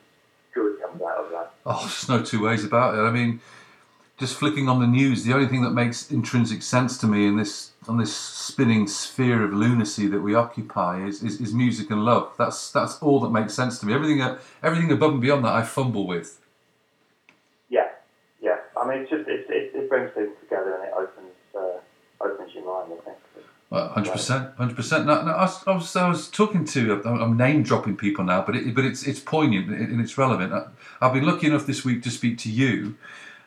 good 0.55 0.81
comes 0.81 1.03
out 1.03 1.25
of 1.25 1.31
that. 1.31 1.55
Oh, 1.67 1.81
there's 1.81 2.09
no 2.09 2.23
two 2.23 2.43
ways 2.43 2.65
about 2.65 2.95
it. 2.95 2.99
I 2.99 3.11
mean, 3.11 3.41
just 4.19 4.37
flicking 4.37 4.69
on 4.69 4.81
the 4.81 4.87
news, 4.87 5.25
the 5.25 5.33
only 5.33 5.49
thing 5.49 5.63
that 5.63 5.71
makes 5.71 6.11
intrinsic 6.11 6.63
sense 6.63 6.99
to 6.99 7.07
me 7.07 7.27
in 7.27 7.37
this 7.37 7.71
on 7.89 7.97
this 7.99 8.15
spinning 8.15 8.87
sphere 8.87 9.43
of 9.43 9.53
lunacy 9.53 10.07
that 10.07 10.21
we 10.21 10.35
occupy 10.35 11.05
is, 11.05 11.23
is, 11.23 11.41
is 11.41 11.53
music 11.53 11.91
and 11.91 12.05
love. 12.05 12.33
That's 12.39 12.71
that's 12.71 12.99
all 12.99 13.21
that 13.21 13.31
makes 13.31 13.55
sense 13.55 13.79
to 13.81 13.87
me. 13.87 13.95
Everything 13.95 14.21
uh, 14.21 14.39
everything 14.63 14.93
above 14.93 15.13
and 15.13 15.21
beyond 15.21 15.45
that, 15.45 15.53
I 15.53 15.63
fumble 15.63 16.07
with. 16.07 16.41
Yeah, 17.69 17.89
yeah. 18.41 18.59
I 18.81 18.87
mean, 18.87 18.99
it's 19.01 19.11
just 19.11 19.29
it, 19.29 19.47
it, 19.49 19.75
it 19.75 19.89
brings 19.89 20.13
things 20.13 20.31
together 20.41 20.75
and 20.75 20.85
it 20.85 20.93
opens 20.97 21.33
uh, 21.57 22.25
opens 22.25 22.55
your 22.55 22.65
mind. 22.65 22.93
I 23.01 23.05
think. 23.05 23.19
Hundred 23.73 24.13
percent, 24.13 24.55
hundred 24.59 24.77
percent. 24.77 25.07
No, 25.07 25.23
no, 25.23 25.33
I 25.33 25.43
was, 25.43 25.67
I 25.67 25.73
was, 25.73 25.97
I 25.97 26.07
was 26.07 26.29
talking 26.29 26.67
to. 26.67 27.03
I'm 27.07 27.39
name 27.39 27.63
dropping 27.63 27.97
people 27.97 28.23
now, 28.23 28.43
but 28.43 28.55
it, 28.55 28.75
but 28.75 28.85
it's 28.85 29.07
it's 29.07 29.19
poignant 29.19 29.69
and 29.71 29.99
it's 29.99 30.19
relevant. 30.19 30.53
I, 30.53 30.67
I've 31.01 31.15
been 31.15 31.25
lucky 31.25 31.47
enough 31.47 31.65
this 31.65 31.83
week 31.83 32.03
to 32.03 32.11
speak 32.11 32.37
to 32.39 32.51
you. 32.51 32.97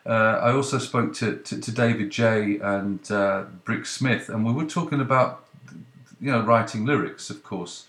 Uh, 0.04 0.40
I 0.42 0.52
also 0.52 0.78
spoke 0.78 1.14
to, 1.14 1.36
to, 1.36 1.60
to 1.60 1.70
David 1.70 2.10
J 2.10 2.58
and 2.58 3.00
uh, 3.10 3.44
Brix 3.64 3.86
Smith, 3.86 4.28
and 4.28 4.44
we 4.44 4.52
were 4.52 4.64
talking 4.64 5.00
about 5.00 5.46
you 6.20 6.32
know 6.32 6.42
writing 6.42 6.84
lyrics, 6.84 7.30
of 7.30 7.44
course, 7.44 7.86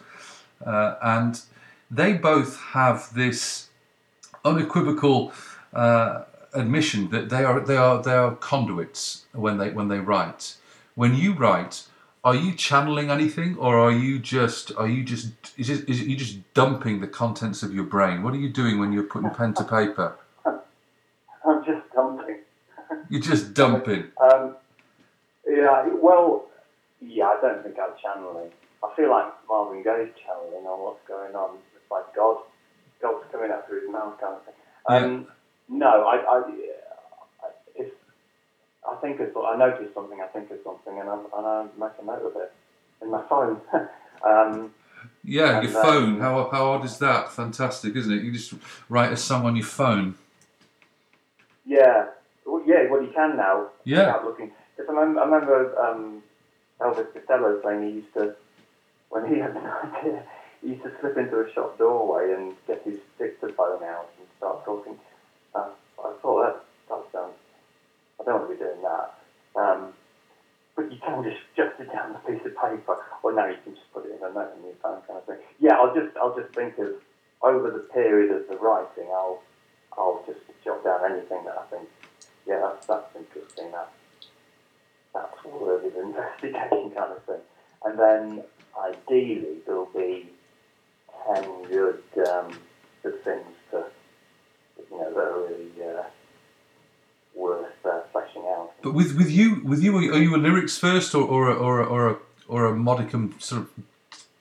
uh, 0.64 0.96
and 1.02 1.42
they 1.90 2.14
both 2.14 2.60
have 2.60 3.16
this 3.16 3.70
unequivocal 4.46 5.34
uh, 5.74 6.24
admission 6.54 7.10
that 7.10 7.30
they 7.30 7.44
are 7.44 7.60
they 7.62 7.78
are 7.78 8.00
they 8.02 8.14
are 8.14 8.36
conduits 8.36 9.26
when 9.34 9.58
they 9.58 9.72
when 9.72 9.88
they 9.88 10.00
write. 10.00 10.56
When 10.94 11.16
you 11.16 11.34
write, 11.34 11.84
are 12.24 12.36
you 12.36 12.54
channeling 12.54 13.10
anything, 13.10 13.58
or 13.58 13.78
are 13.80 13.92
you 13.92 14.20
just 14.20 14.72
are 14.78 14.88
you 14.88 15.04
just 15.04 15.32
is 15.58 15.70
it, 15.70 15.88
is 15.90 16.02
it 16.02 16.08
you 16.08 16.16
just 16.16 16.40
dumping 16.54 17.00
the 17.00 17.08
contents 17.08 17.64
of 17.64 17.74
your 17.74 17.84
brain? 17.84 18.24
What 18.24 18.34
are 18.34 18.38
you 18.38 18.50
doing 18.50 18.80
when 18.80 18.92
you're 18.92 19.04
putting 19.04 19.30
pen 19.30 19.54
to 19.56 19.64
paper? 19.64 20.18
I'm 20.46 21.64
just 21.66 21.90
dumping. 21.94 22.40
You're 23.10 23.22
just 23.22 23.54
dumping. 23.54 24.06
Um, 24.22 24.56
yeah, 25.48 25.88
well, 26.02 26.48
yeah, 27.02 27.26
I 27.26 27.40
don't 27.42 27.64
think 27.64 27.78
I'm 27.80 27.92
channeling. 28.02 28.52
I 28.84 28.94
feel 28.96 29.10
like 29.10 29.26
Marvin 29.48 29.82
Gaye 29.84 30.12
channeling 30.26 30.66
on 30.66 30.80
what's 30.84 31.08
going 31.08 31.36
on. 31.36 31.58
It's 31.76 31.90
like 31.90 32.14
God, 32.16 32.38
God's 33.02 33.26
coming 33.32 33.52
out 33.52 33.68
through 33.68 33.82
his 33.82 33.90
mouth 33.90 34.20
kind 34.20 34.36
of 34.36 34.44
thing. 34.44 34.54
Um, 34.90 35.28
No, 35.70 36.06
I, 36.08 36.18
I, 36.18 36.52
I 38.90 38.96
think 39.02 39.20
of, 39.20 39.36
I 39.38 39.58
notice 39.58 39.94
something, 39.94 40.20
I 40.22 40.28
think 40.28 40.50
of 40.52 40.60
something, 40.64 41.00
and, 41.00 41.10
I'm, 41.10 41.20
and 41.38 41.46
I 41.46 41.64
make 41.78 41.92
a 42.02 42.06
note 42.06 42.26
of 42.26 42.36
it 42.42 42.52
in 43.02 43.12
my 43.12 43.22
phone. 43.30 43.60
um, 44.26 44.74
Yeah, 45.24 45.62
your 45.62 45.72
phone. 45.72 46.14
um, 46.16 46.20
How 46.20 46.50
how 46.50 46.72
odd 46.72 46.86
is 46.86 46.98
that? 47.00 47.32
Fantastic, 47.32 47.96
isn't 47.96 48.12
it? 48.12 48.24
You 48.24 48.32
just 48.32 48.54
write 48.90 49.12
a 49.12 49.18
song 49.18 49.46
on 49.46 49.56
your 49.56 49.66
phone. 49.66 50.16
Yeah, 51.66 52.08
well, 52.46 52.64
yeah. 52.66 52.90
Well, 52.90 53.02
you 53.02 53.12
can 53.14 53.36
now. 53.36 53.68
Yeah. 53.84 54.00
Without 54.08 54.26
looking. 54.26 54.52
Because 54.78 54.90
I, 54.90 55.00
remember, 55.00 55.20
I 55.22 55.26
remember 55.26 55.82
um, 55.82 56.24
Elvis 56.80 57.14
Costello 57.14 57.62
saying 57.64 57.88
he 57.88 57.96
used 57.98 58.14
to, 58.14 58.36
when 59.10 59.26
he 59.28 59.40
had 59.40 59.52
an 59.52 59.66
idea, 59.98 60.24
he 60.62 60.70
used 60.70 60.84
to 60.84 60.92
slip 61.02 61.18
into 61.18 61.40
a 61.42 61.52
shop 61.54 61.78
doorway 61.78 62.34
and 62.34 62.54
get 62.68 62.82
his 62.84 63.00
dictaphone 63.20 63.84
out 63.84 64.10
and 64.18 64.28
start 64.38 64.64
talking. 64.66 64.96
Uh, 65.54 65.70
I 66.00 66.14
thought 66.22 66.44
that 66.44 66.64
that 66.90 67.04
sounds. 67.12 67.34
Don't 68.28 68.44
want 68.44 68.52
to 68.52 68.56
be 68.56 68.60
doing 68.60 68.84
that. 68.84 69.16
Um, 69.56 69.96
but 70.76 70.92
you 70.92 71.00
can 71.00 71.24
just 71.24 71.40
jot 71.56 71.80
it 71.80 71.88
down 71.88 72.12
on 72.12 72.20
a 72.20 72.24
piece 72.28 72.44
of 72.44 72.52
paper, 72.60 73.00
or 73.24 73.32
now 73.32 73.48
you 73.48 73.56
can 73.64 73.74
just 73.74 73.88
put 73.96 74.04
it 74.06 74.12
in 74.12 74.20
a 74.20 74.30
note 74.36 74.52
in 74.60 74.68
your 74.68 74.76
phone, 74.84 75.00
kind 75.08 75.18
of 75.18 75.26
thing. 75.26 75.40
Yeah, 75.64 75.80
I'll 75.80 75.96
just 75.96 76.12
I'll 76.20 76.36
just 76.36 76.54
think 76.54 76.78
of 76.78 77.00
over 77.42 77.72
the 77.72 77.88
period 77.96 78.36
of 78.36 78.48
the 78.50 78.58
writing, 78.58 79.08
I'll 79.16 79.42
I'll 79.98 80.24
just 80.28 80.40
jot 80.64 80.84
down 80.84 81.12
anything 81.12 81.44
that 81.46 81.58
I 81.58 81.66
think, 81.72 81.90
yeah, 82.46 82.60
that's, 82.60 82.86
that's 82.86 83.16
interesting, 83.16 83.72
that, 83.72 83.92
that's 85.14 85.44
worthy 85.46 85.88
of 85.88 85.96
investigation 85.96 86.92
kind 86.92 87.14
of 87.14 87.24
thing. 87.24 87.42
And 87.84 87.98
then 87.98 88.44
ideally 88.80 89.58
there'll 89.66 89.86
be 89.88 90.30
10 91.34 91.64
good, 91.70 92.04
um, 92.28 92.52
good 93.02 93.24
things 93.24 93.48
to, 93.72 93.86
you 94.92 94.98
know, 94.98 95.14
that 95.14 95.20
are 95.20 95.42
really 95.42 95.72
uh, 95.82 96.04
worth 97.38 97.86
uh, 97.86 98.02
fleshing 98.12 98.42
out. 98.56 98.72
But 98.82 98.94
with 98.94 99.16
with 99.18 99.32
you 99.32 99.62
with 99.64 99.82
you, 99.84 99.96
are 99.98 100.02
you- 100.18 100.36
a 100.36 100.38
lyrics 100.38 100.78
first, 100.78 101.14
or 101.16 101.24
or 101.24 101.50
a, 101.50 101.54
or 101.56 101.80
a, 101.82 101.86
or 101.86 102.10
a, 102.10 102.16
or 102.48 102.66
a 102.66 102.76
modicum 102.76 103.36
sort 103.40 103.62
of 103.62 103.70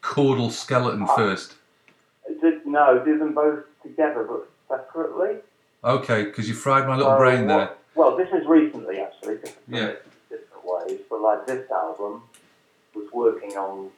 chordal 0.03 0.51
skeleton 0.51 1.07
first? 1.17 1.55
Do- 2.41 2.61
No, 2.65 3.03
do 3.05 3.19
them 3.19 3.33
both 3.35 3.61
together 3.83 4.23
but 4.25 4.43
separately. 4.69 5.37
Okay, 5.85 6.25
because 6.25 6.49
you 6.49 6.55
fried 6.55 6.87
my 6.89 6.97
little 6.97 7.13
So 7.13 7.19
brain 7.19 7.47
there. 7.47 7.59
what- 7.59 7.79
Well, 7.95 8.17
this 8.17 8.29
is 8.33 8.47
recently 8.47 8.99
actually, 9.01 9.37
because 9.37 9.51
I've 9.57 9.73
done 9.73 9.81
Yeah. 9.81 9.93
different 10.31 10.65
ways. 10.65 11.01
But 11.09 11.21
like 11.21 11.47
this 11.47 11.71
album 11.71 12.23
was 12.95 13.09
working 13.13 13.57
on 13.57 13.91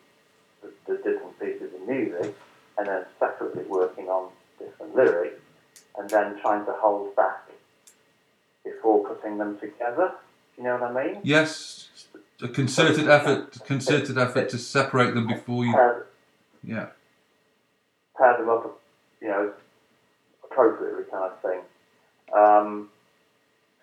the, 0.62 0.68
the 0.86 0.96
different 1.06 1.38
pieces 1.40 1.72
of 1.74 1.82
music, 1.88 2.34
and 2.76 2.86
then 2.86 3.04
separately 3.18 3.64
working 3.64 4.08
on 4.08 4.30
different 4.58 4.94
lyrics, 4.94 5.40
and 5.96 6.08
then 6.10 6.38
trying 6.40 6.64
to 6.66 6.72
hold 6.72 7.14
back 7.16 7.48
before 8.70 9.06
putting 9.06 9.38
them 9.38 9.58
together. 9.58 10.12
You 10.56 10.64
know 10.64 10.76
what 10.76 10.96
I 10.96 11.06
mean? 11.06 11.20
Yes, 11.22 11.88
a 12.42 12.48
concerted 12.48 13.08
effort, 13.08 13.58
concerted 13.64 14.18
effort 14.18 14.48
to 14.50 14.58
separate 14.58 15.14
them 15.14 15.26
before 15.26 15.64
you. 15.64 15.72
Pair, 15.72 16.06
Yeah. 16.62 16.86
pair 18.16 18.36
them 18.36 18.48
up, 18.48 18.80
you 19.20 19.28
know, 19.28 19.52
appropriately, 20.44 21.04
kind 21.04 21.24
of 21.32 21.40
thing. 21.40 21.60
Um, 22.32 22.90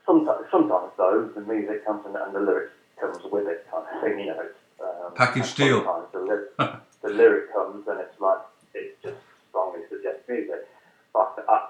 sometimes, 0.05 0.45
sometimes 0.51 0.91
though, 0.97 1.29
the 1.33 1.41
music 1.41 1.85
comes 1.85 2.05
in 2.05 2.15
and 2.15 2.35
the 2.35 2.39
lyrics 2.39 2.73
comes 2.99 3.23
with 3.31 3.47
it, 3.47 3.65
kind 3.71 3.85
of 3.91 4.01
thing. 4.01 4.19
You 4.19 4.25
know, 4.27 4.47
um, 4.81 5.13
Package 5.15 5.55
deal. 5.55 6.09
The, 6.11 6.19
lyric, 6.19 6.57
the 7.01 7.09
lyric 7.09 7.53
comes 7.53 7.87
and 7.87 7.99
it's 7.99 8.19
like 8.19 8.39
it 8.73 8.97
just 9.01 9.17
strongly 9.49 9.81
suggests 9.89 10.27
music. 10.27 10.67
But 11.13 11.45
I, 11.47 11.69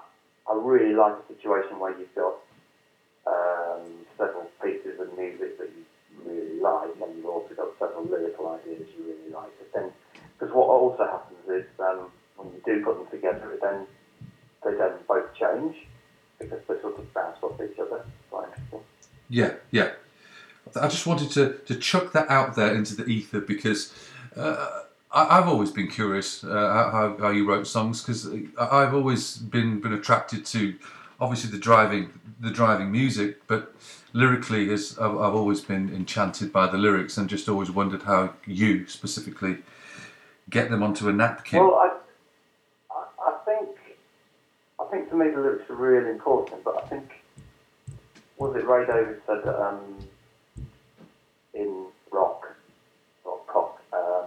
I 0.50 0.54
really 0.54 0.94
like 0.94 1.14
a 1.14 1.34
situation 1.34 1.78
where 1.78 1.96
you've 1.96 2.14
got 2.14 2.34
um, 3.26 3.82
several 4.16 4.50
pieces 4.62 4.98
of 5.00 5.16
music 5.18 5.58
that 5.58 5.68
you 5.68 5.84
really 6.24 6.60
like, 6.60 6.90
and 7.02 7.16
you've 7.16 7.26
also 7.26 7.54
got 7.54 7.68
several 7.78 8.04
lyrical 8.04 8.48
ideas 8.48 8.86
you 8.96 9.04
really 9.04 9.32
like. 9.32 9.50
But 9.58 9.72
then, 9.74 9.92
because 10.38 10.54
what 10.54 10.68
also 10.68 11.04
happens 11.04 11.48
is 11.48 11.66
um, 11.80 12.10
when 12.36 12.48
you 12.48 12.60
do 12.64 12.84
put 12.84 12.96
them 12.98 13.06
together, 13.10 13.58
then 13.60 13.86
they 14.64 14.76
don't 14.76 15.06
both 15.06 15.32
change 15.56 15.76
because 16.38 16.60
they 16.68 16.80
sort 16.80 16.98
of 16.98 17.12
bounce 17.14 17.38
off 17.42 17.60
each 17.60 17.78
other. 17.78 18.04
Quite 18.30 18.48
interesting. 18.48 18.80
Yeah, 19.28 19.54
yeah. 19.70 19.92
I 20.80 20.88
just 20.88 21.06
wanted 21.06 21.30
to, 21.32 21.58
to 21.66 21.76
chuck 21.76 22.12
that 22.12 22.28
out 22.28 22.54
there 22.56 22.74
into 22.74 22.94
the 22.94 23.06
ether 23.06 23.40
because 23.40 23.94
uh, 24.36 24.82
I, 25.12 25.38
I've 25.38 25.48
always 25.48 25.70
been 25.70 25.88
curious 25.88 26.44
uh, 26.44 26.48
how, 26.48 27.16
how 27.18 27.30
you 27.30 27.48
wrote 27.48 27.66
songs 27.66 28.02
because 28.02 28.28
I've 28.58 28.94
always 28.94 29.36
been 29.36 29.80
been 29.80 29.92
attracted 29.92 30.44
to 30.46 30.74
obviously 31.20 31.50
the 31.50 31.58
driving 31.58 32.10
the 32.40 32.50
driving 32.50 32.92
music, 32.92 33.46
but 33.46 33.74
lyrically 34.12 34.70
is 34.70 34.98
I've, 34.98 35.16
I've 35.16 35.34
always 35.34 35.60
been 35.60 35.88
enchanted 35.94 36.52
by 36.52 36.66
the 36.66 36.76
lyrics 36.76 37.16
and 37.16 37.28
just 37.28 37.48
always 37.48 37.70
wondered 37.70 38.02
how 38.02 38.34
you 38.46 38.86
specifically 38.88 39.58
get 40.50 40.70
them 40.70 40.82
onto 40.82 41.08
a 41.08 41.12
napkin. 41.12 41.60
Well, 41.60 41.74
I, 41.74 41.86
I, 41.86 41.90
I 41.90 41.90
think, 41.90 41.95
I 44.86 44.90
think 44.90 45.08
for 45.10 45.16
me 45.16 45.30
the 45.30 45.40
lyrics 45.40 45.68
are 45.68 45.74
really 45.74 46.10
important, 46.10 46.62
but 46.62 46.82
I 46.82 46.86
think, 46.86 47.10
was 48.38 48.54
it 48.56 48.66
Ray 48.66 48.86
Davies 48.86 49.20
said 49.26 49.42
that 49.44 49.60
um, 49.60 49.96
in 51.54 51.86
rock 52.12 52.46
or 53.24 53.38
pop, 53.52 53.80
um, 53.92 54.26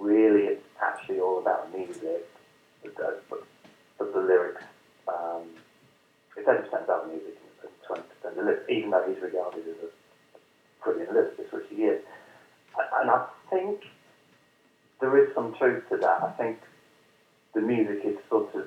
really 0.00 0.46
it's 0.46 0.64
actually 0.82 1.20
all 1.20 1.38
about 1.38 1.72
music, 1.76 2.26
but, 2.82 2.96
the- 2.96 3.18
but, 3.30 3.44
but 3.98 4.12
the 4.12 4.20
lyrics, 4.20 4.64
um, 5.06 5.42
it's 6.36 6.48
80% 6.48 6.84
about 6.84 7.08
music 7.08 7.36
and 7.62 8.02
20% 8.24 8.34
the 8.34 8.42
lyrics, 8.42 8.64
even 8.68 8.90
though 8.90 9.04
he's 9.06 9.22
regarded 9.22 9.60
as 9.60 9.76
a 9.84 10.84
brilliant 10.84 11.10
lyricist, 11.12 11.52
which 11.52 11.66
he 11.70 11.84
is. 11.84 12.02
And 13.00 13.10
I 13.10 13.26
think 13.50 13.84
there 15.00 15.16
is 15.18 15.32
some 15.34 15.54
truth 15.54 15.88
to 15.90 15.96
that. 15.98 16.22
I 16.22 16.30
think 16.32 16.58
the 17.54 17.60
music 17.60 18.04
is 18.04 18.16
sort 18.28 18.52
of 18.54 18.66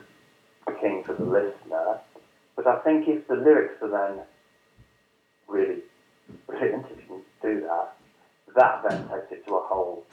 king 0.80 1.04
for 1.04 1.14
the 1.14 1.26
listener, 1.26 2.00
but 2.56 2.68
I 2.68 2.80
think 2.80 3.08
if 3.08 3.28
the 3.28 3.36
lyrics 3.36 3.82
are 3.82 3.90
then 3.90 4.26
really 5.48 5.82
brilliant, 6.48 6.86
if 6.92 6.98
you 6.98 7.04
can 7.08 7.22
do 7.42 7.62
that, 7.62 7.96
that 8.56 8.84
then 8.88 9.08
takes 9.10 9.32
it 9.32 9.48
to 9.48 9.56
a 9.56 9.62
whole 9.62 10.06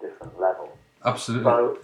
different 0.00 0.38
level. 0.40 0.76
Absolutely. 1.04 1.44
So 1.44 1.78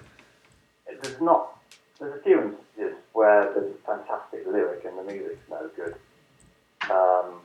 there's 1.02 1.20
not 1.20 1.60
there's 1.98 2.18
a 2.18 2.22
few 2.22 2.40
instances 2.40 2.98
where 3.12 3.52
there's 3.54 3.74
a 3.74 3.86
fantastic 3.86 4.46
lyric 4.46 4.84
and 4.84 4.98
the 4.98 5.12
music's 5.12 5.48
no 5.50 5.68
good. 5.76 5.94
Um, 6.90 7.40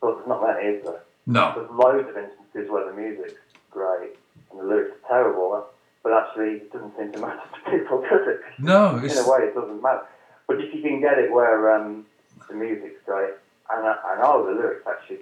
but 0.00 0.16
there's 0.16 0.26
not 0.28 0.42
many, 0.42 0.76
is 0.76 0.84
there? 0.84 1.02
No. 1.26 1.52
There's 1.54 1.70
loads 1.70 2.08
of 2.08 2.16
instances 2.16 2.70
where 2.70 2.90
the 2.90 2.96
music's 3.00 3.40
great 3.70 4.16
and 4.50 4.58
the 4.58 4.64
lyrics 4.64 4.96
are 5.04 5.08
terrible, 5.08 5.66
but 6.04 6.12
actually 6.12 6.58
it 6.58 6.72
doesn't 6.72 6.96
seem 6.96 7.10
to 7.12 7.18
matter 7.18 7.40
to 7.64 7.70
people, 7.70 8.02
does 8.02 8.28
it? 8.28 8.40
No, 8.60 8.98
In 8.98 9.10
a 9.10 9.28
way, 9.28 9.48
it 9.48 9.54
doesn't 9.54 9.82
matter. 9.82 10.06
But 10.46 10.60
if 10.60 10.72
you 10.72 10.82
can 10.82 11.00
get 11.00 11.18
it 11.18 11.32
where 11.32 11.74
um, 11.74 12.06
the 12.48 12.54
music's 12.54 13.02
great 13.04 13.32
and 13.70 13.86
and 13.86 14.20
oh, 14.22 14.46
the 14.46 14.52
lyrics 14.52 14.86
actually 14.86 15.20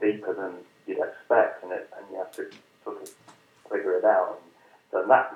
deeper 0.00 0.32
than 0.32 0.52
you'd 0.86 1.02
expect, 1.04 1.62
and 1.64 1.72
it 1.72 1.90
and 1.96 2.06
you 2.10 2.18
have 2.18 2.32
to 2.32 2.48
sort 2.84 3.02
of 3.02 3.10
figure 3.70 3.98
it 3.98 4.04
out, 4.04 4.40
then 4.92 5.08
that 5.08 5.34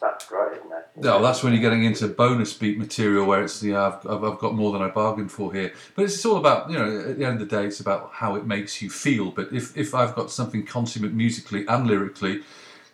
that's 0.00 0.26
great, 0.26 0.58
isn't 0.58 0.72
it? 0.72 0.86
No, 0.96 1.22
that's 1.22 1.42
when 1.42 1.52
you're 1.52 1.62
getting 1.62 1.84
into 1.84 2.08
bonus 2.08 2.52
beat 2.52 2.78
material 2.78 3.24
where 3.26 3.42
it's 3.42 3.62
yeah, 3.62 3.86
I've, 3.86 4.06
I've, 4.06 4.24
I've 4.24 4.38
got 4.38 4.54
more 4.54 4.72
than 4.72 4.82
I 4.82 4.88
bargained 4.88 5.32
for 5.32 5.52
here. 5.52 5.72
But 5.94 6.04
it's 6.04 6.24
all 6.24 6.36
about 6.36 6.70
you 6.70 6.78
know 6.78 7.10
at 7.10 7.18
the 7.18 7.24
end 7.24 7.40
of 7.40 7.48
the 7.48 7.56
day, 7.56 7.66
it's 7.66 7.80
about 7.80 8.10
how 8.14 8.34
it 8.34 8.46
makes 8.46 8.82
you 8.82 8.90
feel. 8.90 9.30
But 9.30 9.52
if 9.52 9.76
if 9.76 9.94
I've 9.94 10.14
got 10.14 10.30
something 10.30 10.66
consummate 10.66 11.12
musically 11.12 11.66
and 11.68 11.86
lyrically, 11.86 12.42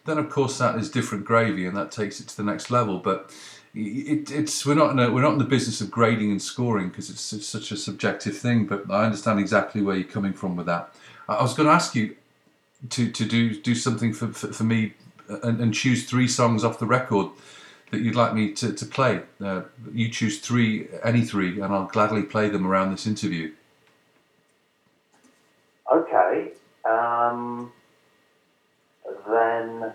then 0.06 0.18
of 0.18 0.28
course 0.30 0.58
that 0.58 0.76
is 0.76 0.90
different 0.90 1.24
gravy, 1.24 1.66
and 1.66 1.76
that 1.76 1.90
takes 1.90 2.20
it 2.20 2.28
to 2.28 2.36
the 2.36 2.42
next 2.42 2.70
level. 2.70 2.98
But 2.98 3.30
it, 3.74 4.30
it's 4.30 4.64
we're 4.64 4.74
not 4.74 4.92
in 4.92 4.98
a, 4.98 5.10
we're 5.10 5.22
not 5.22 5.32
in 5.32 5.38
the 5.38 5.44
business 5.44 5.80
of 5.80 5.90
grading 5.90 6.30
and 6.30 6.40
scoring 6.40 6.88
because 6.88 7.10
it's, 7.10 7.32
it's 7.32 7.46
such 7.46 7.72
a 7.72 7.76
subjective 7.76 8.36
thing. 8.36 8.66
But 8.66 8.90
I 8.90 9.04
understand 9.04 9.40
exactly 9.40 9.82
where 9.82 9.96
you're 9.96 10.08
coming 10.08 10.32
from 10.32 10.56
with 10.56 10.66
that. 10.66 10.94
I 11.28 11.42
was 11.42 11.54
going 11.54 11.68
to 11.68 11.74
ask 11.74 11.94
you 11.94 12.16
to, 12.90 13.10
to 13.10 13.24
do 13.24 13.60
do 13.60 13.74
something 13.74 14.12
for, 14.12 14.28
for, 14.28 14.52
for 14.52 14.64
me 14.64 14.94
and, 15.28 15.60
and 15.60 15.74
choose 15.74 16.08
three 16.08 16.28
songs 16.28 16.64
off 16.64 16.78
the 16.78 16.86
record 16.86 17.28
that 17.90 18.00
you'd 18.00 18.14
like 18.14 18.34
me 18.34 18.52
to, 18.52 18.72
to 18.72 18.86
play. 18.86 19.20
Uh, 19.42 19.62
you 19.92 20.08
choose 20.08 20.38
three, 20.38 20.88
any 21.02 21.22
three, 21.22 21.60
and 21.60 21.72
I'll 21.72 21.86
gladly 21.86 22.22
play 22.22 22.48
them 22.48 22.66
around 22.66 22.90
this 22.90 23.06
interview. 23.06 23.52
Okay. 25.92 26.50
Um, 26.88 27.72
then 29.28 29.94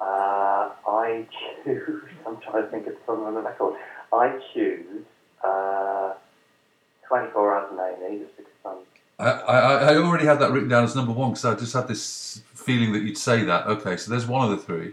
uh, 0.00 0.70
I 0.88 1.26
choose. 1.66 2.02
I'm 2.26 2.38
trying 2.40 2.62
to 2.62 2.68
think 2.70 2.86
of 2.86 2.94
the 2.94 2.98
song 3.06 3.24
on 3.24 3.34
the 3.34 3.40
record. 3.40 3.74
I 4.12 4.38
choose 4.54 5.04
uh, 5.42 6.14
24 7.08 7.54
Hours 7.56 7.72
in 7.72 8.06
A&E 8.08 8.18
just 8.20 8.36
because 8.36 8.52
I'm. 8.64 8.76
I, 9.18 9.30
I, 9.30 9.92
I 9.92 9.96
already 9.96 10.26
had 10.26 10.38
that 10.40 10.52
written 10.52 10.68
down 10.68 10.84
as 10.84 10.94
number 10.94 11.12
one 11.12 11.30
because 11.30 11.44
I 11.44 11.54
just 11.54 11.72
had 11.72 11.88
this 11.88 12.42
feeling 12.54 12.92
that 12.92 13.02
you'd 13.02 13.18
say 13.18 13.42
that. 13.44 13.66
Okay, 13.66 13.96
so 13.96 14.10
there's 14.10 14.26
one 14.26 14.44
of 14.50 14.50
the 14.50 14.62
three. 14.64 14.92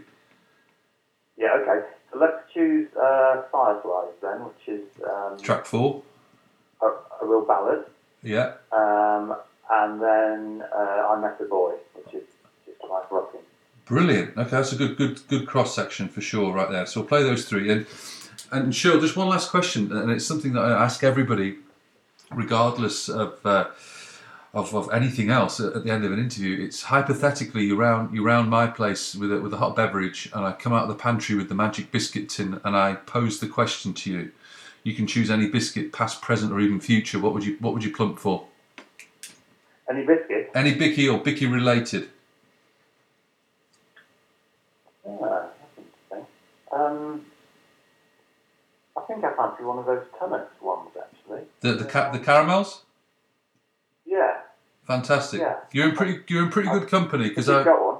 Yeah, 1.36 1.54
okay. 1.60 1.86
So 2.12 2.18
let's 2.18 2.38
choose 2.52 2.88
uh, 2.96 3.42
Fireflies 3.52 4.14
then, 4.22 4.44
which 4.44 4.68
is 4.68 4.82
um, 5.06 5.38
Track 5.38 5.66
four. 5.66 6.02
a, 6.80 6.86
a 6.86 7.26
real 7.26 7.44
ballad. 7.44 7.84
Yeah. 8.22 8.54
Um, 8.72 9.36
and 9.70 10.00
then 10.00 10.64
uh, 10.74 11.08
I 11.10 11.20
Met 11.20 11.36
a 11.40 11.44
Boy, 11.44 11.74
which 11.94 12.14
is 12.14 12.28
just 12.64 12.80
like 12.90 13.10
rocking. 13.10 13.40
Brilliant. 13.86 14.36
Okay, 14.36 14.50
that's 14.50 14.72
a 14.72 14.76
good, 14.76 14.96
good, 14.96 15.20
good 15.28 15.46
cross 15.46 15.74
section 15.74 16.08
for 16.08 16.20
sure, 16.20 16.52
right 16.52 16.70
there. 16.70 16.86
So 16.86 17.00
we'll 17.00 17.08
play 17.08 17.22
those 17.22 17.44
three. 17.44 17.70
And 17.70 17.86
and 18.50 18.74
sure, 18.74 19.00
just 19.00 19.16
one 19.16 19.28
last 19.28 19.50
question, 19.50 19.90
and 19.92 20.10
it's 20.10 20.24
something 20.24 20.52
that 20.52 20.64
I 20.64 20.84
ask 20.84 21.02
everybody, 21.02 21.56
regardless 22.30 23.08
of 23.08 23.44
uh, 23.44 23.66
of, 24.54 24.74
of 24.74 24.90
anything 24.92 25.30
else 25.30 25.60
at 25.60 25.74
at 25.74 25.84
the 25.84 25.90
end 25.90 26.04
of 26.04 26.12
an 26.12 26.18
interview. 26.18 26.64
It's 26.64 26.84
hypothetically 26.84 27.64
you 27.64 27.76
round 27.76 28.14
you 28.14 28.24
round 28.24 28.48
my 28.48 28.66
place 28.68 29.14
with 29.14 29.32
a, 29.32 29.40
with 29.40 29.52
a 29.52 29.58
hot 29.58 29.76
beverage, 29.76 30.30
and 30.32 30.44
I 30.46 30.52
come 30.52 30.72
out 30.72 30.84
of 30.84 30.88
the 30.88 30.94
pantry 30.94 31.36
with 31.36 31.48
the 31.48 31.54
magic 31.54 31.90
biscuit 31.90 32.28
tin, 32.28 32.60
and 32.64 32.76
I 32.76 32.94
pose 32.94 33.40
the 33.40 33.48
question 33.48 33.92
to 33.94 34.10
you. 34.10 34.32
You 34.82 34.94
can 34.94 35.06
choose 35.06 35.30
any 35.30 35.48
biscuit, 35.48 35.92
past, 35.92 36.20
present, 36.22 36.52
or 36.52 36.60
even 36.60 36.78
future. 36.78 37.18
What 37.18 37.34
would 37.34 37.44
you 37.44 37.56
What 37.60 37.74
would 37.74 37.84
you 37.84 37.92
plump 37.92 38.18
for? 38.18 38.46
Any 39.90 40.06
biscuit. 40.06 40.50
Any 40.54 40.74
Bicky 40.74 41.08
or 41.08 41.18
Bicky 41.18 41.46
related? 41.46 42.08
Yeah, 45.06 45.18
that's 45.20 45.78
interesting. 45.78 46.26
Um, 46.72 47.24
I 48.96 49.00
think 49.02 49.24
I 49.24 49.34
fancy 49.34 49.64
one 49.64 49.78
of 49.78 49.86
those 49.86 50.04
Tunnocks 50.20 50.60
ones, 50.62 50.90
actually. 50.98 51.42
The 51.60 51.72
the 51.74 51.84
ca- 51.84 52.10
the 52.12 52.18
caramels. 52.18 52.82
Yeah. 54.06 54.38
Fantastic. 54.86 55.40
Yeah. 55.40 55.56
You're 55.72 55.88
in 55.90 55.96
pretty 55.96 56.20
you're 56.28 56.44
in 56.44 56.50
pretty 56.50 56.68
good 56.68 56.88
company 56.88 57.28
because 57.28 57.48
I. 57.48 57.64
got 57.64 57.84
one. 57.84 57.96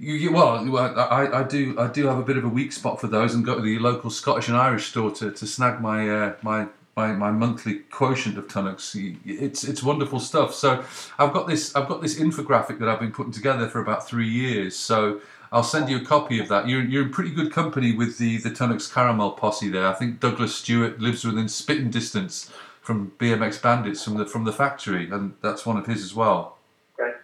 You, 0.00 0.14
you, 0.14 0.32
well, 0.32 0.76
I, 0.98 1.40
I 1.40 1.42
do 1.44 1.78
I 1.78 1.86
do 1.86 2.06
have 2.08 2.18
a 2.18 2.24
bit 2.24 2.36
of 2.36 2.44
a 2.44 2.48
weak 2.48 2.72
spot 2.72 3.00
for 3.00 3.06
those, 3.06 3.32
and 3.32 3.44
go 3.44 3.54
to 3.54 3.62
the 3.62 3.78
local 3.78 4.10
Scottish 4.10 4.48
and 4.48 4.56
Irish 4.56 4.88
store 4.88 5.12
to, 5.12 5.30
to 5.30 5.46
snag 5.46 5.80
my 5.80 6.08
uh, 6.08 6.34
my. 6.42 6.66
My, 6.96 7.10
my 7.10 7.32
monthly 7.32 7.80
quotient 7.90 8.38
of 8.38 8.46
Tunnocks, 8.46 8.94
it's 9.26 9.64
it's 9.64 9.82
wonderful 9.82 10.20
stuff. 10.20 10.54
So 10.54 10.84
I've 11.18 11.32
got 11.32 11.48
this 11.48 11.74
I've 11.74 11.88
got 11.88 12.00
this 12.00 12.16
infographic 12.20 12.78
that 12.78 12.88
I've 12.88 13.00
been 13.00 13.10
putting 13.10 13.32
together 13.32 13.68
for 13.68 13.80
about 13.80 14.06
three 14.06 14.28
years. 14.28 14.76
So 14.76 15.20
I'll 15.54 15.62
send 15.62 15.88
you 15.88 15.98
a 15.98 16.04
copy 16.04 16.40
of 16.40 16.48
that. 16.48 16.66
You're, 16.68 16.82
you're 16.82 17.04
in 17.04 17.10
pretty 17.10 17.30
good 17.30 17.52
company 17.52 17.92
with 17.92 18.18
the 18.18 18.38
the 18.38 18.50
Tunnocks 18.50 18.92
Caramel 18.92 19.30
posse 19.30 19.68
there. 19.68 19.86
I 19.86 19.92
think 19.92 20.18
Duglas 20.18 20.48
Stewart 20.48 20.98
lives 20.98 21.24
within 21.24 21.48
spitting 21.48 21.90
distance 21.90 22.50
from 22.80 23.12
BMX 23.18 23.62
Bandits 23.62 24.02
from 24.02 24.16
the 24.16 24.26
from 24.26 24.42
the 24.42 24.52
factory, 24.52 25.08
and 25.08 25.34
that's 25.42 25.64
one 25.64 25.76
of 25.76 25.86
his 25.86 26.02
as 26.02 26.12
well. 26.12 26.58
Okay. 26.98 27.16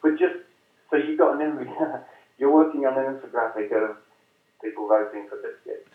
But 0.00 0.12
just 0.16 0.36
so 0.90 0.96
you've 0.96 1.18
got 1.18 1.40
an 1.40 1.68
you're 2.38 2.52
working 2.52 2.86
on 2.86 2.96
an 2.96 3.16
infographic 3.16 3.72
of 3.72 3.96
people 4.62 4.86
voting 4.86 5.26
for 5.28 5.38
biscuits. 5.42 5.89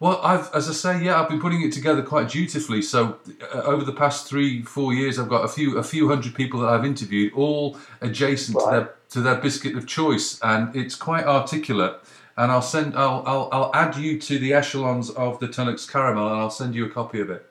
Well, 0.00 0.18
I've, 0.22 0.50
as 0.54 0.66
I 0.66 0.72
say, 0.72 1.04
yeah, 1.04 1.20
I've 1.20 1.28
been 1.28 1.40
putting 1.40 1.60
it 1.60 1.72
together 1.72 2.02
quite 2.02 2.30
dutifully. 2.30 2.80
So 2.80 3.18
uh, 3.54 3.58
over 3.64 3.84
the 3.84 3.92
past 3.92 4.26
three, 4.26 4.62
four 4.62 4.94
years, 4.94 5.18
I've 5.18 5.28
got 5.28 5.44
a 5.44 5.48
few, 5.48 5.76
a 5.76 5.82
few 5.82 6.08
hundred 6.08 6.34
people 6.34 6.60
that 6.60 6.70
I've 6.70 6.86
interviewed, 6.86 7.34
all 7.34 7.76
adjacent 8.00 8.58
to 8.58 8.66
their 8.70 8.94
to 9.10 9.20
their 9.20 9.34
biscuit 9.34 9.76
of 9.76 9.86
choice, 9.86 10.38
and 10.40 10.74
it's 10.74 10.94
quite 10.94 11.24
articulate. 11.26 11.96
And 12.36 12.50
I'll 12.52 12.62
send, 12.62 12.94
I'll, 12.96 13.24
I'll, 13.26 13.48
I'll 13.52 13.70
add 13.74 13.96
you 13.96 14.18
to 14.20 14.38
the 14.38 14.54
echelons 14.54 15.10
of 15.10 15.40
the 15.40 15.48
Tunnocks 15.48 15.90
caramel, 15.90 16.28
and 16.28 16.40
I'll 16.40 16.48
send 16.48 16.74
you 16.76 16.86
a 16.86 16.88
copy 16.88 17.20
of 17.20 17.28
it. 17.28 17.44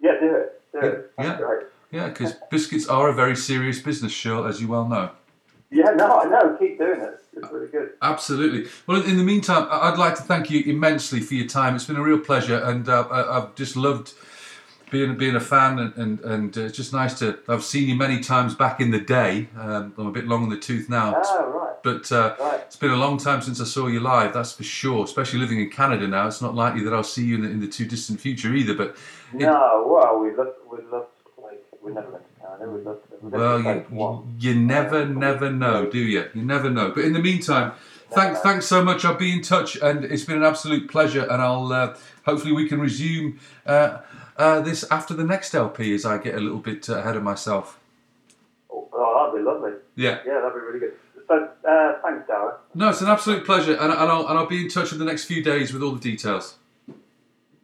Yeah, 0.00 0.12
do 0.20 0.34
it. 0.36 0.62
Do 0.72 0.78
it. 0.86 1.12
That's 1.18 1.28
Yeah. 1.28 1.36
great. 1.36 1.66
Yeah, 1.90 2.08
because 2.08 2.34
biscuits 2.50 2.86
are 2.86 3.08
a 3.08 3.12
very 3.12 3.34
serious 3.34 3.80
business, 3.80 4.12
Shirl, 4.12 4.46
as 4.46 4.62
you 4.62 4.68
well 4.68 4.86
know. 4.86 5.10
Yeah, 5.70 5.90
no, 5.96 6.20
I 6.20 6.24
know. 6.26 6.56
Keep 6.58 6.78
doing 6.78 7.00
it. 7.00 7.17
It's 7.42 7.52
really 7.52 7.68
good. 7.68 7.90
Absolutely. 8.02 8.70
Well, 8.86 9.02
in 9.02 9.16
the 9.16 9.24
meantime, 9.24 9.66
I'd 9.70 9.98
like 9.98 10.14
to 10.16 10.22
thank 10.22 10.50
you 10.50 10.62
immensely 10.64 11.20
for 11.20 11.34
your 11.34 11.46
time. 11.46 11.74
It's 11.76 11.84
been 11.86 11.96
a 11.96 12.02
real 12.02 12.18
pleasure, 12.18 12.58
and 12.62 12.88
uh, 12.88 13.06
I've 13.10 13.54
just 13.54 13.76
loved 13.76 14.12
being 14.90 15.16
being 15.16 15.36
a 15.36 15.40
fan, 15.40 15.78
and 15.78 15.94
and, 15.96 16.20
and 16.20 16.58
uh, 16.58 16.62
it's 16.62 16.76
just 16.76 16.92
nice 16.92 17.18
to. 17.20 17.38
I've 17.48 17.64
seen 17.64 17.88
you 17.88 17.94
many 17.94 18.20
times 18.20 18.54
back 18.54 18.80
in 18.80 18.90
the 18.90 19.00
day. 19.00 19.48
Um, 19.58 19.92
I'm 19.98 20.06
a 20.06 20.12
bit 20.12 20.26
long 20.26 20.44
in 20.44 20.48
the 20.50 20.58
tooth 20.58 20.88
now. 20.88 21.20
Oh, 21.24 21.46
right. 21.46 21.64
But 21.84 22.10
uh, 22.10 22.34
it's 22.66 22.76
been 22.76 22.90
a 22.90 22.96
long 22.96 23.18
time 23.18 23.40
since 23.40 23.60
I 23.60 23.64
saw 23.64 23.86
you 23.86 24.00
live, 24.00 24.32
that's 24.34 24.52
for 24.52 24.64
sure. 24.64 25.04
Especially 25.04 25.38
living 25.38 25.60
in 25.60 25.70
Canada 25.70 26.08
now, 26.08 26.26
it's 26.26 26.42
not 26.42 26.54
likely 26.54 26.82
that 26.84 26.92
I'll 26.92 27.04
see 27.04 27.24
you 27.24 27.36
in 27.36 27.42
the, 27.42 27.48
in 27.50 27.60
the 27.60 27.68
too 27.68 27.86
distant 27.86 28.20
future 28.20 28.52
either. 28.52 28.74
But 28.74 28.88
it- 28.88 28.96
No, 29.34 29.84
well, 29.88 30.18
we'd 30.18 30.34
love, 30.34 30.54
we'd 30.70 30.84
love 30.90 31.06
play. 31.38 31.58
We 31.80 31.92
never 31.92 32.08
been 32.10 32.20
to 32.20 32.37
Canada. 32.48 32.70
We'd 32.70 32.84
love 32.84 33.02
to. 33.08 33.16
We'd 33.20 33.32
Well, 33.32 33.60
you, 33.60 33.86
one. 33.90 34.36
you 34.38 34.54
never, 34.54 35.06
never 35.06 35.50
know, 35.50 35.86
do 35.90 35.98
you? 35.98 36.24
You 36.34 36.42
never 36.42 36.70
know. 36.70 36.90
But 36.90 37.04
in 37.04 37.12
the 37.12 37.18
meantime, 37.18 37.72
thanks, 38.10 38.40
thanks 38.40 38.66
so 38.66 38.84
much. 38.84 39.04
I'll 39.04 39.14
be 39.14 39.32
in 39.32 39.42
touch, 39.42 39.76
and 39.76 40.04
it's 40.04 40.24
been 40.24 40.38
an 40.38 40.44
absolute 40.44 40.90
pleasure. 40.90 41.22
And 41.22 41.42
I'll 41.42 41.72
uh, 41.72 41.96
hopefully 42.24 42.52
we 42.52 42.68
can 42.68 42.80
resume 42.80 43.38
uh, 43.66 43.98
uh, 44.36 44.60
this 44.60 44.84
after 44.90 45.14
the 45.14 45.24
next 45.24 45.54
LP 45.54 45.94
as 45.94 46.04
I 46.04 46.18
get 46.18 46.34
a 46.34 46.40
little 46.40 46.58
bit 46.58 46.88
uh, 46.88 46.96
ahead 46.96 47.16
of 47.16 47.22
myself. 47.22 47.78
Oh, 48.70 49.30
that'd 49.32 49.44
be 49.44 49.48
lovely. 49.48 49.72
Yeah. 49.96 50.18
Yeah, 50.26 50.40
that'd 50.40 50.54
be 50.54 50.60
really 50.60 50.80
good. 50.80 50.92
So, 51.26 51.48
uh, 51.68 51.94
thanks, 52.02 52.28
Darren. 52.28 52.54
No, 52.74 52.88
it's 52.88 53.02
an 53.02 53.08
absolute 53.08 53.44
pleasure, 53.44 53.72
and, 53.72 53.92
and 53.92 53.92
I'll 53.92 54.26
and 54.28 54.38
I'll 54.38 54.46
be 54.46 54.62
in 54.62 54.68
touch 54.70 54.92
in 54.92 54.98
the 54.98 55.04
next 55.04 55.24
few 55.24 55.42
days 55.42 55.72
with 55.72 55.82
all 55.82 55.92
the 55.92 56.00
details. 56.00 56.56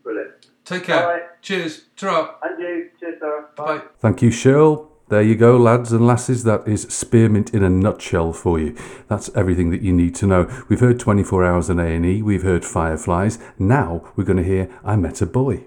Brilliant. 0.02 0.46
Take 0.64 0.84
care. 0.84 1.02
All 1.02 1.12
right. 1.12 1.42
Cheers. 1.42 1.84
ta 1.96 2.36
And 2.42 2.58
you. 2.58 2.90
Cheers, 2.98 3.20
Darren. 3.20 3.56
Bye. 3.56 3.82
Thank 3.98 4.22
you, 4.22 4.30
Cheryl. 4.30 4.88
There 5.08 5.22
you 5.22 5.34
go, 5.34 5.58
lads 5.58 5.92
and 5.92 6.06
lasses. 6.06 6.44
That 6.44 6.66
is 6.66 6.82
spearmint 6.84 7.52
in 7.52 7.62
a 7.62 7.68
nutshell 7.68 8.32
for 8.32 8.58
you. 8.58 8.74
That's 9.06 9.28
everything 9.36 9.68
that 9.70 9.82
you 9.82 9.92
need 9.92 10.14
to 10.16 10.26
know. 10.26 10.64
We've 10.68 10.80
heard 10.80 10.98
24 10.98 11.44
Hours 11.44 11.68
on 11.68 11.78
A&E. 11.78 12.22
We've 12.22 12.42
heard 12.42 12.64
Fireflies. 12.64 13.38
Now 13.58 14.10
we're 14.16 14.24
going 14.24 14.38
to 14.38 14.42
hear 14.42 14.70
I 14.82 14.96
Met 14.96 15.20
a 15.20 15.26
Boy. 15.26 15.66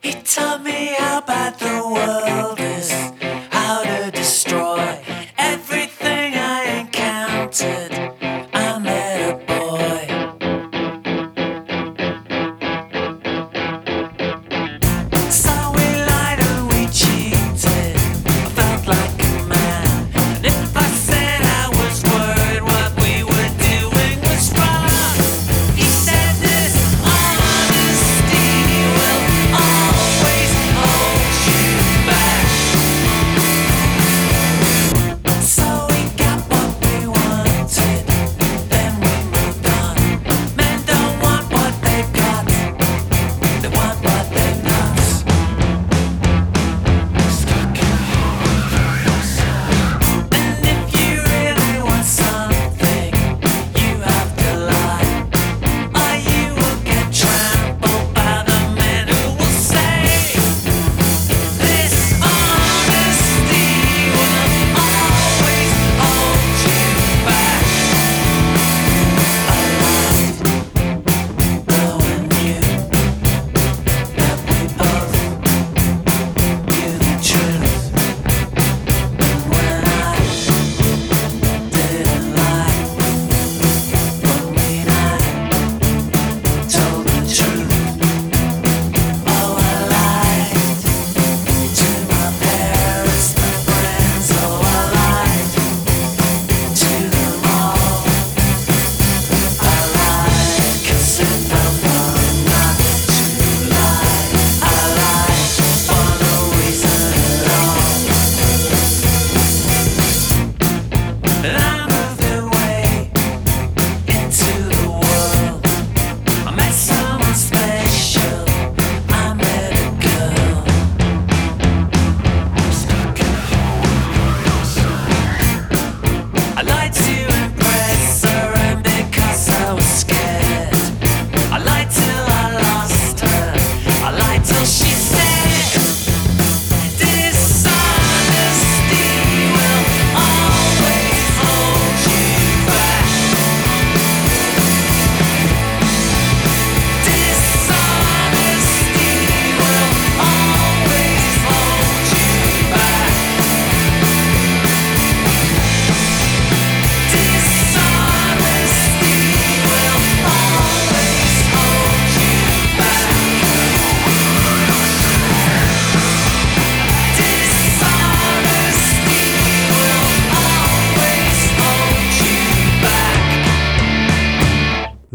He 0.00 0.12
taught 0.12 0.64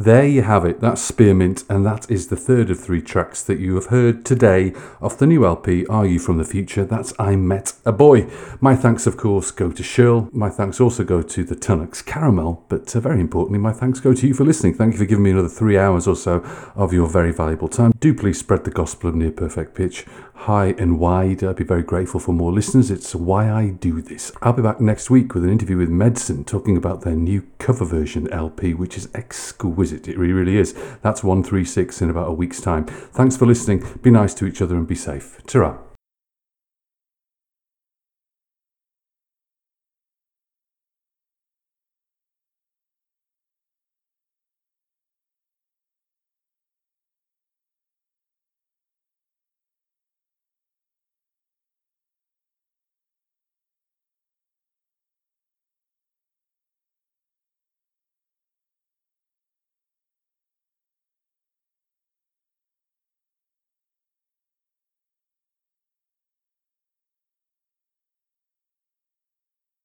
There 0.08 0.26
you 0.26 0.44
have 0.44 0.64
it. 0.64 0.80
That's 0.80 1.02
Spearmint, 1.02 1.66
and 1.68 1.86
that 1.86 2.10
is 2.10 2.30
the 2.30 2.38
third 2.38 2.70
of 2.70 2.80
three 2.80 3.02
tracks 3.02 3.44
that 3.44 3.60
you 3.60 3.76
have 3.76 3.88
heard 3.88 4.24
today 4.24 4.74
off 5.02 5.18
the 5.18 5.28
new 5.28 5.46
LP, 5.46 5.86
Are 5.88 6.06
You 6.06 6.18
From 6.18 6.38
the 6.38 6.46
Future? 6.46 6.86
That's 6.86 7.12
I 7.20 7.36
Met 7.36 7.74
a 7.86 7.92
Boy. 7.92 8.30
My 8.62 8.74
thanks, 8.74 9.06
of 9.06 9.18
course, 9.18 9.52
go 9.52 9.70
to 9.70 9.84
Shirl. 9.84 10.30
My 10.32 10.50
thanks 10.50 10.80
also 10.80 11.04
go 11.04 11.22
to 11.22 11.44
the 11.44 11.58
Tunnocks 11.58 12.06
Caramel, 12.06 12.64
but 12.70 12.96
uh, 12.96 13.02
very 13.02 13.20
importantly, 13.20 13.60
my 13.60 13.74
thanks 13.74 14.00
go 14.00 14.14
to 14.14 14.26
you 14.26 14.34
for 14.34 14.46
listening. 14.46 14.76
Thank 14.76 14.94
you 14.94 15.00
for 15.00 15.04
giving 15.04 15.26
me 15.26 15.32
another 15.32 15.50
three 15.50 15.78
hours 15.78 16.08
or 16.08 16.16
so 16.16 16.36
of 16.74 16.94
your 16.94 17.10
very 17.10 17.34
valuable 17.34 17.68
time. 17.68 17.92
Do 18.00 18.14
please 18.14 18.40
spread 18.40 18.64
the 18.64 18.72
gospel 18.72 19.10
of 19.10 19.16
near 19.18 19.32
perfect 19.32 19.76
pitch 19.76 20.06
high 20.38 20.76
and 20.78 21.00
wide. 21.00 21.44
I'd 21.44 21.56
be 21.56 21.64
very 21.64 21.84
grateful 21.84 22.20
for 22.20 22.32
more 22.32 22.52
listeners. 22.52 22.92
It's 22.92 23.16
why 23.16 23.52
I 23.52 23.70
do 23.70 24.02
this. 24.02 24.32
I'll 24.42 24.54
be 24.54 24.62
back 24.62 24.80
next 24.80 25.10
week 25.10 25.34
with 25.34 25.44
an 25.44 25.50
interview 25.50 25.78
with 25.78 25.90
Medicine 25.90 26.44
talking 26.44 26.78
about 26.78 27.02
their 27.02 27.16
new 27.16 27.46
cover 27.60 27.86
version 27.86 28.32
LP, 28.32 28.74
which 28.74 28.98
is 28.98 29.10
exquisite. 29.14 30.08
It 30.08 30.18
really, 30.18 30.58
is. 30.58 30.74
That's 31.02 31.24
136 31.24 32.02
in 32.02 32.10
about 32.10 32.30
a 32.30 32.34
week's 32.34 32.62
time. 32.62 32.86
Thanks 32.86 33.36
for 33.36 33.46
listening. 33.46 33.84
Be 34.02 34.12
nice 34.12 34.34
to 34.36 34.46
each 34.46 34.62
other 34.62 34.76
and 34.76 34.88
be 34.88 34.96
safe. 34.96 35.42
ta 35.46 35.87